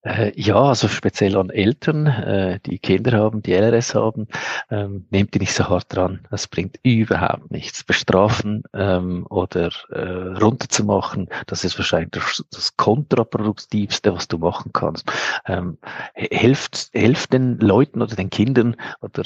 Äh, 0.02 0.32
ja, 0.40 0.56
also 0.56 0.86
speziell 0.88 1.36
an 1.36 1.50
Eltern, 1.50 2.06
äh, 2.06 2.60
die 2.64 2.78
Kinder 2.78 3.12
haben, 3.18 3.42
die 3.42 3.52
LRS 3.52 3.94
haben, 3.94 4.28
ähm, 4.70 5.06
nehmt 5.10 5.34
die 5.34 5.40
nicht 5.40 5.52
so 5.52 5.68
hart 5.68 5.94
dran. 5.94 6.26
Das 6.30 6.46
bringt 6.46 6.78
überhaupt 6.82 7.50
nichts. 7.50 7.82
Bestrafen 7.82 8.62
ähm, 8.74 9.26
oder 9.28 9.70
äh, 9.90 10.38
runterzumachen, 10.40 11.28
das 11.46 11.64
ist 11.64 11.78
wahrscheinlich 11.78 12.10
das, 12.10 12.76
kontraproduktivste, 12.76 14.14
was 14.14 14.28
du 14.28 14.38
machen 14.38 14.72
kannst. 14.72 15.10
Ähm, 15.46 15.78
helft, 16.14 16.90
helft 16.92 17.32
den 17.32 17.58
Leuten 17.58 18.00
oder 18.02 18.14
den 18.14 18.30
Kindern 18.30 18.76
oder 19.00 19.24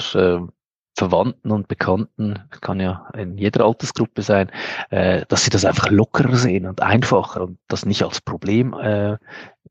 Verwandten 0.95 1.51
und 1.51 1.67
Bekannten, 1.67 2.39
kann 2.61 2.79
ja 2.79 3.09
in 3.17 3.37
jeder 3.37 3.65
Altersgruppe 3.65 4.21
sein, 4.21 4.51
äh, 4.89 5.25
dass 5.27 5.43
sie 5.43 5.49
das 5.49 5.65
einfach 5.65 5.89
lockerer 5.89 6.35
sehen 6.35 6.65
und 6.65 6.81
einfacher 6.81 7.41
und 7.41 7.57
das 7.67 7.85
nicht 7.85 8.03
als 8.03 8.21
Problem, 8.21 8.73
äh, 8.73 9.17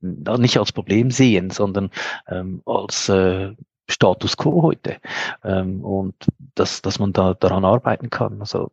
nicht 0.00 0.58
als 0.58 0.72
Problem 0.72 1.10
sehen, 1.10 1.50
sondern 1.50 1.90
ähm, 2.28 2.62
als 2.66 3.08
äh, 3.08 3.52
Status 3.88 4.36
quo 4.36 4.62
heute. 4.62 4.96
Ähm, 5.44 5.84
und 5.84 6.14
dass, 6.54 6.82
dass 6.82 6.98
man 6.98 7.12
da 7.12 7.34
daran 7.34 7.64
arbeiten 7.64 8.10
kann. 8.10 8.40
Also 8.40 8.72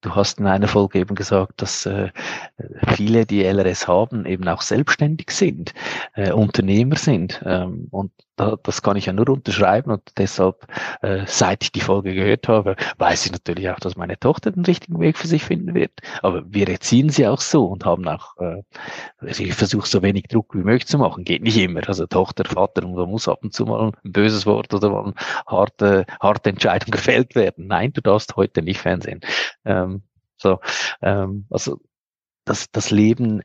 Du 0.00 0.14
hast 0.14 0.38
in 0.38 0.46
einer 0.46 0.68
Folge 0.68 1.00
eben 1.00 1.16
gesagt, 1.16 1.60
dass 1.60 1.84
äh, 1.84 2.10
viele, 2.94 3.26
die 3.26 3.42
LRS 3.42 3.88
haben, 3.88 4.26
eben 4.26 4.46
auch 4.46 4.62
selbstständig 4.62 5.32
sind, 5.32 5.74
äh, 6.14 6.30
Unternehmer 6.30 6.94
sind. 6.94 7.42
Ähm, 7.44 7.88
und 7.90 8.12
das 8.38 8.82
kann 8.82 8.96
ich 8.96 9.06
ja 9.06 9.12
nur 9.12 9.28
unterschreiben 9.28 9.90
und 9.90 10.02
deshalb, 10.16 10.66
äh, 11.02 11.24
seit 11.26 11.64
ich 11.64 11.72
die 11.72 11.80
Folge 11.80 12.14
gehört 12.14 12.48
habe, 12.48 12.76
weiß 12.98 13.26
ich 13.26 13.32
natürlich 13.32 13.68
auch, 13.70 13.80
dass 13.80 13.96
meine 13.96 14.18
Tochter 14.18 14.50
den 14.52 14.64
richtigen 14.64 15.00
Weg 15.00 15.18
für 15.18 15.26
sich 15.26 15.44
finden 15.44 15.74
wird. 15.74 15.92
Aber 16.22 16.42
wir 16.46 16.68
erziehen 16.68 17.10
sie 17.10 17.26
auch 17.26 17.40
so 17.40 17.66
und 17.66 17.84
haben 17.84 18.06
auch, 18.06 18.36
äh, 18.38 18.62
ich 19.26 19.54
versuche 19.54 19.88
so 19.88 20.02
wenig 20.02 20.24
Druck 20.28 20.54
wie 20.54 20.62
möglich 20.62 20.86
zu 20.86 20.98
machen. 20.98 21.24
Geht 21.24 21.42
nicht 21.42 21.56
immer. 21.58 21.86
Also 21.88 22.06
Tochter, 22.06 22.44
Vater, 22.44 22.84
und 22.84 22.96
da 22.96 23.06
muss 23.06 23.28
ab 23.28 23.40
und 23.42 23.52
zu 23.52 23.66
mal 23.66 23.92
ein 24.04 24.12
böses 24.12 24.46
Wort 24.46 24.72
oder 24.72 24.90
mal 24.90 25.04
eine 25.04 25.14
harte, 25.46 26.06
harte 26.20 26.50
Entscheidung 26.50 26.90
gefällt 26.92 27.34
werden. 27.34 27.66
Nein, 27.66 27.92
du 27.92 28.00
darfst 28.00 28.36
heute 28.36 28.62
nicht 28.62 28.80
Fernsehen. 28.80 29.20
Ähm, 29.64 30.02
so, 30.36 30.60
ähm, 31.02 31.46
also 31.50 31.80
das, 32.44 32.70
das 32.70 32.90
Leben 32.90 33.42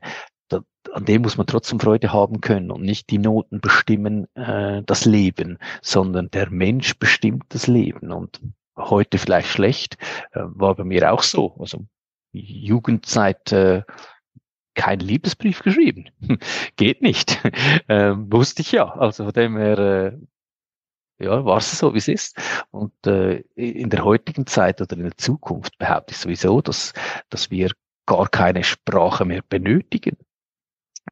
an 0.92 1.04
dem 1.04 1.22
muss 1.22 1.36
man 1.36 1.46
trotzdem 1.46 1.80
Freude 1.80 2.12
haben 2.12 2.40
können 2.40 2.70
und 2.70 2.82
nicht 2.82 3.10
die 3.10 3.18
Noten 3.18 3.60
bestimmen 3.60 4.26
äh, 4.34 4.82
das 4.84 5.04
Leben, 5.04 5.58
sondern 5.82 6.30
der 6.30 6.50
Mensch 6.50 6.98
bestimmt 6.98 7.44
das 7.50 7.66
Leben. 7.66 8.12
Und 8.12 8.40
heute 8.76 9.18
vielleicht 9.18 9.48
schlecht, 9.48 9.96
äh, 10.32 10.40
war 10.44 10.74
bei 10.74 10.84
mir 10.84 11.12
auch 11.12 11.22
so. 11.22 11.56
Also 11.58 11.86
Jugendzeit 12.32 13.52
äh, 13.52 13.82
kein 14.74 14.98
Liebesbrief 14.98 15.62
geschrieben. 15.62 16.10
Geht 16.76 17.02
nicht. 17.02 17.38
ähm, 17.88 18.32
wusste 18.32 18.62
ich 18.62 18.72
ja. 18.72 18.92
Also 18.94 19.24
von 19.24 19.32
dem 19.32 19.56
her, 19.56 19.78
äh, 19.78 21.24
ja, 21.24 21.44
war 21.44 21.58
es 21.58 21.78
so, 21.78 21.94
wie 21.94 21.98
es 21.98 22.08
ist. 22.08 22.36
Und 22.70 22.92
äh, 23.06 23.44
in 23.54 23.90
der 23.90 24.04
heutigen 24.04 24.46
Zeit 24.46 24.80
oder 24.80 24.96
in 24.96 25.04
der 25.04 25.16
Zukunft 25.16 25.78
behaupte 25.78 26.12
ich 26.12 26.18
sowieso, 26.18 26.60
dass, 26.60 26.92
dass 27.30 27.50
wir 27.50 27.70
gar 28.06 28.28
keine 28.28 28.64
Sprache 28.64 29.24
mehr 29.24 29.42
benötigen 29.48 30.16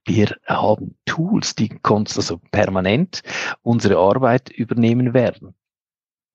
wir 0.04 0.36
haben 0.46 0.96
Tools, 1.04 1.54
die 1.54 1.78
also 1.82 2.40
permanent 2.50 3.22
unsere 3.62 3.98
Arbeit 3.98 4.50
übernehmen 4.50 5.14
werden. 5.14 5.54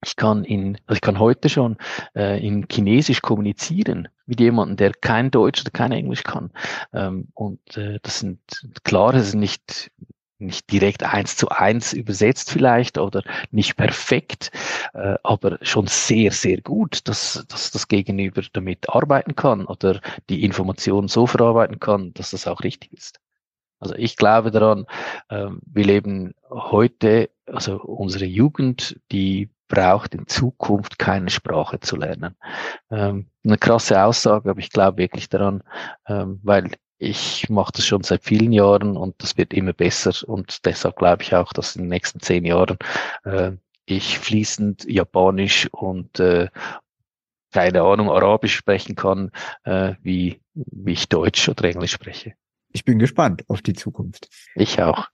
Ich 0.05 0.15
kann 0.15 0.43
in, 0.43 0.77
also 0.85 0.97
ich 0.97 1.01
kann 1.01 1.19
heute 1.19 1.49
schon 1.49 1.77
äh, 2.15 2.45
in 2.45 2.67
Chinesisch 2.71 3.21
kommunizieren 3.21 4.07
mit 4.27 4.39
jemandem, 4.39 4.77
der 4.77 4.91
kein 4.93 5.31
Deutsch 5.31 5.61
oder 5.61 5.71
kein 5.71 5.91
Englisch 5.91 6.23
kann. 6.23 6.51
Ähm, 6.93 7.29
und 7.33 7.77
äh, 7.77 7.99
das 8.03 8.19
sind 8.19 8.39
klar, 8.83 9.15
es 9.15 9.29
ist 9.29 9.35
nicht 9.35 9.91
nicht 10.39 10.71
direkt 10.71 11.03
eins 11.03 11.35
zu 11.35 11.49
eins 11.49 11.93
übersetzt 11.93 12.51
vielleicht 12.51 12.99
oder 12.99 13.23
nicht 13.49 13.75
perfekt, 13.75 14.51
äh, 14.93 15.15
aber 15.23 15.57
schon 15.63 15.87
sehr, 15.87 16.31
sehr 16.31 16.61
gut, 16.61 17.07
dass, 17.07 17.43
dass 17.47 17.71
das 17.71 17.87
Gegenüber 17.87 18.43
damit 18.53 18.87
arbeiten 18.89 19.35
kann 19.35 19.65
oder 19.65 19.99
die 20.29 20.43
Information 20.43 21.07
so 21.07 21.25
verarbeiten 21.25 21.79
kann, 21.79 22.13
dass 22.13 22.31
das 22.31 22.47
auch 22.47 22.61
richtig 22.61 22.93
ist. 22.93 23.19
Also 23.79 23.95
ich 23.95 24.17
glaube 24.17 24.51
daran, 24.51 24.85
ähm, 25.29 25.59
wir 25.65 25.85
leben 25.85 26.33
heute, 26.49 27.29
also 27.45 27.79
unsere 27.81 28.25
Jugend, 28.25 28.99
die 29.11 29.49
braucht 29.67 30.15
in 30.15 30.27
Zukunft 30.27 30.97
keine 30.97 31.29
Sprache 31.29 31.79
zu 31.79 31.97
lernen. 31.97 32.35
Ähm, 32.89 33.27
eine 33.45 33.57
krasse 33.57 34.01
Aussage, 34.03 34.49
aber 34.49 34.59
ich 34.59 34.71
glaube 34.71 34.97
wirklich 34.97 35.29
daran, 35.29 35.63
ähm, 36.07 36.39
weil 36.43 36.71
ich 36.99 37.49
mache 37.49 37.73
das 37.73 37.85
schon 37.85 38.03
seit 38.03 38.23
vielen 38.23 38.51
Jahren 38.51 38.97
und 38.97 39.21
das 39.21 39.37
wird 39.37 39.53
immer 39.53 39.73
besser 39.73 40.13
und 40.27 40.65
deshalb 40.65 40.95
glaube 40.95 41.21
ich 41.21 41.35
auch, 41.35 41.53
dass 41.53 41.75
in 41.75 41.83
den 41.83 41.89
nächsten 41.89 42.19
zehn 42.19 42.45
Jahren 42.45 42.77
äh, 43.23 43.51
ich 43.85 44.19
fließend 44.19 44.85
Japanisch 44.85 45.67
und 45.71 46.19
äh, 46.19 46.49
keine 47.53 47.83
Ahnung 47.83 48.09
Arabisch 48.09 48.55
sprechen 48.55 48.95
kann, 48.95 49.31
äh, 49.63 49.93
wie, 50.01 50.41
wie 50.53 50.93
ich 50.93 51.07
Deutsch 51.07 51.47
oder 51.49 51.65
Englisch 51.65 51.93
spreche. 51.93 52.33
Ich 52.77 52.85
bin 52.85 52.99
gespannt 52.99 53.43
auf 53.47 53.63
die 53.63 53.73
Zukunft. 53.73 54.29
Ich 54.53 54.79
auch. 54.79 55.07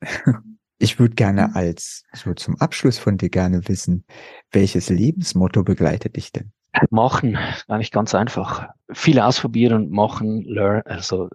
Ich 0.80 1.00
würde 1.00 1.16
gerne 1.16 1.56
als, 1.56 2.04
so 2.12 2.34
zum 2.34 2.60
Abschluss 2.60 2.98
von 2.98 3.16
dir 3.16 3.30
gerne 3.30 3.70
wissen, 3.70 4.04
welches 4.52 4.90
Lebensmotto 4.90 5.64
begleitet 5.64 6.18
dich 6.18 6.34
denn? 6.34 6.52
Machen, 6.90 7.38
eigentlich 7.70 7.92
ganz 7.92 8.14
einfach. 8.14 8.68
Viel 8.92 9.18
ausprobieren, 9.22 9.92
machen, 9.92 10.44
learn, 10.44 10.82
also 10.84 11.30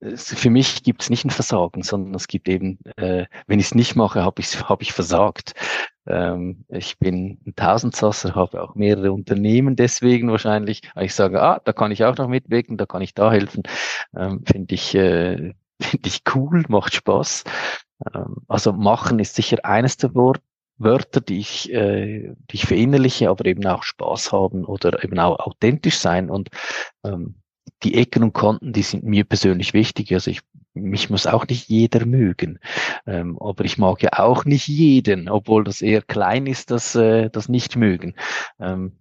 für 0.00 0.48
mich 0.48 0.84
gibt 0.84 1.02
es 1.02 1.10
nicht 1.10 1.26
ein 1.26 1.30
Versagen, 1.30 1.82
sondern 1.82 2.14
es 2.14 2.28
gibt 2.28 2.48
eben, 2.48 2.78
äh, 2.96 3.26
wenn 3.46 3.60
ich 3.60 3.66
es 3.66 3.74
nicht 3.74 3.94
mache, 3.94 4.22
habe 4.22 4.40
ich 4.40 4.58
hab 4.70 4.80
ich 4.80 4.94
versagt. 4.94 5.52
Ähm, 6.08 6.64
ich 6.68 6.98
bin 6.98 7.38
ein 7.46 7.54
Tausendsasser, 7.54 8.34
habe 8.34 8.62
auch 8.62 8.74
mehrere 8.74 9.12
Unternehmen 9.12 9.76
deswegen 9.76 10.30
wahrscheinlich. 10.30 10.82
Ich 11.00 11.14
sage, 11.14 11.42
ah, 11.42 11.60
da 11.64 11.72
kann 11.72 11.92
ich 11.92 12.04
auch 12.04 12.16
noch 12.16 12.28
mitwirken, 12.28 12.78
da 12.78 12.86
kann 12.86 13.02
ich 13.02 13.14
da 13.14 13.30
helfen. 13.30 13.62
Ähm, 14.16 14.42
Finde 14.46 14.74
ich, 14.74 14.94
äh, 14.94 15.54
finde 15.82 16.08
ich 16.08 16.22
cool, 16.34 16.64
macht 16.68 16.94
Spaß. 16.94 17.44
Ähm, 18.14 18.36
also 18.48 18.72
machen 18.72 19.18
ist 19.18 19.34
sicher 19.34 19.58
eines 19.64 19.98
der 19.98 20.14
Wort, 20.14 20.40
Wörter, 20.78 21.20
die 21.20 21.38
ich, 21.38 21.72
äh, 21.72 22.34
die 22.50 22.54
ich 22.54 22.66
verinnerliche, 22.66 23.28
aber 23.28 23.44
eben 23.46 23.66
auch 23.66 23.82
Spaß 23.82 24.32
haben 24.32 24.64
oder 24.64 25.02
eben 25.04 25.18
auch 25.18 25.38
authentisch 25.40 25.98
sein 25.98 26.30
und 26.30 26.50
ähm, 27.04 27.42
die 27.82 27.94
Ecken 27.94 28.22
und 28.22 28.32
Kanten, 28.32 28.72
die 28.72 28.82
sind 28.82 29.04
mir 29.04 29.24
persönlich 29.24 29.74
wichtig. 29.74 30.12
Also 30.12 30.30
ich, 30.30 30.40
mich 30.82 31.10
muss 31.10 31.26
auch 31.26 31.46
nicht 31.46 31.68
jeder 31.68 32.06
mögen. 32.06 32.58
Ähm, 33.06 33.38
aber 33.40 33.64
ich 33.64 33.78
mag 33.78 34.02
ja 34.02 34.10
auch 34.14 34.44
nicht 34.44 34.68
jeden, 34.68 35.28
obwohl 35.28 35.64
das 35.64 35.82
eher 35.82 36.02
klein 36.02 36.46
ist, 36.46 36.70
das, 36.70 36.94
äh, 36.94 37.30
das 37.30 37.48
nicht 37.48 37.76
mögen. 37.76 38.14
Ähm, 38.58 38.92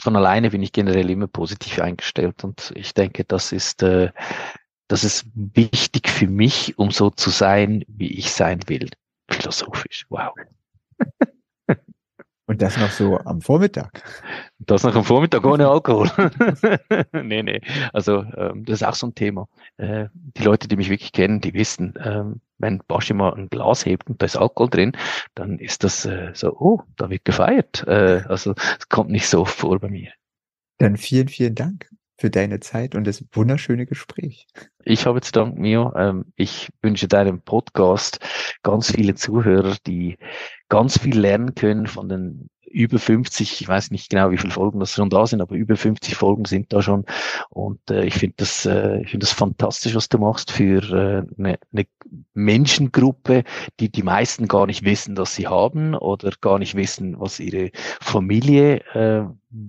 von 0.00 0.16
alleine 0.16 0.50
bin 0.50 0.62
ich 0.62 0.72
generell 0.72 1.08
immer 1.10 1.26
positiv 1.26 1.80
eingestellt 1.80 2.44
und 2.44 2.72
ich 2.76 2.94
denke, 2.94 3.24
das 3.24 3.52
ist, 3.52 3.82
äh, 3.82 4.10
das 4.88 5.04
ist 5.04 5.26
wichtig 5.34 6.08
für 6.08 6.28
mich, 6.28 6.78
um 6.78 6.90
so 6.90 7.10
zu 7.10 7.30
sein, 7.30 7.84
wie 7.88 8.12
ich 8.12 8.30
sein 8.32 8.60
will. 8.66 8.90
Philosophisch. 9.28 10.06
Wow. 10.08 10.34
Und 12.46 12.62
das 12.62 12.76
noch 12.76 12.90
so 12.90 13.18
am 13.18 13.40
Vormittag. 13.40 14.02
Das 14.58 14.84
noch 14.84 14.94
am 14.94 15.04
Vormittag 15.04 15.44
ohne 15.44 15.68
Alkohol. 15.68 16.08
nee, 17.12 17.42
nee. 17.42 17.60
Also 17.92 18.22
ähm, 18.36 18.64
das 18.64 18.80
ist 18.80 18.86
auch 18.86 18.94
so 18.94 19.08
ein 19.08 19.14
Thema. 19.16 19.48
Äh, 19.78 20.06
die 20.14 20.44
Leute, 20.44 20.68
die 20.68 20.76
mich 20.76 20.88
wirklich 20.88 21.12
kennen, 21.12 21.40
die 21.40 21.54
wissen, 21.54 21.94
ähm, 22.02 22.40
wenn 22.58 22.80
Baschi 22.86 23.14
mal 23.14 23.34
ein 23.34 23.48
Glas 23.48 23.84
hebt 23.84 24.08
und 24.08 24.22
da 24.22 24.26
ist 24.26 24.36
Alkohol 24.36 24.70
drin, 24.70 24.96
dann 25.34 25.58
ist 25.58 25.82
das 25.82 26.06
äh, 26.06 26.30
so, 26.34 26.56
oh, 26.56 26.82
da 26.96 27.10
wird 27.10 27.24
gefeiert. 27.24 27.84
Äh, 27.88 28.22
also 28.28 28.54
es 28.78 28.88
kommt 28.88 29.10
nicht 29.10 29.28
so 29.28 29.40
oft 29.40 29.58
vor 29.58 29.78
bei 29.80 29.88
mir. 29.88 30.12
Dann 30.78 30.96
vielen, 30.96 31.28
vielen 31.28 31.56
Dank 31.56 31.90
für 32.18 32.30
deine 32.30 32.60
Zeit 32.60 32.94
und 32.94 33.06
das 33.06 33.24
wunderschöne 33.32 33.86
Gespräch. 33.86 34.46
Ich 34.84 35.06
habe 35.06 35.20
zu 35.20 35.32
danken, 35.32 35.60
Mio. 35.60 35.92
Ähm, 35.96 36.26
ich 36.36 36.68
wünsche 36.82 37.08
deinem 37.08 37.40
Podcast 37.42 38.20
ganz 38.62 38.92
viele 38.92 39.14
Zuhörer, 39.14 39.76
die 39.86 40.16
ganz 40.68 40.98
viel 40.98 41.18
lernen 41.18 41.54
können 41.54 41.86
von 41.86 42.08
den 42.08 42.48
über 42.76 42.98
50, 42.98 43.60
ich 43.62 43.66
weiß 43.66 43.90
nicht 43.90 44.10
genau, 44.10 44.30
wie 44.30 44.36
viele 44.36 44.52
Folgen 44.52 44.80
das 44.80 44.92
schon 44.92 45.08
da 45.08 45.26
sind, 45.26 45.40
aber 45.40 45.54
über 45.54 45.76
50 45.76 46.14
Folgen 46.14 46.44
sind 46.44 46.74
da 46.74 46.82
schon. 46.82 47.06
Und 47.48 47.80
äh, 47.90 48.04
ich 48.04 48.14
finde 48.14 48.34
das, 48.38 48.66
äh, 48.66 49.00
ich 49.00 49.10
finde 49.10 49.24
das 49.24 49.32
fantastisch, 49.32 49.94
was 49.94 50.10
du 50.10 50.18
machst 50.18 50.50
für 50.50 50.82
äh, 50.82 51.24
eine, 51.38 51.58
eine 51.72 51.86
Menschengruppe, 52.34 53.44
die 53.80 53.90
die 53.90 54.02
meisten 54.02 54.46
gar 54.46 54.66
nicht 54.66 54.84
wissen, 54.84 55.14
dass 55.14 55.34
sie 55.34 55.46
haben 55.46 55.94
oder 55.94 56.30
gar 56.40 56.58
nicht 56.58 56.74
wissen, 56.74 57.18
was 57.18 57.40
ihre 57.40 57.70
Familie 58.00 58.82
äh, 58.94 59.24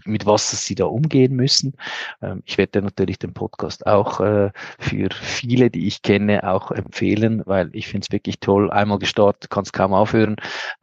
mit 0.06 0.26
was 0.26 0.66
sie 0.66 0.76
da 0.76 0.86
umgehen 0.86 1.36
müssen. 1.36 1.74
Ähm, 2.22 2.44
ich 2.46 2.58
werde 2.58 2.82
natürlich 2.82 3.20
den 3.20 3.34
Podcast 3.34 3.86
auch 3.86 4.20
äh, 4.20 4.52
für 4.80 5.10
viele, 5.12 5.70
die 5.70 5.88
ich 5.88 6.02
kenne, 6.02 6.48
auch 6.48 6.72
empfehlen, 6.72 7.44
weil 7.46 7.70
ich 7.74 7.88
finde 7.88 8.06
es 8.08 8.12
wirklich 8.12 8.40
toll. 8.40 8.72
Einmal 8.72 9.00
gestartet, 9.00 9.50
kann 9.50 9.64
es 9.64 9.74
kaum 9.74 9.94
aufhören, 9.94 10.36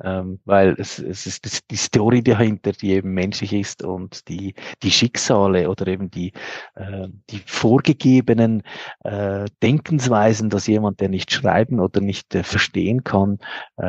ähm, 0.03 0.41
weil 0.45 0.75
es, 0.79 0.99
es 0.99 1.27
ist 1.27 1.71
die 1.71 1.77
Story 1.77 2.23
dahinter, 2.23 2.73
die 2.73 2.93
eben 2.93 3.13
menschlich 3.15 3.53
ist 3.53 3.83
und 3.83 4.29
die, 4.29 4.55
die 4.83 4.91
Schicksale 4.91 5.69
oder 5.69 5.87
eben 5.87 6.11
die, 6.11 6.33
äh, 6.75 7.09
die 7.31 7.43
vorgegebenen 7.47 8.63
äh, 9.05 9.47
Denkensweisen, 9.63 10.51
dass 10.51 10.67
jemand, 10.67 11.01
der 11.01 11.09
nicht 11.09 11.33
schreiben 11.33 11.81
oder 11.81 12.01
nicht 12.01 12.35
verstehen 12.35 13.05
kann, 13.05 13.39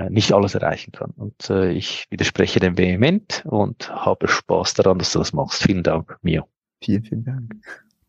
nicht 0.10 0.34
alles 0.34 0.56
erreichen 0.56 0.92
kann. 0.92 1.12
Und 1.16 1.50
ich 1.50 2.06
widerspreche 2.10 2.60
dem 2.60 2.78
vehement 2.78 3.44
und 3.46 3.90
habe 3.90 4.28
Spaß 4.28 4.74
daran, 4.76 5.00
dass 5.06 5.14
du 5.14 5.20
das 5.20 5.34
machst. 5.34 5.64
Vielen 5.64 5.84
Dank, 5.84 6.18
Mio. 6.22 6.48
Vielen, 6.82 7.04
vielen 7.04 7.24
Dank. 7.24 7.56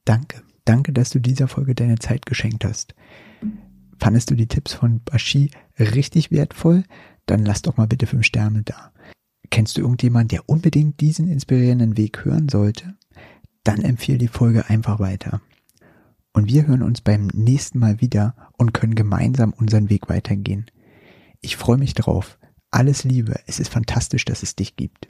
Danke. 0.04 0.42
Danke, 0.64 0.92
dass 0.92 1.10
du 1.10 1.20
dieser 1.20 1.46
Folge 1.46 1.74
deine 1.74 1.98
Zeit 1.98 2.26
geschenkt 2.26 2.64
hast. 2.64 2.94
Fandest 3.98 4.30
du 4.30 4.34
die 4.34 4.48
Tipps 4.48 4.74
von 4.74 5.00
Bashi 5.04 5.50
richtig 5.78 6.30
wertvoll? 6.30 6.84
Dann 7.26 7.44
lass 7.44 7.62
doch 7.62 7.76
mal 7.76 7.86
bitte 7.86 8.06
fünf 8.06 8.26
Sterne 8.26 8.62
da. 8.62 8.92
Kennst 9.50 9.76
du 9.76 9.82
irgendjemanden, 9.82 10.28
der 10.28 10.48
unbedingt 10.48 11.00
diesen 11.00 11.28
inspirierenden 11.28 11.96
Weg 11.96 12.24
hören 12.24 12.48
sollte? 12.48 12.94
Dann 13.62 13.82
empfehle 13.82 14.18
die 14.18 14.28
Folge 14.28 14.68
einfach 14.68 14.98
weiter. 14.98 15.40
Und 16.32 16.48
wir 16.48 16.66
hören 16.66 16.82
uns 16.82 17.00
beim 17.00 17.28
nächsten 17.28 17.78
Mal 17.78 18.00
wieder 18.00 18.34
und 18.58 18.74
können 18.74 18.94
gemeinsam 18.94 19.52
unseren 19.52 19.88
Weg 19.88 20.08
weitergehen. 20.08 20.66
Ich 21.40 21.56
freue 21.56 21.78
mich 21.78 21.94
drauf. 21.94 22.38
Alles 22.70 23.04
Liebe. 23.04 23.38
Es 23.46 23.60
ist 23.60 23.72
fantastisch, 23.72 24.24
dass 24.24 24.42
es 24.42 24.56
dich 24.56 24.76
gibt. 24.76 25.06